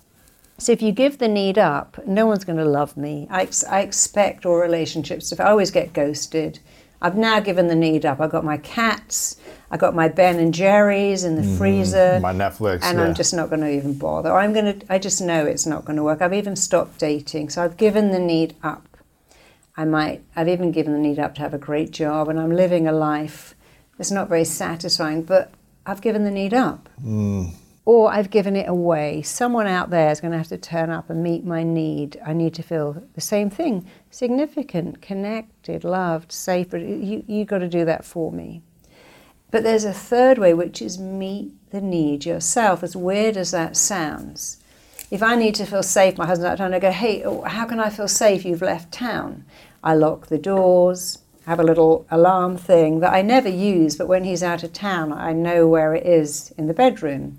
So 0.58 0.72
if 0.72 0.82
you 0.82 0.94
give 0.94 1.18
the 1.18 1.28
need 1.28 1.58
up, 1.58 2.00
no 2.08 2.26
one's 2.26 2.46
going 2.46 2.58
to 2.58 2.66
love 2.66 2.96
me. 2.96 3.28
I, 3.30 3.42
ex- 3.42 3.66
I 3.66 3.82
expect 3.82 4.46
all 4.46 4.56
relationships 4.56 5.30
to. 5.30 5.44
I 5.44 5.50
always 5.50 5.70
get 5.72 5.92
ghosted. 5.92 6.60
I've 7.02 7.18
now 7.18 7.42
given 7.42 7.68
the 7.68 7.76
need 7.76 8.06
up. 8.06 8.22
I've 8.22 8.32
got 8.32 8.46
my 8.46 8.58
cats. 8.58 9.36
I 9.76 9.78
got 9.78 9.94
my 9.94 10.08
Ben 10.08 10.40
and 10.40 10.54
Jerry's 10.54 11.26
in 11.26 11.36
the 11.36 11.42
mm, 11.42 11.58
freezer. 11.58 12.18
My 12.22 12.32
Netflix. 12.32 12.80
And 12.84 12.98
yeah. 12.98 13.04
I'm 13.04 13.14
just 13.14 13.34
not 13.34 13.50
going 13.50 13.60
to 13.60 13.70
even 13.70 13.94
bother. 13.98 14.32
I'm 14.32 14.54
going 14.54 14.80
to. 14.80 14.86
I 14.90 14.98
just 14.98 15.20
know 15.20 15.46
it's 15.46 15.66
not 15.66 15.84
going 15.84 15.98
to 15.98 16.04
work. 16.04 16.22
I've 16.22 16.34
even 16.34 16.56
stopped 16.56 16.98
dating, 16.98 17.50
so 17.50 17.62
I've 17.62 17.76
given 17.76 18.12
the 18.12 18.20
need 18.20 18.56
up. 18.64 18.88
I 19.76 19.84
might. 19.84 20.24
I've 20.34 20.48
even 20.48 20.72
given 20.72 20.94
the 20.94 21.00
need 21.00 21.20
up 21.20 21.36
to 21.36 21.42
have 21.42 21.54
a 21.54 21.58
great 21.58 21.92
job, 21.92 22.30
and 22.30 22.40
I'm 22.40 22.52
living 22.52 22.88
a 22.88 22.94
life 22.94 23.54
that's 23.98 24.12
not 24.12 24.30
very 24.30 24.46
satisfying. 24.46 25.24
But 25.24 25.52
I've 25.86 26.00
given 26.00 26.24
the 26.24 26.32
need 26.32 26.54
up. 26.54 26.88
Mm. 27.04 27.52
Or 27.84 28.10
I've 28.14 28.30
given 28.30 28.56
it 28.56 28.70
away. 28.70 29.24
Someone 29.24 29.68
out 29.68 29.90
there 29.90 30.10
is 30.10 30.22
going 30.22 30.32
to 30.32 30.38
have 30.38 30.48
to 30.48 30.58
turn 30.58 30.90
up 30.90 31.10
and 31.10 31.22
meet 31.22 31.44
my 31.44 31.64
need. 31.64 32.18
I 32.26 32.32
need 32.32 32.54
to 32.54 32.64
feel 32.64 33.04
the 33.14 33.20
same 33.20 33.50
thing 33.50 33.86
significant, 34.10 35.02
connected, 35.02 35.84
loved, 35.84 36.32
safe. 36.32 36.70
But 36.70 36.80
you, 36.80 37.26
you've 37.28 37.50
got 37.50 37.58
to 37.58 37.68
do 37.68 37.84
that 37.84 38.06
for 38.06 38.32
me. 38.32 38.62
But 39.52 39.64
there's 39.64 39.86
a 39.86 39.94
third 39.94 40.38
way, 40.38 40.54
which 40.54 40.82
is 40.82 40.98
meet 40.98 41.54
the 41.72 41.82
need 41.82 42.26
yourself, 42.26 42.84
as 42.84 42.96
weird 42.96 43.38
as 43.38 43.52
that 43.52 43.78
sounds. 43.78 44.58
If 45.12 45.22
I 45.22 45.36
need 45.36 45.56
to 45.56 45.66
feel 45.66 45.84
safe, 45.84 46.18
my 46.18 46.26
husband's 46.26 46.48
out 46.48 46.54
of 46.54 46.58
town, 46.60 46.74
I 46.74 46.80
go, 46.80 46.92
hey, 46.92 47.24
oh, 47.24 47.42
how 47.44 47.66
can 47.66 47.80
I 47.80 47.90
feel 47.90 48.08
safe? 48.08 48.44
You've 48.44 48.62
left 48.62 48.92
town. 48.92 49.46
I 49.84 49.94
lock 49.94 50.28
the 50.28 50.38
doors, 50.38 51.20
have 51.46 51.60
a 51.60 51.64
little 51.64 52.08
alarm 52.10 52.58
thing 52.58 53.02
that 53.02 53.14
I 53.14 53.22
never 53.22 53.50
use, 53.50 53.96
but 53.96 54.08
when 54.08 54.24
he's 54.24 54.42
out 54.42 54.64
of 54.64 54.74
town, 54.74 55.14
I 55.14 55.32
know 55.32 55.68
where 55.68 55.94
it 55.94 56.06
is 56.06 56.52
in 56.58 56.68
the 56.68 56.74
bedroom. 56.74 57.38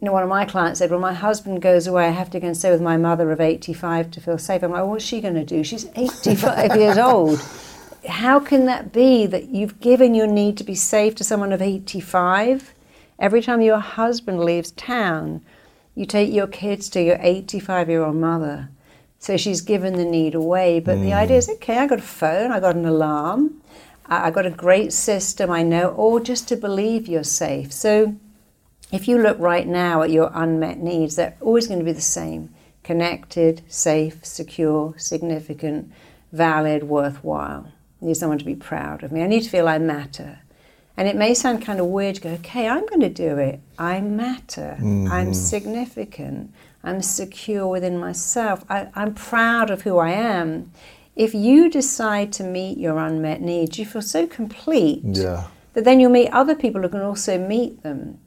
You 0.00 0.06
know, 0.06 0.12
one 0.12 0.24
of 0.24 0.28
my 0.28 0.44
clients 0.44 0.80
said, 0.80 0.90
Well, 0.90 1.00
my 1.00 1.14
husband 1.14 1.62
goes 1.62 1.86
away, 1.86 2.06
I 2.06 2.10
have 2.10 2.30
to 2.30 2.40
go 2.40 2.48
and 2.48 2.56
stay 2.56 2.70
with 2.70 2.82
my 2.82 2.96
mother 2.96 3.30
of 3.30 3.40
85 3.40 4.10
to 4.10 4.20
feel 4.20 4.38
safe. 4.38 4.62
I'm 4.62 4.72
like, 4.72 4.84
What's 4.84 5.04
she 5.04 5.20
going 5.20 5.34
to 5.34 5.44
do? 5.44 5.62
She's 5.62 5.86
85 5.94 6.76
years 6.80 6.98
old 6.98 7.40
how 8.06 8.40
can 8.40 8.66
that 8.66 8.92
be 8.92 9.26
that 9.26 9.48
you've 9.48 9.80
given 9.80 10.14
your 10.14 10.26
need 10.26 10.56
to 10.58 10.64
be 10.64 10.74
safe 10.74 11.14
to 11.16 11.24
someone 11.24 11.52
of 11.52 11.62
85? 11.62 12.74
Every 13.18 13.42
time 13.42 13.60
your 13.60 13.78
husband 13.78 14.40
leaves 14.40 14.70
town, 14.72 15.44
you 15.94 16.06
take 16.06 16.32
your 16.32 16.46
kids 16.46 16.88
to 16.90 17.02
your 17.02 17.18
85 17.20 17.88
year 17.88 18.04
old 18.04 18.16
mother. 18.16 18.68
So 19.18 19.36
she's 19.36 19.60
given 19.60 19.96
the 19.96 20.04
need 20.04 20.34
away. 20.34 20.80
But 20.80 20.98
mm. 20.98 21.02
the 21.02 21.12
idea 21.14 21.38
is 21.38 21.48
okay, 21.48 21.78
I 21.78 21.86
got 21.86 21.98
a 21.98 22.02
phone, 22.02 22.52
I 22.52 22.60
got 22.60 22.76
an 22.76 22.84
alarm, 22.84 23.62
I 24.06 24.30
got 24.30 24.46
a 24.46 24.50
great 24.50 24.92
system, 24.92 25.50
I 25.50 25.62
know, 25.62 25.88
or 25.88 26.20
just 26.20 26.48
to 26.48 26.56
believe 26.56 27.08
you're 27.08 27.24
safe. 27.24 27.72
So 27.72 28.14
if 28.92 29.08
you 29.08 29.18
look 29.18 29.38
right 29.38 29.66
now 29.66 30.02
at 30.02 30.10
your 30.10 30.30
unmet 30.34 30.78
needs, 30.78 31.16
they're 31.16 31.36
always 31.40 31.66
going 31.66 31.80
to 31.80 31.84
be 31.84 31.92
the 31.92 32.00
same 32.00 32.54
connected, 32.84 33.62
safe, 33.66 34.24
secure, 34.24 34.94
significant, 34.96 35.90
valid, 36.30 36.84
worthwhile. 36.84 37.72
I 38.00 38.06
need 38.06 38.16
someone 38.16 38.38
to 38.38 38.44
be 38.44 38.54
proud 38.54 39.02
of 39.02 39.12
me. 39.12 39.22
I 39.22 39.26
need 39.26 39.42
to 39.42 39.50
feel 39.50 39.68
I 39.68 39.78
matter. 39.78 40.40
And 40.96 41.08
it 41.08 41.16
may 41.16 41.34
sound 41.34 41.62
kind 41.62 41.78
of 41.78 41.86
weird 41.86 42.16
to 42.16 42.20
go, 42.22 42.30
okay, 42.30 42.68
I'm 42.68 42.86
going 42.86 43.00
to 43.00 43.10
do 43.10 43.36
it. 43.38 43.60
I 43.78 44.00
matter. 44.00 44.76
Mm-hmm. 44.78 45.12
I'm 45.12 45.34
significant. 45.34 46.52
I'm 46.82 47.02
secure 47.02 47.66
within 47.66 47.98
myself. 47.98 48.64
I, 48.70 48.88
I'm 48.94 49.14
proud 49.14 49.70
of 49.70 49.82
who 49.82 49.98
I 49.98 50.10
am. 50.10 50.72
If 51.14 51.34
you 51.34 51.70
decide 51.70 52.32
to 52.34 52.44
meet 52.44 52.78
your 52.78 52.98
unmet 52.98 53.40
needs, 53.40 53.78
you 53.78 53.84
feel 53.84 54.02
so 54.02 54.26
complete 54.26 55.00
yeah. 55.04 55.48
that 55.74 55.84
then 55.84 56.00
you'll 56.00 56.10
meet 56.10 56.30
other 56.30 56.54
people 56.54 56.82
who 56.82 56.88
can 56.88 57.00
also 57.00 57.38
meet 57.38 57.82
them. 57.82 58.18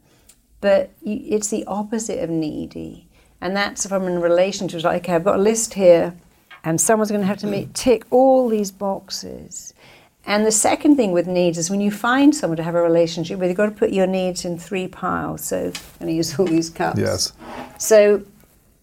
But 0.62 0.92
you, 1.02 1.22
it's 1.24 1.48
the 1.48 1.66
opposite 1.66 2.22
of 2.24 2.30
needy. 2.30 3.08
And 3.42 3.56
that's 3.56 3.88
from 3.88 4.04
a 4.04 4.20
relationship. 4.20 4.84
Like, 4.84 5.04
okay, 5.04 5.16
I've 5.16 5.24
got 5.24 5.40
a 5.40 5.42
list 5.42 5.76
here 5.76 6.14
and 6.64 6.80
someone's 6.80 7.10
going 7.10 7.22
to 7.22 7.28
have 7.28 7.38
to 7.40 7.48
meet, 7.48 7.74
tick 7.74 8.06
all 8.10 8.50
these 8.50 8.72
boxes. 8.72 9.74
And 10.26 10.46
the 10.46 10.52
second 10.52 10.96
thing 10.96 11.12
with 11.12 11.28
needs 11.28 11.58
is 11.58 11.70
when 11.70 11.82
you 11.82 11.92
find 11.92 12.36
someone 12.36 12.58
to 12.58 12.64
have 12.64 12.76
a 12.76 12.82
relationship 12.82 13.40
with, 13.40 13.50
you've 13.50 13.58
got 13.58 13.68
to 13.68 13.72
put 13.72 13.92
your 13.92 14.06
needs 14.06 14.46
in 14.46 14.60
three 14.60 14.88
piles. 14.88 15.44
So 15.44 15.58
I'm 15.58 15.72
going 16.00 16.08
to 16.08 16.14
use 16.14 16.38
all 16.38 16.46
these 16.46 16.70
cups. 16.70 17.00
Yes. 17.00 17.34
So 17.78 18.24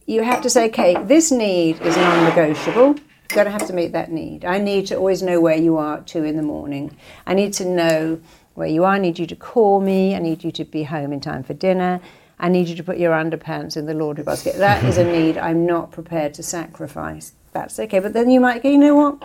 you 0.06 0.22
have 0.22 0.42
to 0.42 0.50
say, 0.50 0.66
okay, 0.66 0.96
this 1.04 1.30
need 1.30 1.80
is 1.82 1.96
non-negotiable. 1.96 2.96
You've 2.96 3.28
got 3.28 3.44
to 3.44 3.50
have 3.50 3.66
to 3.66 3.72
meet 3.72 3.92
that 3.92 4.10
need. 4.10 4.44
I 4.44 4.58
need 4.58 4.86
to 4.86 4.96
always 4.96 5.22
know 5.22 5.40
where 5.40 5.56
you 5.56 5.76
are 5.76 5.98
at 5.98 6.06
two 6.06 6.24
in 6.24 6.36
the 6.36 6.42
morning. 6.42 6.96
I 7.26 7.34
need 7.34 7.52
to 7.54 7.64
know 7.64 8.20
where 8.54 8.68
you 8.68 8.84
are. 8.84 8.94
I 8.94 8.98
need 8.98 9.18
you 9.18 9.26
to 9.26 9.36
call 9.36 9.80
me. 9.80 10.14
I 10.14 10.18
need 10.18 10.42
you 10.42 10.50
to 10.52 10.64
be 10.64 10.84
home 10.84 11.12
in 11.12 11.20
time 11.20 11.42
for 11.42 11.54
dinner. 11.54 12.00
I 12.38 12.48
need 12.48 12.68
you 12.68 12.76
to 12.76 12.84
put 12.84 12.98
your 12.98 13.12
underpants 13.12 13.76
in 13.76 13.86
the 13.86 13.94
laundry 13.94 14.24
basket. 14.24 14.56
That 14.56 14.84
is 14.84 14.98
a 14.98 15.04
need 15.12 15.38
I'm 15.38 15.66
not 15.66 15.92
prepared 15.92 16.34
to 16.34 16.42
sacrifice 16.42 17.32
that's 17.56 17.78
okay. 17.78 17.98
But 17.98 18.12
then 18.12 18.30
you 18.30 18.40
might 18.40 18.62
go, 18.62 18.68
you 18.68 18.78
know 18.78 18.94
what? 18.94 19.22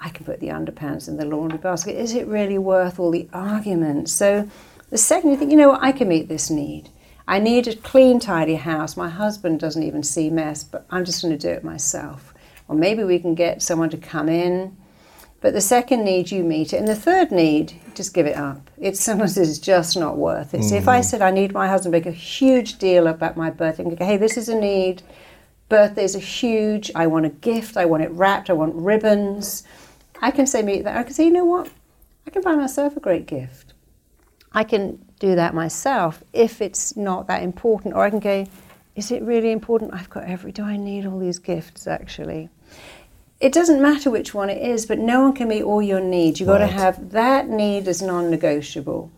I 0.00 0.08
can 0.08 0.24
put 0.24 0.40
the 0.40 0.48
underpants 0.48 1.08
in 1.08 1.16
the 1.16 1.24
laundry 1.24 1.58
basket. 1.58 1.96
Is 1.96 2.14
it 2.14 2.26
really 2.26 2.58
worth 2.58 2.98
all 2.98 3.10
the 3.10 3.28
arguments? 3.32 4.12
So 4.12 4.48
the 4.90 4.98
second 4.98 5.30
you 5.30 5.36
think, 5.36 5.50
you 5.50 5.56
know 5.56 5.70
what, 5.70 5.82
I 5.82 5.92
can 5.92 6.08
meet 6.08 6.28
this 6.28 6.50
need. 6.50 6.90
I 7.28 7.38
need 7.38 7.66
a 7.66 7.76
clean, 7.76 8.20
tidy 8.20 8.54
house. 8.54 8.96
My 8.96 9.08
husband 9.08 9.60
doesn't 9.60 9.82
even 9.82 10.02
see 10.02 10.30
mess, 10.30 10.62
but 10.64 10.86
I'm 10.90 11.04
just 11.04 11.22
going 11.22 11.36
to 11.36 11.48
do 11.48 11.52
it 11.52 11.64
myself. 11.64 12.32
Or 12.68 12.76
maybe 12.76 13.04
we 13.04 13.18
can 13.18 13.34
get 13.34 13.62
someone 13.62 13.90
to 13.90 13.96
come 13.96 14.28
in. 14.28 14.76
But 15.40 15.52
the 15.52 15.60
second 15.60 16.04
need, 16.04 16.30
you 16.30 16.42
meet 16.42 16.72
it. 16.72 16.78
And 16.78 16.88
the 16.88 16.96
third 16.96 17.30
need, 17.30 17.74
just 17.94 18.14
give 18.14 18.26
it 18.26 18.36
up. 18.36 18.70
It's 18.78 19.00
sometimes 19.00 19.36
it's 19.36 19.58
just 19.58 19.96
not 19.96 20.16
worth 20.16 20.54
it. 20.54 20.60
Mm. 20.60 20.70
So 20.70 20.74
if 20.76 20.88
I 20.88 21.00
mm. 21.00 21.04
said 21.04 21.22
I 21.22 21.30
need 21.30 21.52
my 21.52 21.68
husband 21.68 21.92
to 21.92 21.98
make 21.98 22.06
a 22.06 22.16
huge 22.16 22.78
deal 22.78 23.06
about 23.06 23.36
my 23.36 23.50
birthday, 23.50 23.84
and 23.84 23.96
go, 23.96 24.04
hey, 24.04 24.16
this 24.16 24.36
is 24.36 24.48
a 24.48 24.58
need 24.58 25.02
Birthdays 25.68 26.14
are 26.14 26.20
huge. 26.20 26.92
I 26.94 27.06
want 27.08 27.26
a 27.26 27.30
gift. 27.30 27.76
I 27.76 27.86
want 27.86 28.04
it 28.04 28.10
wrapped. 28.12 28.50
I 28.50 28.52
want 28.52 28.74
ribbons. 28.74 29.64
I 30.22 30.30
can 30.30 30.46
say 30.46 30.62
me 30.62 30.80
that. 30.82 30.96
I 30.96 31.02
can 31.02 31.12
say, 31.12 31.24
you 31.24 31.32
know 31.32 31.44
what? 31.44 31.68
I 32.26 32.30
can 32.30 32.42
buy 32.42 32.54
myself 32.54 32.96
a 32.96 33.00
great 33.00 33.26
gift. 33.26 33.74
I 34.52 34.64
can 34.64 35.04
do 35.18 35.34
that 35.34 35.54
myself 35.54 36.22
if 36.32 36.60
it's 36.60 36.96
not 36.96 37.26
that 37.26 37.42
important. 37.42 37.94
Or 37.94 38.04
I 38.04 38.10
can 38.10 38.20
go, 38.20 38.46
is 38.94 39.10
it 39.10 39.22
really 39.22 39.50
important? 39.50 39.92
I've 39.92 40.10
got 40.10 40.24
every. 40.24 40.52
Do 40.52 40.62
I 40.62 40.76
need 40.76 41.04
all 41.04 41.18
these 41.18 41.38
gifts 41.38 41.86
actually? 41.86 42.48
It 43.38 43.52
doesn't 43.52 43.82
matter 43.82 44.10
which 44.10 44.32
one 44.32 44.48
it 44.48 44.62
is, 44.62 44.86
but 44.86 44.98
no 44.98 45.22
one 45.22 45.34
can 45.34 45.48
meet 45.48 45.62
all 45.62 45.82
your 45.82 46.00
needs. 46.00 46.40
You've 46.40 46.48
got 46.48 46.58
to 46.58 46.66
have 46.66 47.10
that 47.10 47.48
need 47.48 47.86
as 47.86 48.00
non-negotiable 48.00 49.10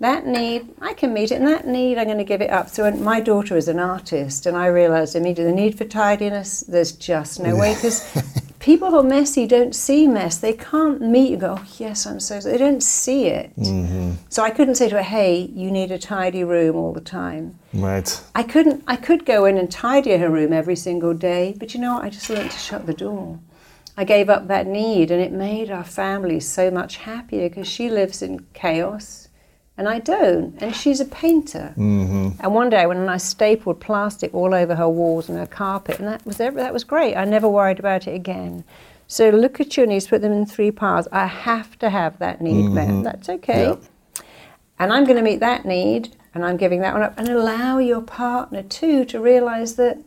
that 0.00 0.26
need, 0.26 0.68
I 0.80 0.92
can 0.92 1.14
meet 1.14 1.30
it, 1.30 1.36
and 1.36 1.46
that 1.46 1.66
need, 1.66 1.98
I'm 1.98 2.06
going 2.06 2.18
to 2.18 2.24
give 2.24 2.42
it 2.42 2.50
up. 2.50 2.68
So 2.68 2.90
my 2.90 3.20
daughter 3.20 3.56
is 3.56 3.68
an 3.68 3.78
artist, 3.78 4.44
and 4.44 4.56
I 4.56 4.66
realized 4.66 5.14
immediately 5.14 5.52
the 5.52 5.56
need 5.56 5.78
for 5.78 5.84
tidiness, 5.84 6.60
there's 6.60 6.92
just 6.92 7.40
no 7.40 7.56
way, 7.56 7.74
because 7.74 8.04
people 8.64 8.88
who 8.88 8.96
are 8.96 9.02
messy 9.02 9.46
don't 9.46 9.74
see 9.74 10.08
mess. 10.08 10.38
They 10.38 10.54
can't 10.54 11.02
meet 11.02 11.30
you 11.32 11.36
go, 11.36 11.56
oh, 11.58 11.66
yes, 11.76 12.06
I'm 12.06 12.18
so, 12.18 12.40
they 12.40 12.56
don't 12.56 12.82
see 12.82 13.26
it. 13.26 13.54
Mm-hmm. 13.56 14.12
So 14.30 14.42
I 14.42 14.48
couldn't 14.48 14.76
say 14.76 14.88
to 14.88 14.96
her, 14.96 15.02
hey, 15.02 15.50
you 15.54 15.70
need 15.70 15.92
a 15.92 15.98
tidy 15.98 16.44
room 16.44 16.74
all 16.74 16.94
the 16.94 17.02
time. 17.02 17.58
Right. 17.74 18.22
I 18.34 18.42
couldn't, 18.42 18.82
I 18.88 18.96
could 18.96 19.26
go 19.26 19.44
in 19.44 19.58
and 19.58 19.70
tidy 19.70 20.16
her 20.16 20.30
room 20.30 20.54
every 20.54 20.76
single 20.76 21.12
day, 21.12 21.54
but 21.58 21.74
you 21.74 21.80
know 21.80 21.92
what? 21.92 22.04
I 22.04 22.08
just 22.08 22.30
learned 22.30 22.52
to 22.52 22.58
shut 22.58 22.86
the 22.86 22.94
door. 22.94 23.38
I 23.98 24.04
gave 24.04 24.30
up 24.30 24.48
that 24.48 24.66
need, 24.66 25.10
and 25.10 25.20
it 25.20 25.30
made 25.30 25.70
our 25.70 25.84
family 25.84 26.40
so 26.40 26.70
much 26.70 26.96
happier 26.96 27.50
because 27.50 27.68
she 27.68 27.90
lives 27.90 28.22
in 28.22 28.46
chaos 28.54 29.23
and 29.76 29.88
I 29.88 29.98
don't. 29.98 30.54
And 30.62 30.74
she's 30.74 31.00
a 31.00 31.04
painter. 31.04 31.74
Mm-hmm. 31.76 32.40
And 32.40 32.54
one 32.54 32.70
day 32.70 32.86
when 32.86 33.08
I 33.08 33.16
stapled 33.16 33.80
plastic 33.80 34.32
all 34.34 34.54
over 34.54 34.74
her 34.76 34.88
walls 34.88 35.28
and 35.28 35.38
her 35.38 35.46
carpet, 35.46 35.98
and 35.98 36.08
that 36.08 36.24
was 36.26 36.36
that 36.38 36.72
was 36.72 36.84
great. 36.84 37.16
I 37.16 37.24
never 37.24 37.48
worried 37.48 37.78
about 37.78 38.06
it 38.06 38.14
again. 38.14 38.64
So 39.06 39.28
look 39.30 39.60
at 39.60 39.76
your 39.76 39.86
needs, 39.86 40.06
put 40.06 40.22
them 40.22 40.32
in 40.32 40.46
three 40.46 40.70
piles. 40.70 41.06
I 41.12 41.26
have 41.26 41.78
to 41.80 41.90
have 41.90 42.18
that 42.20 42.40
need 42.40 42.64
Mm-hmm. 42.64 43.02
met. 43.02 43.04
That's 43.12 43.28
okay. 43.28 43.66
Yep. 43.68 43.82
And 44.78 44.92
I'm 44.92 45.04
going 45.04 45.16
to 45.16 45.22
meet 45.22 45.40
that 45.40 45.64
need, 45.64 46.16
and 46.34 46.44
I'm 46.44 46.56
giving 46.56 46.80
that 46.80 46.94
one 46.94 47.02
up. 47.02 47.14
And 47.18 47.28
allow 47.28 47.78
your 47.78 48.00
partner 48.00 48.62
too 48.62 49.04
to 49.06 49.20
realize 49.20 49.76
that 49.76 49.98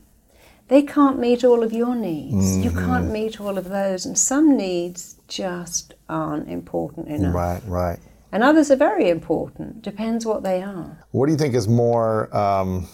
they 0.68 0.82
can't 0.82 1.20
meet 1.20 1.44
all 1.46 1.64
of 1.64 1.72
your 1.72 1.96
needs. 1.96 2.58
You 2.58 2.72
Mm-hmm. 2.72 2.86
can't 2.86 3.12
meet 3.12 3.40
all 3.40 3.58
of 3.58 3.70
those, 3.70 4.06
and 4.06 4.18
some 4.18 4.58
needs 4.58 5.16
just 5.28 5.94
aren't 6.10 6.50
important 6.50 7.08
enough. 7.08 7.34
Right, 7.36 7.62
right. 7.68 8.00
And 8.32 8.44
others 8.44 8.70
are 8.72 8.76
very 8.76 9.10
important. 9.10 9.82
Depends 9.82 10.26
what 10.26 10.44
they 10.44 10.62
are. 10.62 11.06
What 11.12 11.28
do 11.28 11.32
you 11.32 11.38
think 11.38 11.56
is 11.56 11.68
more 11.68 12.36
um, 12.36 12.88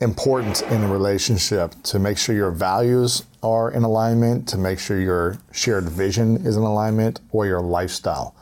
important 0.00 0.62
in 0.62 0.82
a 0.82 0.88
relationship 0.88 1.74
to 1.84 1.98
make 1.98 2.18
sure 2.18 2.34
your 2.34 2.50
values 2.50 3.24
are 3.42 3.70
in 3.70 3.82
alignment, 3.82 4.48
to 4.48 4.58
make 4.58 4.78
sure 4.78 4.98
your 4.98 5.38
shared 5.52 5.88
vision 5.88 6.46
is 6.46 6.56
in 6.56 6.62
alignment, 6.62 7.20
or 7.30 7.46
your 7.46 7.60
lifestyle? 7.60 8.34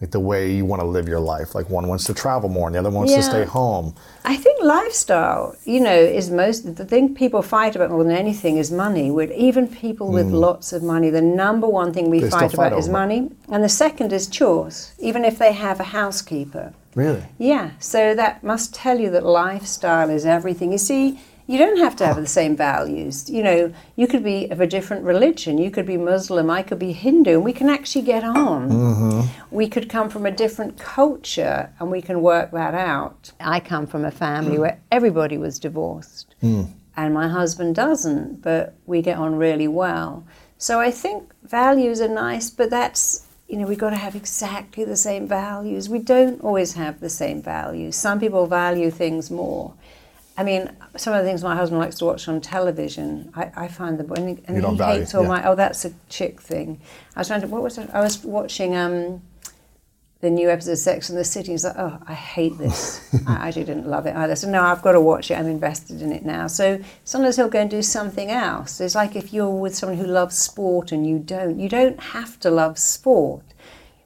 Like 0.00 0.12
the 0.12 0.20
way 0.20 0.52
you 0.54 0.64
want 0.64 0.80
to 0.80 0.86
live 0.86 1.08
your 1.08 1.18
life. 1.18 1.56
Like 1.56 1.68
one 1.68 1.88
wants 1.88 2.04
to 2.04 2.14
travel 2.14 2.48
more 2.48 2.68
and 2.68 2.74
the 2.76 2.78
other 2.78 2.90
wants 2.90 3.12
to 3.14 3.22
stay 3.22 3.44
home. 3.44 3.96
I 4.24 4.36
think 4.36 4.62
lifestyle, 4.62 5.56
you 5.64 5.80
know, 5.80 5.92
is 6.20 6.30
most 6.30 6.76
the 6.76 6.84
thing 6.84 7.16
people 7.16 7.42
fight 7.42 7.74
about 7.74 7.90
more 7.90 8.04
than 8.04 8.12
anything 8.12 8.58
is 8.58 8.70
money. 8.70 9.10
With 9.10 9.32
even 9.32 9.66
people 9.66 10.12
with 10.12 10.26
lots 10.28 10.72
of 10.72 10.84
money, 10.84 11.10
the 11.10 11.20
number 11.22 11.66
one 11.66 11.92
thing 11.92 12.10
we 12.10 12.20
Mm. 12.20 12.30
Fight 12.30 12.40
fight 12.40 12.54
about 12.54 12.72
is 12.78 12.86
over 12.88 12.96
it. 12.96 13.00
money, 13.00 13.30
and 13.50 13.64
the 13.64 13.68
second 13.68 14.12
is 14.12 14.28
chores. 14.28 14.92
Even 15.00 15.24
if 15.24 15.36
they 15.38 15.52
have 15.52 15.80
a 15.80 15.84
housekeeper, 15.84 16.72
Really? 16.94 17.24
yeah. 17.38 17.70
So 17.80 18.14
that 18.14 18.44
must 18.44 18.72
tell 18.74 19.00
you 19.00 19.10
that 19.10 19.24
lifestyle 19.26 20.10
is 20.10 20.24
everything. 20.24 20.70
You 20.72 20.78
see, 20.78 21.18
you 21.48 21.56
don't 21.56 21.78
have 21.78 21.96
to 21.96 22.06
have 22.06 22.16
the 22.16 22.26
same 22.26 22.54
values. 22.54 23.28
You 23.30 23.42
know, 23.42 23.72
you 23.96 24.06
could 24.06 24.22
be 24.22 24.50
of 24.50 24.60
a 24.60 24.66
different 24.66 25.02
religion. 25.04 25.56
You 25.56 25.70
could 25.70 25.86
be 25.86 25.96
Muslim. 25.96 26.50
I 26.50 26.62
could 26.62 26.78
be 26.78 26.92
Hindu, 26.92 27.36
and 27.36 27.44
we 27.44 27.54
can 27.54 27.70
actually 27.70 28.02
get 28.02 28.22
on. 28.22 28.68
Mm-hmm. 28.68 29.20
We 29.50 29.66
could 29.66 29.88
come 29.88 30.10
from 30.10 30.26
a 30.26 30.30
different 30.30 30.78
culture, 30.78 31.72
and 31.80 31.90
we 31.90 32.02
can 32.02 32.20
work 32.20 32.50
that 32.50 32.74
out. 32.74 33.32
I 33.40 33.60
come 33.60 33.86
from 33.86 34.04
a 34.04 34.10
family 34.10 34.58
where 34.58 34.78
everybody 34.92 35.38
was 35.38 35.58
divorced, 35.58 36.34
and 36.42 37.14
my 37.14 37.28
husband 37.28 37.74
doesn't, 37.74 38.42
but 38.42 38.74
we 38.84 39.00
get 39.00 39.16
on 39.16 39.36
really 39.36 39.68
well. 39.68 40.26
So 40.58 40.80
I 40.80 40.90
think 40.90 41.32
values 41.44 42.02
are 42.02 42.08
nice, 42.08 42.50
but 42.50 42.68
that's 42.68 43.24
you 43.48 43.56
know, 43.56 43.66
we've 43.66 43.78
got 43.78 43.90
to 43.90 43.96
have 43.96 44.14
exactly 44.14 44.84
the 44.84 44.96
same 44.96 45.26
values. 45.26 45.88
We 45.88 46.00
don't 46.00 46.38
always 46.42 46.74
have 46.74 47.00
the 47.00 47.08
same 47.08 47.40
values. 47.40 47.96
Some 47.96 48.20
people 48.20 48.46
value 48.46 48.90
things 48.90 49.30
more. 49.30 49.72
I 50.38 50.44
mean, 50.44 50.70
some 50.96 51.14
of 51.14 51.24
the 51.24 51.28
things 51.28 51.42
my 51.42 51.56
husband 51.56 51.80
likes 51.80 51.96
to 51.96 52.04
watch 52.04 52.28
on 52.28 52.40
television, 52.40 53.32
I, 53.34 53.50
I 53.56 53.68
find 53.68 53.98
them, 53.98 54.08
and 54.12 54.28
he, 54.38 54.44
and 54.44 54.56
he 54.56 54.76
value, 54.76 55.00
hates 55.00 55.12
all 55.12 55.22
yeah. 55.22 55.28
my, 55.28 55.48
oh, 55.48 55.56
that's 55.56 55.84
a 55.84 55.92
chick 56.08 56.40
thing. 56.40 56.80
I 57.16 57.20
was 57.20 57.26
trying 57.26 57.40
to, 57.40 57.48
what 57.48 57.60
was 57.60 57.76
it? 57.76 57.90
I 57.92 58.00
was 58.00 58.22
watching 58.22 58.76
um, 58.76 59.20
the 60.20 60.30
new 60.30 60.48
episode 60.48 60.72
of 60.72 60.78
Sex 60.78 61.08
and 61.08 61.18
the 61.18 61.24
City. 61.24 61.50
He's 61.50 61.64
like, 61.64 61.74
oh, 61.76 61.98
I 62.06 62.14
hate 62.14 62.56
this. 62.56 63.12
I 63.26 63.48
actually 63.48 63.64
didn't 63.64 63.88
love 63.88 64.06
it 64.06 64.14
either. 64.14 64.36
So, 64.36 64.48
no, 64.48 64.62
I've 64.62 64.80
got 64.80 64.92
to 64.92 65.00
watch 65.00 65.28
it. 65.32 65.34
I'm 65.34 65.48
invested 65.48 66.02
in 66.02 66.12
it 66.12 66.24
now. 66.24 66.46
So 66.46 66.80
sometimes 67.02 67.34
he'll 67.34 67.48
go 67.48 67.60
and 67.60 67.70
do 67.70 67.82
something 67.82 68.30
else. 68.30 68.80
It's 68.80 68.94
like 68.94 69.16
if 69.16 69.32
you're 69.32 69.50
with 69.50 69.74
someone 69.74 69.98
who 69.98 70.06
loves 70.06 70.38
sport 70.38 70.92
and 70.92 71.04
you 71.04 71.18
don't. 71.18 71.58
You 71.58 71.68
don't 71.68 71.98
have 71.98 72.38
to 72.40 72.50
love 72.50 72.78
sport. 72.78 73.42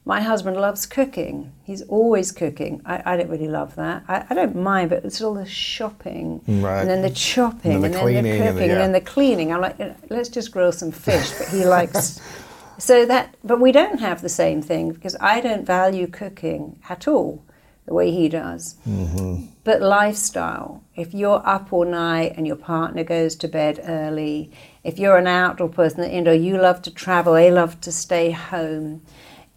My 0.05 0.19
husband 0.21 0.57
loves 0.57 0.85
cooking. 0.85 1.53
He's 1.63 1.81
always 1.83 2.33
cooking. 2.33 2.81
I, 2.85 3.13
I 3.13 3.17
don't 3.17 3.29
really 3.29 3.47
love 3.47 3.75
that. 3.75 4.03
I, 4.07 4.25
I 4.29 4.33
don't 4.33 4.55
mind, 4.55 4.89
but 4.89 5.05
it's 5.05 5.21
all 5.21 5.33
the 5.33 5.45
shopping 5.45 6.41
Right. 6.45 6.81
and 6.81 6.89
then 6.89 7.01
the 7.01 7.09
chopping 7.09 7.71
And 7.71 7.83
then 7.83 7.93
and 7.93 7.93
the 7.93 7.97
then 8.13 8.23
the, 8.23 8.31
cleaning 8.31 8.31
and 8.31 8.41
the- 8.41 8.51
cooking 8.51 8.71
and, 8.71 8.79
then 8.81 8.91
the 8.91 9.01
cleaning. 9.01 9.53
I'm 9.53 9.61
like, 9.61 9.79
let's 10.09 10.27
just 10.29 10.51
grill 10.51 10.73
some 10.73 10.91
fish. 10.91 11.31
But 11.37 11.47
he 11.49 11.65
likes. 11.65 12.19
So 12.79 13.05
that, 13.05 13.35
but 13.43 13.61
we 13.61 13.71
don't 13.71 13.99
have 13.99 14.21
the 14.21 14.27
same 14.29 14.61
thing 14.61 14.91
because 14.91 15.15
I 15.21 15.39
don't 15.39 15.63
value 15.65 16.07
cooking 16.07 16.79
at 16.89 17.07
all 17.07 17.45
the 17.85 17.93
way 17.93 18.11
he 18.11 18.27
does. 18.27 18.75
Mm-hmm. 18.85 19.45
But 19.63 19.81
lifestyle, 19.81 20.83
if 20.95 21.13
you're 21.13 21.41
up 21.45 21.71
all 21.71 21.85
night 21.85 22.33
and 22.35 22.45
your 22.47 22.55
partner 22.57 23.03
goes 23.03 23.35
to 23.37 23.47
bed 23.47 23.79
early, 23.87 24.51
if 24.83 24.97
you're 24.97 25.17
an 25.17 25.27
outdoor 25.27 25.69
person, 25.69 26.11
you 26.11 26.21
know, 26.21 26.33
you 26.33 26.57
love 26.57 26.81
to 26.81 26.91
travel, 26.91 27.33
they 27.33 27.51
love 27.51 27.79
to 27.81 27.91
stay 27.91 28.31
home, 28.31 29.03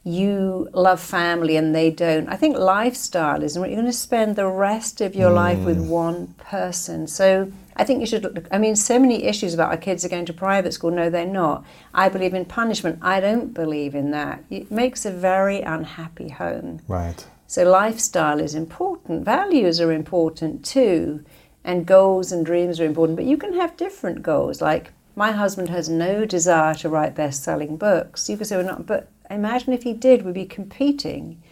you 0.07 0.69
love 0.73 1.01
family 1.01 1.57
and 1.57 1.75
they 1.75 1.91
don't. 1.91 2.29
I 2.29 2.37
think 2.37 2.57
lifestyle 2.57 3.43
is 3.43 3.57
you're 3.57 3.67
going 3.67 3.87
to 3.87 3.93
spend 3.93 4.37
the 4.37 4.47
rest 4.47 5.01
of 5.01 5.17
your 5.17 5.31
life 5.33 5.59
with 5.59 5.79
mm. 5.79 5.89
one 5.89 6.29
person. 6.39 7.09
So 7.09 7.51
I 7.75 7.83
think 7.83 7.99
you 7.99 8.07
should 8.07 8.23
look. 8.23 8.47
I 8.53 8.59
mean, 8.59 8.77
so 8.77 9.01
many 9.01 9.25
issues 9.25 9.53
about 9.53 9.73
our 9.73 9.77
kids 9.77 10.05
are 10.05 10.09
going 10.09 10.27
to 10.27 10.33
private 10.33 10.73
school. 10.73 10.93
No, 10.93 11.11
they're 11.11 11.27
not. 11.27 11.65
I 11.93 12.09
believe 12.09 12.35
in 12.35 12.45
punishment. 12.45 13.01
I 13.03 13.19
don't 13.19 13.53
believe 13.53 13.97
in 13.97 14.13
that. 14.13 14.45
It 14.49 14.71
makes 14.71 15.05
a 15.05 15.11
very 15.11 15.63
unhappy 15.63 16.29
home. 16.29 16.83
Right. 16.87 17.27
So 17.49 17.65
lifestyle 17.65 18.39
is 18.39 18.55
important. 18.55 19.25
Values 19.25 19.81
are 19.81 19.91
important 19.91 20.65
too, 20.65 21.25
and 21.65 21.85
goals 21.85 22.31
and 22.31 22.47
dreams 22.47 22.79
are 22.79 22.85
important. 22.85 23.17
But 23.17 23.25
you 23.25 23.37
can 23.37 23.55
have 23.55 23.77
different 23.77 24.23
goals. 24.23 24.63
Like 24.63 24.93
my 25.17 25.33
husband 25.33 25.69
has 25.71 25.89
no 25.89 26.25
desire 26.25 26.75
to 26.75 26.89
write 26.89 27.17
best-selling 27.17 27.77
books. 27.77 28.29
You 28.29 28.37
could 28.37 28.47
say, 28.47 28.57
well, 28.57 28.67
not, 28.67 28.87
but 28.87 29.09
imagine 29.31 29.73
if 29.73 29.83
he 29.83 29.93
did, 29.93 30.25
we'd 30.25 30.35
be 30.35 30.47
competing. 30.47 31.43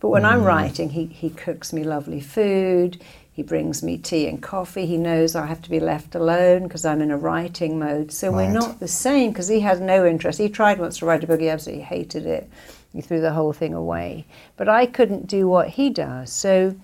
But 0.00 0.08
when 0.08 0.24
I'm 0.24 0.40
mm. 0.40 0.46
writing, 0.46 0.90
he, 0.90 1.06
he 1.06 1.30
cooks 1.30 1.72
me 1.72 1.82
lovely 1.84 2.20
food. 2.20 3.02
He 3.36 3.42
brings 3.42 3.82
me 3.82 3.98
tea 3.98 4.26
and 4.28 4.42
coffee. 4.42 4.86
He 4.86 4.96
knows 4.96 5.34
I 5.34 5.44
have 5.44 5.60
to 5.62 5.68
be 5.68 5.78
left 5.78 6.14
alone 6.14 6.62
because 6.62 6.86
I'm 6.86 7.02
in 7.02 7.10
a 7.10 7.18
writing 7.18 7.78
mode. 7.78 8.10
So 8.10 8.32
we're 8.32 8.50
not 8.50 8.80
the 8.80 8.88
same 8.88 9.30
because 9.30 9.48
he 9.48 9.60
has 9.60 9.78
no 9.78 10.06
interest. 10.06 10.38
He 10.38 10.48
tried 10.48 10.78
once 10.78 10.98
to 10.98 11.06
write 11.06 11.22
a 11.22 11.26
book, 11.26 11.40
he 11.40 11.50
absolutely 11.50 11.84
hated 11.84 12.24
it. 12.24 12.48
He 12.94 13.02
threw 13.02 13.20
the 13.20 13.34
whole 13.34 13.52
thing 13.52 13.74
away. 13.74 14.24
But 14.56 14.70
I 14.70 14.86
couldn't 14.86 15.26
do 15.26 15.46
what 15.46 15.68
he 15.68 15.90
does. 15.90 16.32
So 16.32 16.76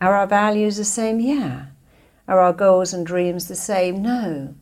are 0.00 0.16
our 0.16 0.26
values 0.26 0.78
the 0.78 0.84
same? 0.84 1.20
Yeah. 1.20 1.66
Are 2.26 2.40
our 2.40 2.54
goals 2.54 2.94
and 2.94 3.06
dreams 3.06 3.48
the 3.48 3.54
same? 3.54 4.00
No. 4.00 4.54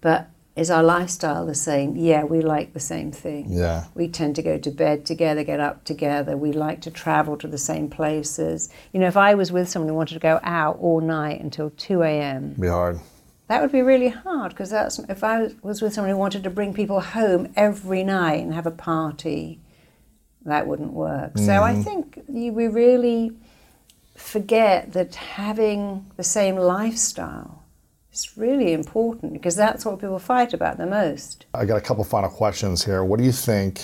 But 0.00 0.29
is 0.56 0.70
our 0.70 0.82
lifestyle 0.82 1.46
the 1.46 1.54
same? 1.54 1.96
Yeah, 1.96 2.24
we 2.24 2.40
like 2.40 2.72
the 2.72 2.80
same 2.80 3.12
thing. 3.12 3.46
Yeah. 3.48 3.84
We 3.94 4.08
tend 4.08 4.36
to 4.36 4.42
go 4.42 4.58
to 4.58 4.70
bed 4.70 5.06
together, 5.06 5.44
get 5.44 5.60
up 5.60 5.84
together. 5.84 6.36
We 6.36 6.52
like 6.52 6.80
to 6.82 6.90
travel 6.90 7.36
to 7.38 7.46
the 7.46 7.58
same 7.58 7.88
places. 7.88 8.68
You 8.92 9.00
know, 9.00 9.06
if 9.06 9.16
I 9.16 9.34
was 9.34 9.52
with 9.52 9.68
someone 9.68 9.88
who 9.88 9.94
wanted 9.94 10.14
to 10.14 10.20
go 10.20 10.40
out 10.42 10.78
all 10.80 11.00
night 11.00 11.40
until 11.40 11.70
2 11.70 12.02
a.m., 12.02 12.54
Be 12.58 12.66
hard. 12.66 12.98
that 13.46 13.62
would 13.62 13.72
be 13.72 13.82
really 13.82 14.08
hard 14.08 14.50
because 14.50 14.70
that's 14.70 14.98
if 14.98 15.22
I 15.22 15.50
was- 15.62 15.80
with 15.80 15.94
someone 15.94 16.10
who 16.10 16.18
wanted 16.18 16.42
to 16.44 16.50
bring 16.50 16.74
people 16.74 17.00
home 17.00 17.52
every 17.54 18.02
night 18.02 18.42
and 18.42 18.52
have 18.52 18.66
a 18.66 18.72
party, 18.72 19.60
that 20.44 20.66
wouldn't 20.66 20.92
work. 20.92 21.36
So 21.38 21.62
I 21.62 21.72
mm-hmm. 21.72 21.82
think 21.82 22.24
you, 22.28 22.52
we 22.52 22.66
really 22.66 23.32
forget 24.16 24.92
that 24.92 25.14
having 25.14 26.10
the 26.16 26.24
same 26.24 26.56
lifestyle 26.56 27.62
is 28.12 28.36
really 28.36 28.72
important 28.72 29.32
because 29.32 29.56
that's 29.56 29.84
what 29.84 30.00
people 30.00 30.18
fight 30.18 30.52
about 30.52 30.78
the 30.78 30.86
most. 30.86 31.46
I 31.54 31.64
got 31.64 31.76
a 31.76 31.80
couple 31.80 32.04
final 32.04 32.30
questions 32.30 32.84
here. 32.84 33.04
What 33.04 33.18
do 33.18 33.24
you 33.24 33.32
think 33.32 33.80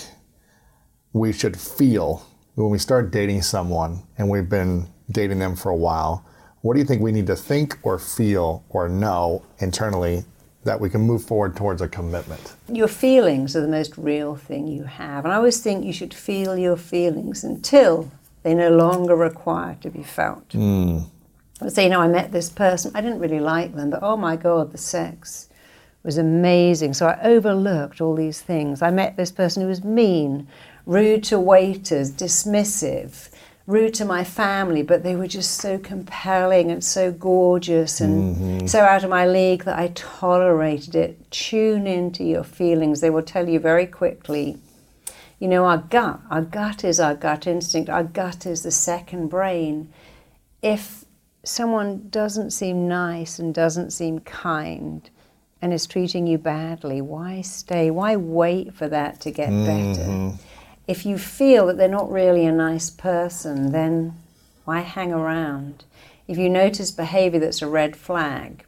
we 1.13 1.33
should 1.33 1.59
feel 1.59 2.27
when 2.55 2.71
we 2.71 2.79
start 2.79 3.11
dating 3.11 3.43
someone 3.43 4.03
and 4.19 4.29
we've 4.29 4.49
been 4.49 4.87
dating 5.11 5.39
them 5.39 5.57
for 5.57 5.71
a 5.71 5.77
while? 5.77 6.25
What 6.63 6.75
do 6.75 6.81
you 6.81 6.87
think 6.87 7.01
we 7.01 7.13
need 7.13 7.27
to 7.29 7.37
think 7.37 7.79
or 7.83 7.99
feel 7.99 8.65
or 8.71 8.89
know 8.89 9.45
internally 9.59 10.25
that 10.65 10.81
we 10.81 10.91
can 10.91 11.01
move 11.01 11.25
forward 11.25 11.55
towards 11.57 11.81
a 11.81 11.87
commitment? 11.87 12.57
Your 12.69 12.89
feelings 12.89 13.55
are 13.55 13.61
the 13.61 13.69
most 13.69 13.97
real 13.97 14.35
thing 14.35 14.67
you 14.67 14.83
have. 14.83 15.25
And 15.25 15.33
I 15.33 15.37
always 15.37 15.61
think 15.61 15.85
you 15.85 15.93
should 15.93 16.13
feel 16.13 16.59
your 16.59 16.77
feelings 16.77 17.45
until 17.45 18.11
they 18.43 18.55
no 18.55 18.71
longer 18.71 19.15
require 19.15 19.77
to 19.81 19.91
be 19.91 20.03
felt. 20.03 20.55
I 20.55 21.05
say, 21.69 21.85
you 21.85 21.91
know, 21.91 22.01
I 22.01 22.09
met 22.09 22.33
this 22.33 22.51
person, 22.51 22.93
I 22.95 23.01
didn't 23.01 23.19
really 23.19 23.41
like 23.41 23.75
them, 23.75 23.91
but 23.91 24.03
oh 24.03 24.17
my 24.17 24.37
God, 24.37 24.73
the 24.73 24.79
sex 24.79 25.49
was 26.03 26.19
amazing. 26.19 26.95
So 26.95 27.07
I 27.07 27.21
overlooked 27.23 28.01
all 28.01 28.15
these 28.15 28.41
things. 28.41 28.83
I 28.83 28.91
met 28.91 29.17
this 29.17 29.33
person 29.33 29.63
who 29.63 29.69
was 29.69 29.83
mean, 29.83 30.47
rude 30.85 31.25
to 31.25 31.39
waiters, 31.39 32.13
dismissive, 32.13 33.31
rude 33.67 33.95
to 33.95 34.05
my 34.05 34.23
family, 34.23 34.83
but 34.83 35.03
they 35.03 35.17
were 35.17 35.27
just 35.27 35.57
so 35.57 35.79
compelling 35.79 36.71
and 36.71 36.85
so 36.85 37.11
gorgeous 37.11 38.01
and 38.01 38.37
mm-hmm. 38.37 38.67
so 38.67 38.81
out 38.81 39.03
of 39.03 39.11
my 39.11 39.27
league 39.27 39.65
that 39.65 39.79
I 39.79 39.91
tolerated 39.95 40.95
it. 40.95 41.31
Tune 41.33 41.87
into 41.87 42.23
your 42.23 42.45
feelings. 42.45 43.01
They 43.01 43.11
will 43.11 43.23
tell 43.23 43.49
you 43.49 43.59
very 43.59 43.87
quickly. 43.87 44.59
You 45.41 45.49
know, 45.49 45.65
our 45.65 45.79
gut, 45.79 46.21
our 46.31 46.43
gut 46.43 46.85
is 46.85 47.01
our 47.01 47.15
gut 47.15 47.47
instinct, 47.47 47.91
our 47.91 48.05
gut 48.05 48.47
is 48.47 48.63
the 48.63 48.71
second 48.71 49.29
brain. 49.29 49.93
If 50.63 51.06
someone 51.49 52.09
doesn't 52.11 52.51
seem 52.51 52.89
nice 52.89 53.39
and 53.39 53.55
doesn't 53.55 53.91
seem 53.93 54.19
kind 54.21 55.09
and 55.63 55.73
is 55.73 55.87
treating 55.87 56.27
you 56.27 56.39
badly, 56.39 57.01
why 57.01 57.41
stay? 57.41 57.91
Why 57.91 58.17
wait 58.17 58.75
for 58.75 58.89
that 58.89 59.21
to 59.23 59.31
get 59.31 59.51
better? 59.51 60.03
Mm-hmm. 60.03 60.37
If 60.87 61.07
you 61.07 61.19
feel 61.19 61.67
that 61.67 61.77
they're 61.79 61.89
not 61.89 62.11
really 62.11 62.45
a 62.47 62.53
nice 62.53 62.91
person, 62.91 63.73
then 63.73 64.15
Why 64.67 64.81
hang 64.81 65.13
around? 65.13 65.85
If 66.27 66.37
you 66.39 66.51
notice 66.51 66.91
behavior 66.91 67.39
that's 67.39 67.63
a 67.63 67.69
red 67.69 67.97
flag, 67.97 68.65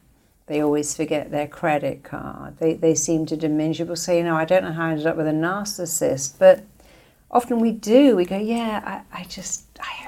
they 0.47 0.61
always 0.61 0.95
forget 0.95 1.29
their 1.29 1.45
credit 1.45 2.03
card. 2.03 2.57
They, 2.57 2.73
they 2.73 2.95
seem 2.95 3.25
to 3.27 3.37
diminish. 3.37 3.79
People 3.79 3.97
say, 3.97 4.17
you 4.17 4.23
know, 4.23 4.35
I 4.35 4.45
don't 4.45 4.63
know 4.63 4.71
how 4.71 4.85
I 4.85 4.91
ended 4.91 5.05
up 5.05 5.17
with 5.17 5.27
a 5.27 5.31
narcissist, 5.31 6.39
but 6.39 6.63
often 7.29 7.59
we 7.59 7.71
do. 7.71 8.15
We 8.15 8.23
go, 8.25 8.37
yeah, 8.37 9.03
I, 9.11 9.19
I 9.19 9.23
just, 9.25 9.65
I 9.79 10.05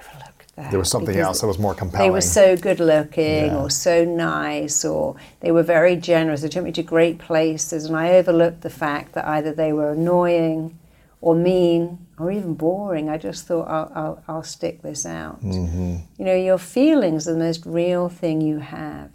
that. 0.56 0.72
There 0.72 0.80
was 0.80 0.90
something 0.90 1.16
else 1.18 1.42
that 1.42 1.48
was 1.48 1.60
more 1.60 1.74
compelling. 1.74 2.08
They 2.08 2.12
were 2.12 2.22
so 2.22 2.58
good 2.58 2.80
looking 2.80 3.46
Yeah. 3.48 3.58
or 3.58 3.70
so 3.70 4.04
nice 4.06 4.84
or 4.86 5.16
they 5.40 5.52
were 5.52 5.64
very 5.64 5.96
generous. 5.96 6.42
They 6.42 6.50
took 6.50 6.64
me 6.64 6.72
to 6.74 6.84
great 6.84 7.18
places 7.20 7.86
and 7.86 7.96
I 7.96 8.14
overlooked 8.14 8.62
the 8.62 8.70
fact 8.70 9.14
that 9.14 9.26
either 9.26 9.54
they 9.54 9.74
were 9.74 9.92
annoying 9.92 10.78
or 11.22 11.36
mean 11.36 12.06
or 12.20 12.32
even 12.32 12.54
boring. 12.54 13.10
I 13.10 13.18
just 13.18 13.48
thought, 13.48 13.68
I'll, 13.68 13.92
I'll, 13.96 14.24
I'll 14.28 14.44
stick 14.44 14.82
this 14.82 15.06
out. 15.06 15.44
Mm-hmm. 15.44 15.98
You 16.18 16.26
know, 16.26 16.36
your 16.36 16.58
feelings 16.58 17.28
are 17.28 17.34
the 17.34 17.40
most 17.40 17.66
real 17.66 18.10
thing 18.10 18.42
you 18.42 18.60
have. 18.60 19.12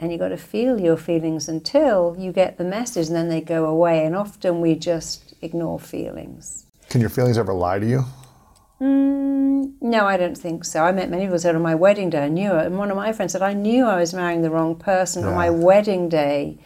And 0.00 0.10
you've 0.10 0.20
got 0.20 0.28
to 0.28 0.36
feel 0.36 0.80
your 0.80 0.96
feelings 0.96 1.48
until 1.48 2.16
you 2.18 2.32
get 2.32 2.58
the 2.58 2.64
message 2.64 3.06
and 3.06 3.16
then 3.16 3.28
they 3.28 3.40
go 3.40 3.64
away. 3.64 4.04
And 4.04 4.16
often 4.16 4.60
we 4.60 4.74
just 4.74 5.34
ignore 5.40 5.78
feelings. 5.78 6.66
Can 6.90 7.00
your 7.00 7.10
feelings 7.10 7.38
ever 7.38 7.54
lie 7.54 7.78
to 7.78 7.86
you? 7.86 8.04
Mm, 8.80 9.74
no, 9.80 10.06
I 10.06 10.16
don't 10.16 10.36
think 10.36 10.64
so. 10.64 10.82
I 10.82 10.92
met 10.92 11.08
many 11.10 11.24
people 11.24 11.38
said 11.38 11.54
on 11.54 11.62
my 11.62 11.74
wedding 11.74 12.10
day, 12.10 12.24
I 12.24 12.28
knew 12.28 12.54
it. 12.54 12.66
And 12.66 12.78
one 12.78 12.90
of 12.90 12.96
my 12.96 13.12
friends 13.12 13.32
said, 13.32 13.42
I 13.42 13.52
knew 13.54 13.86
I 13.86 14.00
was 14.00 14.12
marrying 14.12 14.42
the 14.42 14.50
wrong 14.50 14.74
person. 14.76 15.24
On 15.24 15.34
my 15.34 15.50
wedding 15.50 16.08
day, 16.08 16.58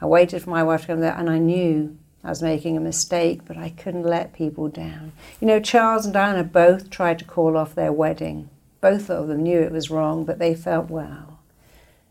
I 0.00 0.06
waited 0.06 0.42
for 0.42 0.50
my 0.50 0.62
wife 0.62 0.82
to 0.82 0.86
come 0.88 1.00
there 1.00 1.14
and 1.16 1.30
I 1.30 1.38
knew 1.38 1.96
I 2.22 2.28
was 2.28 2.42
making 2.42 2.76
a 2.76 2.80
mistake, 2.80 3.40
but 3.46 3.56
I 3.56 3.70
couldn't 3.70 4.02
let 4.04 4.32
people 4.34 4.68
down. 4.68 5.12
You 5.40 5.46
know, 5.46 5.60
Charles 5.60 6.04
and 6.04 6.14
Diana 6.14 6.44
both 6.44 6.90
tried 6.90 7.18
to 7.20 7.24
call 7.24 7.56
off 7.56 7.74
their 7.74 7.92
wedding. 7.92 8.50
Both 8.80 9.10
of 9.10 9.28
them 9.28 9.42
knew 9.42 9.60
it 9.60 9.72
was 9.72 9.90
wrong, 9.90 10.24
but 10.24 10.38
they 10.38 10.54
felt, 10.54 10.90
well, 10.90 11.38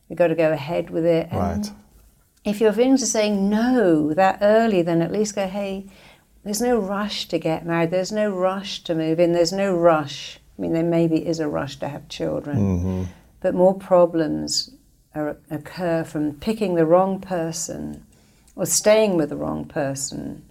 we've 0.10 0.18
got 0.18 0.28
to 0.28 0.36
go 0.36 0.52
ahead 0.52 0.90
with 0.90 1.06
it. 1.06 1.28
And 1.32 1.40
Right. 1.40 1.72
if 2.44 2.60
your 2.60 2.74
feelings 2.74 3.04
are 3.04 3.08
saying 3.08 3.50
no 3.50 4.14
that 4.14 4.40
early, 4.42 4.82
then 4.82 5.02
at 5.02 5.12
least 5.12 5.36
go, 5.36 5.48
hey, 5.48 5.86
there's 6.44 6.62
no 6.62 6.78
rush 6.78 7.28
to 7.30 7.40
get 7.40 7.66
married. 7.66 7.92
There's 7.92 8.12
no 8.12 8.30
rush 8.30 8.84
to 8.84 8.96
move 8.96 9.20
in. 9.20 9.32
There's 9.32 9.54
no 9.54 9.76
rush. 9.76 10.40
I 10.58 10.62
mean, 10.62 10.74
there 10.74 10.84
maybe 10.84 11.26
is 11.26 11.40
a 11.40 11.48
rush 11.48 11.78
to 11.78 11.88
have 11.88 12.08
children, 12.10 12.58
mm-hmm. 12.58 13.04
but 13.40 13.56
more 13.56 13.74
problems 13.74 14.72
are, 15.16 15.38
occur 15.50 16.04
from 16.04 16.34
picking 16.34 16.76
the 16.76 16.86
wrong 16.86 17.20
person 17.20 18.06
or 18.56 18.66
staying 18.66 19.18
with 19.18 19.30
the 19.30 19.36
wrong 19.36 19.66
person 19.66 20.44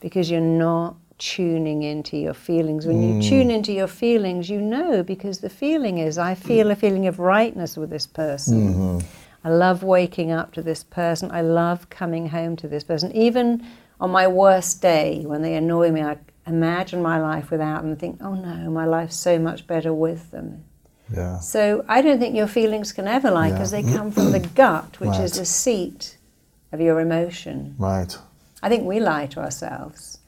because 0.00 0.30
you're 0.30 0.40
not 0.40 0.96
tuning 1.18 1.82
into 1.82 2.16
your 2.16 2.34
feelings. 2.34 2.86
When 2.86 3.02
you 3.02 3.14
mm. 3.14 3.28
tune 3.28 3.50
into 3.50 3.72
your 3.72 3.88
feelings, 3.88 4.48
you 4.48 4.60
know 4.60 5.02
because 5.02 5.40
the 5.40 5.50
feeling 5.50 5.98
is, 5.98 6.16
I 6.18 6.34
feel 6.34 6.70
a 6.70 6.76
feeling 6.76 7.08
of 7.08 7.18
rightness 7.18 7.76
with 7.76 7.90
this 7.90 8.06
person. 8.06 8.74
Mm-hmm. 8.74 9.06
I 9.44 9.50
love 9.50 9.82
waking 9.82 10.30
up 10.30 10.52
to 10.52 10.62
this 10.62 10.84
person. 10.84 11.30
I 11.32 11.40
love 11.40 11.90
coming 11.90 12.28
home 12.28 12.54
to 12.56 12.68
this 12.68 12.84
person. 12.84 13.10
Even 13.12 13.66
on 14.00 14.10
my 14.10 14.26
worst 14.26 14.80
day, 14.80 15.22
when 15.24 15.42
they 15.42 15.54
annoy 15.54 15.90
me, 15.90 16.02
I 16.02 16.18
imagine 16.46 17.02
my 17.02 17.20
life 17.20 17.50
without 17.50 17.82
them 17.82 17.92
and 17.92 18.00
think, 18.00 18.20
oh 18.22 18.34
no, 18.34 18.70
my 18.70 18.84
life's 18.84 19.16
so 19.16 19.38
much 19.38 19.66
better 19.66 19.92
with 19.92 20.30
them. 20.30 20.64
Yeah. 21.12 21.38
So 21.40 21.84
I 21.88 22.02
don't 22.02 22.18
think 22.18 22.36
your 22.36 22.46
feelings 22.46 22.92
can 22.92 23.08
ever 23.08 23.30
lie 23.30 23.50
because 23.50 23.70
they 23.70 23.82
come 23.82 24.10
from 24.10 24.32
the 24.32 24.40
gut, 24.54 25.00
which 25.00 25.18
is 25.18 25.32
the 25.32 25.44
seat 25.44 26.16
of 26.72 26.80
your 26.80 27.00
emotion. 27.00 27.74
Right. 27.78 28.16
I 28.62 28.68
think 28.68 28.84
we 28.84 29.00
lie 29.00 29.26
to 29.26 29.40
ourselves, 29.40 30.18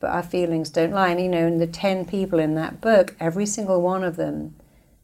but 0.00 0.10
our 0.10 0.22
feelings 0.22 0.70
don't 0.70 0.92
lie. 0.92 1.08
And 1.08 1.20
you 1.20 1.28
know, 1.28 1.46
in 1.46 1.58
the 1.58 1.66
10 1.66 2.04
people 2.04 2.38
in 2.38 2.54
that 2.54 2.80
book, 2.80 3.16
every 3.18 3.46
single 3.46 3.82
one 3.82 4.04
of 4.04 4.16
them 4.16 4.54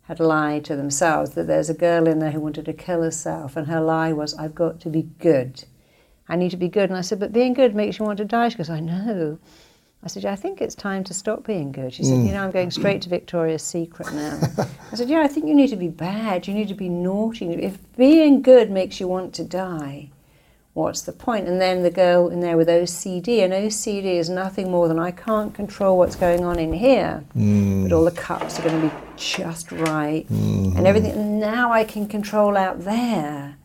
had 0.03 0.21
lied 0.21 0.65
to 0.67 0.77
themselves. 0.77 1.31
That 1.31 1.47
there's 1.47 1.71
a 1.71 1.75
girl 1.75 2.07
in 2.07 2.21
there 2.21 2.31
who 2.31 2.41
wanted 2.41 2.67
to 2.67 2.73
kill 2.73 3.03
herself, 3.03 3.57
and 3.57 3.67
her 3.67 3.81
lie 3.81 4.13
was, 4.13 4.35
I've 4.35 4.55
got 4.55 4.81
to 4.81 4.89
be 4.89 5.03
good. 5.19 5.65
I 6.29 6.37
need 6.37 6.51
to 6.51 6.57
be 6.57 6.69
good. 6.69 6.91
And 6.91 6.99
I 6.99 7.03
said, 7.03 7.21
But 7.21 7.33
being 7.33 7.55
good 7.55 7.75
makes 7.75 7.99
you 7.99 8.05
want 8.05 8.19
to 8.19 8.25
die. 8.25 8.49
She 8.49 8.57
goes, 8.57 8.71
I 8.71 8.81
know. 8.81 9.39
I 10.05 10.07
said, 10.07 10.25
yeah, 10.25 10.33
I 10.33 10.37
think 10.37 10.61
it's 10.61 10.75
time 10.75 11.03
to 11.05 11.15
stop 11.15 11.47
being 11.47 11.73
good. 11.73 11.95
She 11.95 12.05
said, 12.05 12.19
mm. 12.19 12.27
you 12.27 12.33
know, 12.33 12.45
I'm 12.45 12.51
going 12.51 12.71
straight 12.71 13.01
to 13.03 13.09
Victoria's 13.09 13.63
Secret 13.63 14.13
now. 14.13 14.39
I 14.93 14.97
said, 14.97 15.09
yeah, 15.09 15.21
I 15.21 15.29
think 15.29 15.47
you 15.47 15.55
need 15.55 15.71
to 15.71 15.77
be 15.77 15.89
bad. 15.89 16.47
You 16.47 16.53
need 16.53 16.69
to 16.69 16.75
be 16.75 16.91
naughty. 16.91 17.47
If 17.55 17.79
being 17.97 18.43
good 18.43 18.71
makes 18.71 19.01
you 19.01 19.09
want 19.09 19.33
to 19.35 19.45
die, 19.45 20.11
what's 20.75 21.01
the 21.03 21.13
point? 21.13 21.49
And 21.49 21.59
then 21.59 21.83
the 21.83 21.91
girl 21.91 22.29
in 22.29 22.41
there 22.41 22.59
with 22.59 22.69
OCD, 22.69 23.43
and 23.43 23.55
OCD 23.55 24.19
is 24.19 24.29
nothing 24.29 24.71
more 24.71 24.89
than 24.89 24.99
I 24.99 25.11
can't 25.11 25.55
control 25.55 25.97
what's 25.97 26.17
going 26.17 26.45
on 26.45 26.59
in 26.59 26.75
here, 26.75 27.25
mm. 27.35 27.85
but 27.85 27.93
all 27.93 28.05
the 28.05 28.11
cups 28.11 28.61
are 28.61 28.63
going 28.63 28.83
to 28.83 28.89
be 28.89 28.95
just 29.17 29.73
right, 29.73 30.29
and 30.29 30.75
mm-hmm. 30.75 30.85
everything. 30.85 31.13
And 31.13 31.41
now 31.41 31.73
I 31.73 31.83
can 31.85 32.07
control 32.07 32.59
out 32.59 32.85
there 32.85 33.57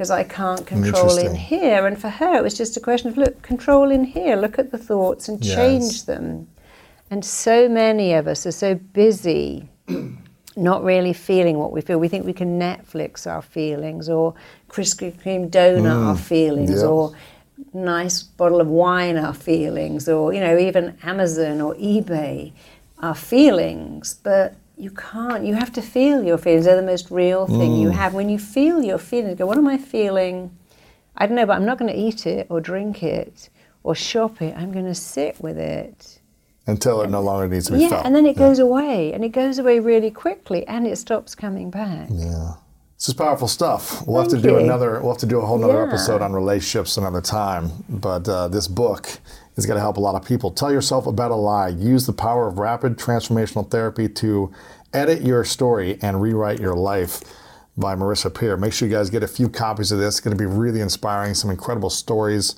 because 0.00 0.10
I 0.10 0.24
can't 0.24 0.66
control 0.66 1.18
in 1.18 1.34
here. 1.34 1.86
And 1.86 2.00
for 2.00 2.08
her, 2.08 2.34
it 2.34 2.42
was 2.42 2.56
just 2.56 2.74
a 2.74 2.80
question 2.80 3.10
of 3.10 3.18
look, 3.18 3.42
control 3.42 3.90
in 3.90 4.02
here, 4.02 4.34
look 4.34 4.58
at 4.58 4.70
the 4.70 4.78
thoughts 4.78 5.28
and 5.28 5.44
Yes. 5.44 5.54
change 5.54 6.04
them. 6.06 6.48
And 7.10 7.22
so 7.22 7.68
many 7.68 8.14
of 8.14 8.26
us 8.26 8.46
are 8.46 8.50
so 8.66 8.76
busy 8.76 9.68
not 10.56 10.82
really 10.82 11.12
feeling 11.12 11.58
what 11.58 11.70
we 11.70 11.82
feel. 11.82 11.98
We 11.98 12.08
think 12.08 12.24
we 12.24 12.32
can 12.32 12.58
Netflix 12.58 13.26
our 13.26 13.42
feelings 13.42 14.08
or 14.08 14.32
Krispy 14.70 15.12
Kreme 15.12 15.50
donut 15.50 15.82
mm. 15.82 16.06
our 16.06 16.16
feelings 16.16 16.80
yeah. 16.80 16.88
or 16.88 17.14
nice 17.74 18.22
bottle 18.22 18.62
of 18.62 18.68
wine 18.68 19.18
our 19.18 19.34
feelings 19.34 20.08
or, 20.08 20.32
you 20.32 20.40
know, 20.40 20.56
even 20.56 20.96
Amazon 21.02 21.60
or 21.60 21.74
eBay 21.74 22.52
our 23.00 23.14
feelings. 23.14 24.14
But 24.14 24.54
you 24.80 24.90
can't. 24.90 25.44
You 25.44 25.54
have 25.54 25.72
to 25.72 25.82
feel 25.82 26.22
your 26.22 26.38
feelings. 26.38 26.64
They're 26.64 26.76
the 26.76 26.82
most 26.82 27.10
real 27.10 27.46
thing 27.46 27.76
you 27.76 27.88
mm. 27.88 27.92
have. 27.92 28.14
When 28.14 28.28
you 28.28 28.38
feel 28.38 28.82
your 28.82 28.98
feelings, 28.98 29.38
go, 29.38 29.46
what 29.46 29.58
am 29.58 29.68
I 29.68 29.78
feeling? 29.78 30.56
I 31.16 31.26
don't 31.26 31.36
know, 31.36 31.46
but 31.46 31.56
I'm 31.56 31.66
not 31.66 31.78
going 31.78 31.92
to 31.92 31.98
eat 31.98 32.26
it 32.26 32.46
or 32.48 32.60
drink 32.60 33.02
it 33.02 33.50
or 33.82 33.94
shop 33.94 34.40
it. 34.40 34.56
I'm 34.56 34.72
going 34.72 34.86
to 34.86 34.94
sit 34.94 35.40
with 35.40 35.58
it. 35.58 36.20
Until 36.66 37.02
it 37.02 37.10
no 37.10 37.20
longer 37.20 37.48
needs 37.48 37.66
to 37.66 37.72
be 37.72 37.80
Yeah, 37.80 37.88
felt. 37.88 38.06
and 38.06 38.14
then 38.14 38.26
it 38.26 38.36
goes 38.36 38.58
away, 38.58 39.12
and 39.12 39.24
it 39.24 39.30
goes 39.30 39.58
away 39.58 39.80
really 39.80 40.10
quickly, 40.10 40.66
and 40.68 40.86
it 40.86 40.96
stops 40.96 41.34
coming 41.34 41.70
back. 41.70 42.08
Yeah. 42.10 42.54
This 43.00 43.08
is 43.08 43.14
powerful 43.14 43.48
stuff. 43.48 44.06
We'll 44.06 44.20
have 44.20 44.30
Thank 44.30 44.42
to 44.42 44.48
do 44.50 44.54
you. 44.56 44.60
another. 44.60 45.00
We'll 45.00 45.12
have 45.12 45.20
to 45.20 45.26
do 45.26 45.40
a 45.40 45.46
whole 45.46 45.56
nother 45.56 45.72
Yeah. 45.82 45.88
episode 45.88 46.20
on 46.20 46.34
relationships 46.34 46.98
another 46.98 47.22
time. 47.22 47.70
But 47.88 48.28
uh, 48.28 48.48
this 48.48 48.68
book 48.68 49.08
is 49.56 49.64
going 49.64 49.76
to 49.76 49.80
help 49.80 49.96
a 49.96 50.00
lot 50.00 50.16
of 50.16 50.24
people. 50.28 50.50
Tell 50.50 50.70
yourself 50.70 51.06
a 51.06 51.12
better 51.12 51.34
lie. 51.34 51.68
Use 51.68 52.04
the 52.04 52.12
power 52.12 52.46
of 52.46 52.58
rapid 52.58 52.98
transformational 52.98 53.70
therapy 53.70 54.06
to 54.10 54.52
edit 54.92 55.22
your 55.22 55.44
story 55.44 55.98
and 56.02 56.20
rewrite 56.20 56.60
your 56.60 56.74
life. 56.74 57.22
By 57.76 57.94
Marisa 57.94 58.34
Peer. 58.34 58.58
Make 58.58 58.74
sure 58.74 58.86
you 58.88 58.94
guys 58.94 59.08
get 59.08 59.22
a 59.22 59.28
few 59.28 59.48
copies 59.48 59.90
of 59.90 59.98
this. 59.98 60.16
It's 60.16 60.20
going 60.20 60.36
to 60.36 60.38
be 60.38 60.44
really 60.44 60.82
inspiring. 60.82 61.32
Some 61.32 61.50
incredible 61.50 61.88
stories. 61.88 62.54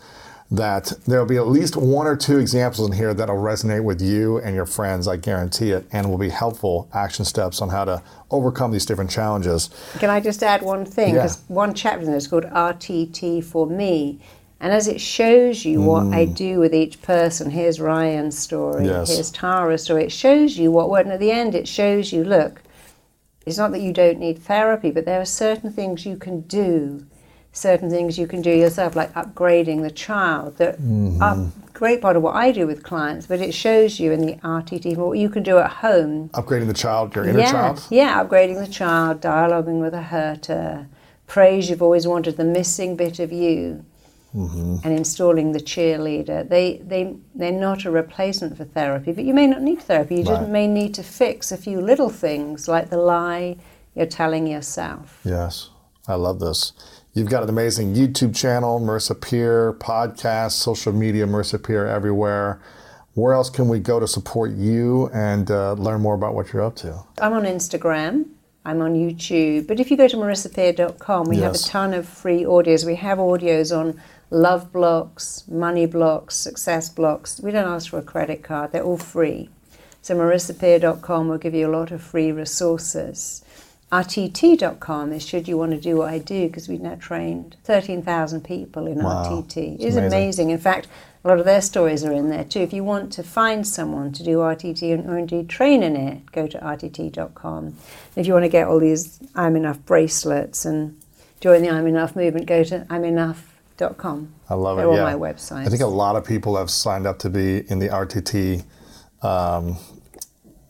That 0.52 0.92
there'll 1.06 1.24
be 1.24 1.38
at 1.38 1.46
least 1.48 1.76
one 1.78 2.06
or 2.06 2.14
two 2.14 2.38
examples 2.38 2.86
in 2.86 2.94
here 2.94 3.14
that'll 3.14 3.36
resonate 3.36 3.84
with 3.84 4.02
you 4.02 4.36
and 4.38 4.54
your 4.54 4.66
friends. 4.66 5.08
I 5.08 5.16
guarantee 5.16 5.70
it, 5.70 5.86
and 5.92 6.10
will 6.10 6.18
be 6.18 6.28
helpful 6.28 6.88
action 6.92 7.24
steps 7.24 7.62
on 7.62 7.70
how 7.70 7.86
to 7.86 8.02
overcome 8.30 8.70
these 8.70 8.84
different 8.84 9.10
challenges. 9.10 9.70
Can 9.98 10.10
I 10.10 10.20
just 10.20 10.42
add 10.42 10.60
one 10.60 10.84
thing? 10.84 11.14
Yeah. 11.14 11.22
Because 11.22 11.40
one 11.48 11.72
chapter 11.72 12.00
in 12.00 12.06
there 12.06 12.16
is 12.16 12.26
called 12.28 12.44
RTT 12.44 13.42
for 13.44 13.66
me. 13.66 14.20
And 14.60 14.72
as 14.72 14.86
it 14.88 15.00
shows 15.00 15.64
you 15.64 15.80
what 15.80 16.12
I 16.14 16.24
do 16.26 16.60
with 16.60 16.74
each 16.74 17.02
person, 17.02 17.50
here's 17.50 17.80
Ryan's 17.80 18.38
story, 18.38 18.84
Mm. 18.84 18.86
Yes. 18.86 19.08
here's 19.12 19.30
Tara's 19.32 19.82
story, 19.82 20.04
it 20.04 20.12
shows 20.12 20.56
you 20.58 20.70
what 20.70 20.88
worked. 20.90 21.06
And 21.06 21.14
at 21.14 21.18
the 21.18 21.32
end, 21.32 21.54
it 21.54 21.66
shows 21.66 22.12
you 22.12 22.22
look, 22.22 22.62
it's 23.44 23.58
not 23.58 23.72
that 23.72 23.80
you 23.80 23.92
don't 23.92 24.20
need 24.20 24.38
therapy, 24.38 24.90
but 24.92 25.04
there 25.06 25.20
are 25.20 25.24
certain 25.24 25.72
things 25.72 26.06
you 26.06 26.16
can 26.16 26.42
do, 26.42 27.04
certain 27.52 27.90
things 27.90 28.18
you 28.18 28.26
can 28.26 28.40
do 28.42 28.50
yourself, 28.50 28.96
like 28.96 29.12
upgrading 29.12 29.82
the 29.82 29.90
child. 29.90 30.56
That 30.56 30.78
are 31.20 31.36
a 31.36 31.50
great 31.74 32.00
part 32.00 32.16
of 32.16 32.22
what 32.22 32.34
I 32.34 32.50
do 32.50 32.66
with 32.66 32.82
clients, 32.82 33.26
but 33.26 33.40
it 33.40 33.52
shows 33.52 34.00
you 34.00 34.10
in 34.12 34.26
the 34.26 34.34
RTT 34.36 34.96
what 34.96 35.18
you 35.18 35.28
can 35.28 35.42
do 35.42 35.58
at 35.58 35.70
home 35.70 36.30
Upgrading 36.30 36.66
the 36.66 36.74
child, 36.74 37.14
your 37.14 37.24
inner 37.24 37.40
yeah, 37.40 37.50
child. 37.50 37.86
Yeah, 37.90 38.24
upgrading 38.24 38.64
the 38.64 38.72
child, 38.72 39.20
dialoguing 39.20 39.80
with 39.80 39.94
a 39.94 40.02
hurter, 40.02 40.86
praise 41.26 41.68
you've 41.68 41.82
always 41.82 42.06
wanted, 42.06 42.36
the 42.36 42.44
missing 42.44 42.96
bit 42.96 43.18
of 43.18 43.32
you, 43.32 43.84
Mm-hmm. 44.34 44.76
and 44.82 44.96
installing 44.96 45.52
the 45.52 45.60
cheerleader. 45.60 46.48
They, 46.48 46.78
they, 46.78 47.16
they're 47.34 47.52
not 47.52 47.84
a 47.84 47.90
replacement 47.90 48.56
for 48.56 48.64
therapy, 48.64 49.12
but 49.12 49.24
you 49.24 49.34
may 49.34 49.46
not 49.46 49.60
need 49.60 49.82
therapy. 49.82 50.14
You 50.16 50.24
just 50.24 50.48
may 50.48 50.66
need 50.66 50.94
to 50.94 51.02
fix 51.02 51.52
a 51.52 51.58
few 51.58 51.82
little 51.82 52.08
things 52.08 52.66
like 52.66 52.88
the 52.88 52.96
lie 52.96 53.58
you're 53.94 54.06
telling 54.06 54.46
yourself. 54.46 55.20
Yes, 55.22 55.68
I 56.08 56.14
love 56.14 56.40
this. 56.40 56.72
You've 57.14 57.28
got 57.28 57.42
an 57.42 57.50
amazing 57.50 57.94
YouTube 57.94 58.34
channel, 58.34 58.80
Marisa 58.80 59.20
Peer, 59.20 59.74
podcast, 59.74 60.52
social 60.52 60.94
media, 60.94 61.26
Marisa 61.26 61.62
Peer 61.62 61.86
everywhere. 61.86 62.58
Where 63.12 63.34
else 63.34 63.50
can 63.50 63.68
we 63.68 63.80
go 63.80 64.00
to 64.00 64.08
support 64.08 64.52
you 64.52 65.10
and 65.12 65.50
uh, 65.50 65.74
learn 65.74 66.00
more 66.00 66.14
about 66.14 66.34
what 66.34 66.54
you're 66.54 66.64
up 66.64 66.74
to? 66.76 67.04
I'm 67.20 67.34
on 67.34 67.42
Instagram. 67.42 68.30
I'm 68.64 68.80
on 68.80 68.94
YouTube. 68.94 69.66
But 69.66 69.78
if 69.78 69.90
you 69.90 69.98
go 69.98 70.08
to 70.08 70.16
marisapeer.com, 70.16 71.28
we 71.28 71.36
have 71.38 71.54
a 71.54 71.58
ton 71.58 71.92
of 71.92 72.08
free 72.08 72.44
audios. 72.44 72.86
We 72.86 72.94
have 72.94 73.18
audios 73.18 73.76
on 73.76 74.00
love 74.30 74.72
blocks, 74.72 75.44
money 75.48 75.84
blocks, 75.84 76.36
success 76.36 76.88
blocks. 76.88 77.40
We 77.40 77.50
don't 77.50 77.68
ask 77.68 77.90
for 77.90 77.98
a 77.98 78.02
credit 78.02 78.42
card, 78.42 78.72
they're 78.72 78.84
all 78.84 78.96
free. 78.96 79.50
So 80.00 80.16
marisapeer.com 80.16 81.28
will 81.28 81.38
give 81.38 81.54
you 81.54 81.68
a 81.68 81.74
lot 81.76 81.90
of 81.90 82.02
free 82.02 82.32
resources. 82.32 83.44
RTT.com 83.92 85.12
is 85.12 85.22
should 85.26 85.46
you 85.46 85.58
want 85.58 85.72
to 85.72 85.78
do 85.80 85.96
what 85.98 86.08
I 86.08 86.18
do 86.18 86.46
because 86.46 86.66
we've 86.66 86.80
now 86.80 86.94
trained 86.94 87.56
13,000 87.64 88.42
people 88.42 88.86
in 88.86 89.02
Wow. 89.02 89.24
RTT. 89.24 89.74
It's 89.74 89.84
It's 89.84 89.96
amazing. 89.96 90.06
amazing. 90.06 90.50
In 90.50 90.58
fact, 90.58 90.88
a 91.24 91.28
lot 91.28 91.38
of 91.38 91.44
their 91.44 91.60
stories 91.60 92.02
are 92.02 92.10
in 92.12 92.30
there 92.30 92.42
too. 92.44 92.60
If 92.60 92.72
you 92.72 92.82
want 92.84 93.12
to 93.12 93.22
find 93.22 93.66
someone 93.66 94.10
to 94.12 94.22
do 94.22 94.38
RTT 94.40 94.92
and- 94.92 95.08
or 95.08 95.18
indeed 95.18 95.50
train 95.50 95.82
in 95.82 95.94
it, 95.94 96.32
go 96.32 96.46
to 96.46 96.58
RTT.com. 96.64 97.74
If 98.16 98.26
you 98.26 98.32
want 98.32 98.44
to 98.46 98.48
get 98.48 98.66
all 98.66 98.78
these 98.80 99.18
I'm 99.34 99.56
Enough 99.56 99.84
bracelets 99.84 100.64
and 100.64 100.96
join 101.40 101.60
the 101.62 101.70
I'm 101.70 101.86
Enough 101.86 102.16
movement, 102.16 102.46
go 102.46 102.64
to 102.64 102.86
I'mEnough.com. 102.88 104.28
I 104.48 104.54
love 104.54 104.78
They're 104.78 104.86
it. 104.86 104.88
all 104.88 104.96
yeah. 104.96 105.04
my 105.04 105.14
websites. 105.14 105.66
I 105.66 105.68
think 105.68 105.82
a 105.82 105.86
lot 105.86 106.16
of 106.16 106.24
people 106.24 106.56
have 106.56 106.70
signed 106.70 107.06
up 107.06 107.18
to 107.20 107.28
be 107.30 107.58
in 107.70 107.78
the 107.78 107.88
RTT, 107.90 108.62
um, 109.22 109.76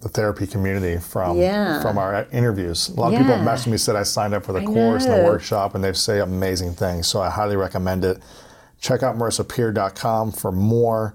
the 0.02 0.08
therapy 0.08 0.46
community 0.46 0.98
from 0.98 1.36
Yeah. 1.38 1.80
from 1.80 1.96
our 1.96 2.26
interviews. 2.32 2.88
A 2.90 3.00
lot 3.00 3.12
of 3.12 3.18
people 3.18 3.34
have 3.36 3.46
messaged 3.46 3.68
me 3.68 3.76
said 3.76 3.94
I 3.96 4.02
signed 4.02 4.34
up 4.34 4.44
for 4.44 4.52
the 4.52 4.60
I 4.60 4.64
course 4.64 5.04
and 5.06 5.14
the 5.20 5.24
workshop, 5.24 5.74
and 5.74 5.82
they 5.82 5.92
say 5.92 6.18
amazing 6.20 6.74
things. 6.74 7.06
So 7.06 7.20
I 7.20 7.30
highly 7.30 7.56
recommend 7.56 8.04
it. 8.04 8.18
Check 8.80 9.02
out 9.04 9.16
marisapeer.com 9.16 10.32
for 10.32 10.50
more. 10.52 11.14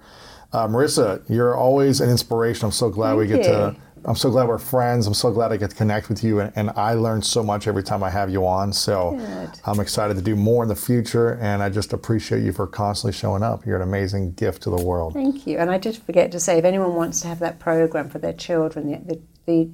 Uh, 0.53 0.67
Marisa, 0.67 1.21
you're 1.27 1.55
always 1.55 1.99
an 1.99 2.09
inspiration. 2.09 2.65
I'm 2.65 2.71
so 2.71 2.89
glad 2.89 3.17
we 3.17 3.27
Thank 3.27 3.43
get 3.43 3.51
to. 3.51 3.75
I'm 4.05 4.15
so 4.15 4.29
glad 4.29 4.47
we're 4.47 4.57
friends. 4.57 5.07
I'm 5.07 5.13
so 5.13 5.31
glad 5.31 5.51
I 5.51 5.57
get 5.57 5.71
to 5.71 5.75
connect 5.75 6.09
with 6.09 6.23
you, 6.23 6.39
and, 6.39 6.51
and 6.55 6.71
I 6.71 6.93
learn 6.93 7.21
so 7.21 7.43
much 7.43 7.67
every 7.67 7.83
time 7.83 8.03
I 8.03 8.09
have 8.09 8.29
you 8.29 8.45
on. 8.45 8.71
So 8.73 9.11
Good. 9.17 9.59
I'm 9.65 9.79
excited 9.79 10.15
to 10.15 10.21
do 10.21 10.35
more 10.35 10.63
in 10.63 10.69
the 10.69 10.75
future, 10.75 11.37
and 11.41 11.61
I 11.61 11.69
just 11.69 11.93
appreciate 11.93 12.43
you 12.43 12.51
for 12.51 12.67
constantly 12.67 13.17
showing 13.17 13.43
up. 13.43 13.65
You're 13.65 13.75
an 13.75 13.81
amazing 13.81 14.33
gift 14.33 14.63
to 14.63 14.69
the 14.69 14.81
world. 14.81 15.13
Thank 15.13 15.47
you. 15.47 15.57
And 15.57 15.69
I 15.69 15.77
did 15.77 15.97
forget 15.97 16.31
to 16.31 16.39
say, 16.39 16.57
if 16.57 16.65
anyone 16.65 16.95
wants 16.95 17.21
to 17.21 17.27
have 17.27 17.39
that 17.39 17.59
program 17.59 18.09
for 18.09 18.19
their 18.19 18.33
children, 18.33 18.91
the, 18.91 19.15
the, 19.15 19.21
the 19.45 19.69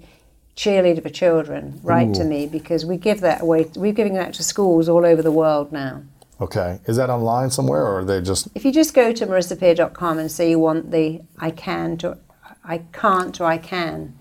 cheerleader 0.56 1.02
for 1.02 1.10
children, 1.10 1.80
write 1.84 2.14
to 2.16 2.24
me 2.24 2.48
because 2.48 2.86
we 2.86 2.98
give 2.98 3.22
that 3.22 3.42
away. 3.42 3.70
We're 3.76 3.94
giving 3.94 4.14
that 4.16 4.34
to 4.36 4.44
schools 4.44 4.88
all 4.90 5.06
over 5.06 5.22
the 5.22 5.32
world 5.32 5.72
now. 5.72 6.04
Okay, 6.42 6.80
is 6.88 6.98
that 6.98 7.10
online 7.10 7.52
somewhere, 7.52 7.84
or 7.84 8.00
are 8.00 8.06
they 8.06 8.20
just 8.20 8.48
If 8.56 8.66
you 8.66 8.72
just 8.72 8.94
go 8.94 9.14
to 9.14 9.28
marisapeer.com 9.28 10.18
and 10.18 10.32
say 10.32 10.50
you 10.50 10.60
want 10.60 10.92
the 10.92 11.22
I 11.40 11.52
can 11.52 11.98
to 12.00 12.18
I 12.64 12.80
can't 12.92 13.40
or 13.40 13.46
I 13.46 13.58
can 13.58 14.18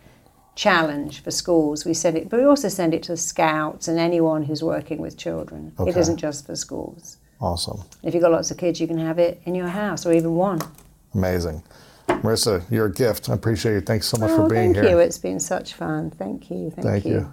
challenge 0.54 1.22
for 1.22 1.30
schools, 1.30 1.84
we 1.84 1.94
send 1.94 2.16
it, 2.16 2.28
but 2.28 2.38
we 2.38 2.46
also 2.46 2.68
send 2.68 2.94
it 2.94 3.02
to 3.04 3.16
scouts 3.16 3.88
and 3.88 3.98
anyone 3.98 4.42
who's 4.42 4.62
working 4.62 5.00
with 5.00 5.16
children. 5.16 5.72
Okay. 5.78 5.90
It 5.90 5.96
isn't 5.96 6.18
just 6.18 6.46
for 6.46 6.56
schools. 6.56 7.18
awesome? 7.40 7.82
If 8.02 8.14
you've 8.14 8.22
got 8.22 8.32
lots 8.32 8.50
of 8.50 8.58
kids, 8.58 8.80
you 8.80 8.86
can 8.86 8.98
have 8.98 9.18
it 9.18 9.40
in 9.44 9.54
your 9.54 9.68
house 9.68 10.04
or 10.04 10.12
even 10.12 10.34
one. 10.34 10.60
Amazing. 11.14 11.62
Marisa, 12.08 12.62
you're 12.70 12.86
a 12.86 12.92
gift. 12.92 13.28
I 13.28 13.34
appreciate 13.34 13.74
you. 13.74 13.80
Thanks 13.80 14.06
so 14.06 14.18
much 14.18 14.30
oh, 14.30 14.36
for 14.36 14.48
being 14.48 14.74
thank 14.74 14.76
here. 14.76 14.84
Thank 14.84 14.92
you. 14.92 14.98
It's 14.98 15.18
been 15.18 15.40
such 15.40 15.74
fun. 15.74 16.10
Thank 16.10 16.50
you. 16.50 16.70
Thank, 16.70 16.86
Thank 16.86 17.04
you. 17.06 17.32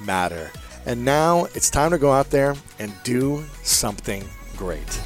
matter. 0.00 0.50
And 0.86 1.04
now 1.04 1.44
it's 1.54 1.70
time 1.70 1.90
to 1.90 1.98
go 1.98 2.12
out 2.12 2.30
there 2.30 2.54
and 2.78 2.92
do 3.04 3.44
something 3.62 4.24
great. 4.56 5.00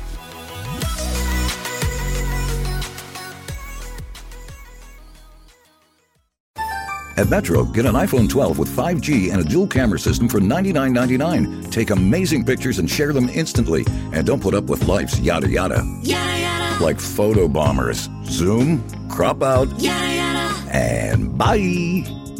At 7.18 7.28
Metro, 7.28 7.64
get 7.64 7.85
an 7.85 7.93
iPhone 7.95 8.28
12 8.28 8.59
with 8.59 8.68
5G 8.74 9.30
and 9.33 9.41
a 9.43 9.45
dual 9.45 9.66
camera 9.66 9.99
system 9.99 10.28
for 10.28 10.41
$99.99. 10.41 11.70
Take 11.70 11.91
amazing 11.91 12.45
pictures 12.45 12.78
and 12.78 12.89
share 12.89 13.12
them 13.12 13.28
instantly. 13.28 13.85
And 14.12 14.26
don't 14.26 14.41
put 14.41 14.55
up 14.55 14.64
with 14.64 14.89
life's 14.89 15.20
yada 15.20 15.49
yada. 15.49 15.83
Yada 16.03 16.41
yada, 16.41 16.83
Like 16.85 16.99
photo 16.99 17.49
bombers. 17.49 18.09
Zoom, 18.24 18.83
crop 19.11 19.43
out, 19.43 19.68
yada 19.78 20.14
yada. 20.14 20.70
and 20.72 21.37
bye. 21.37 22.03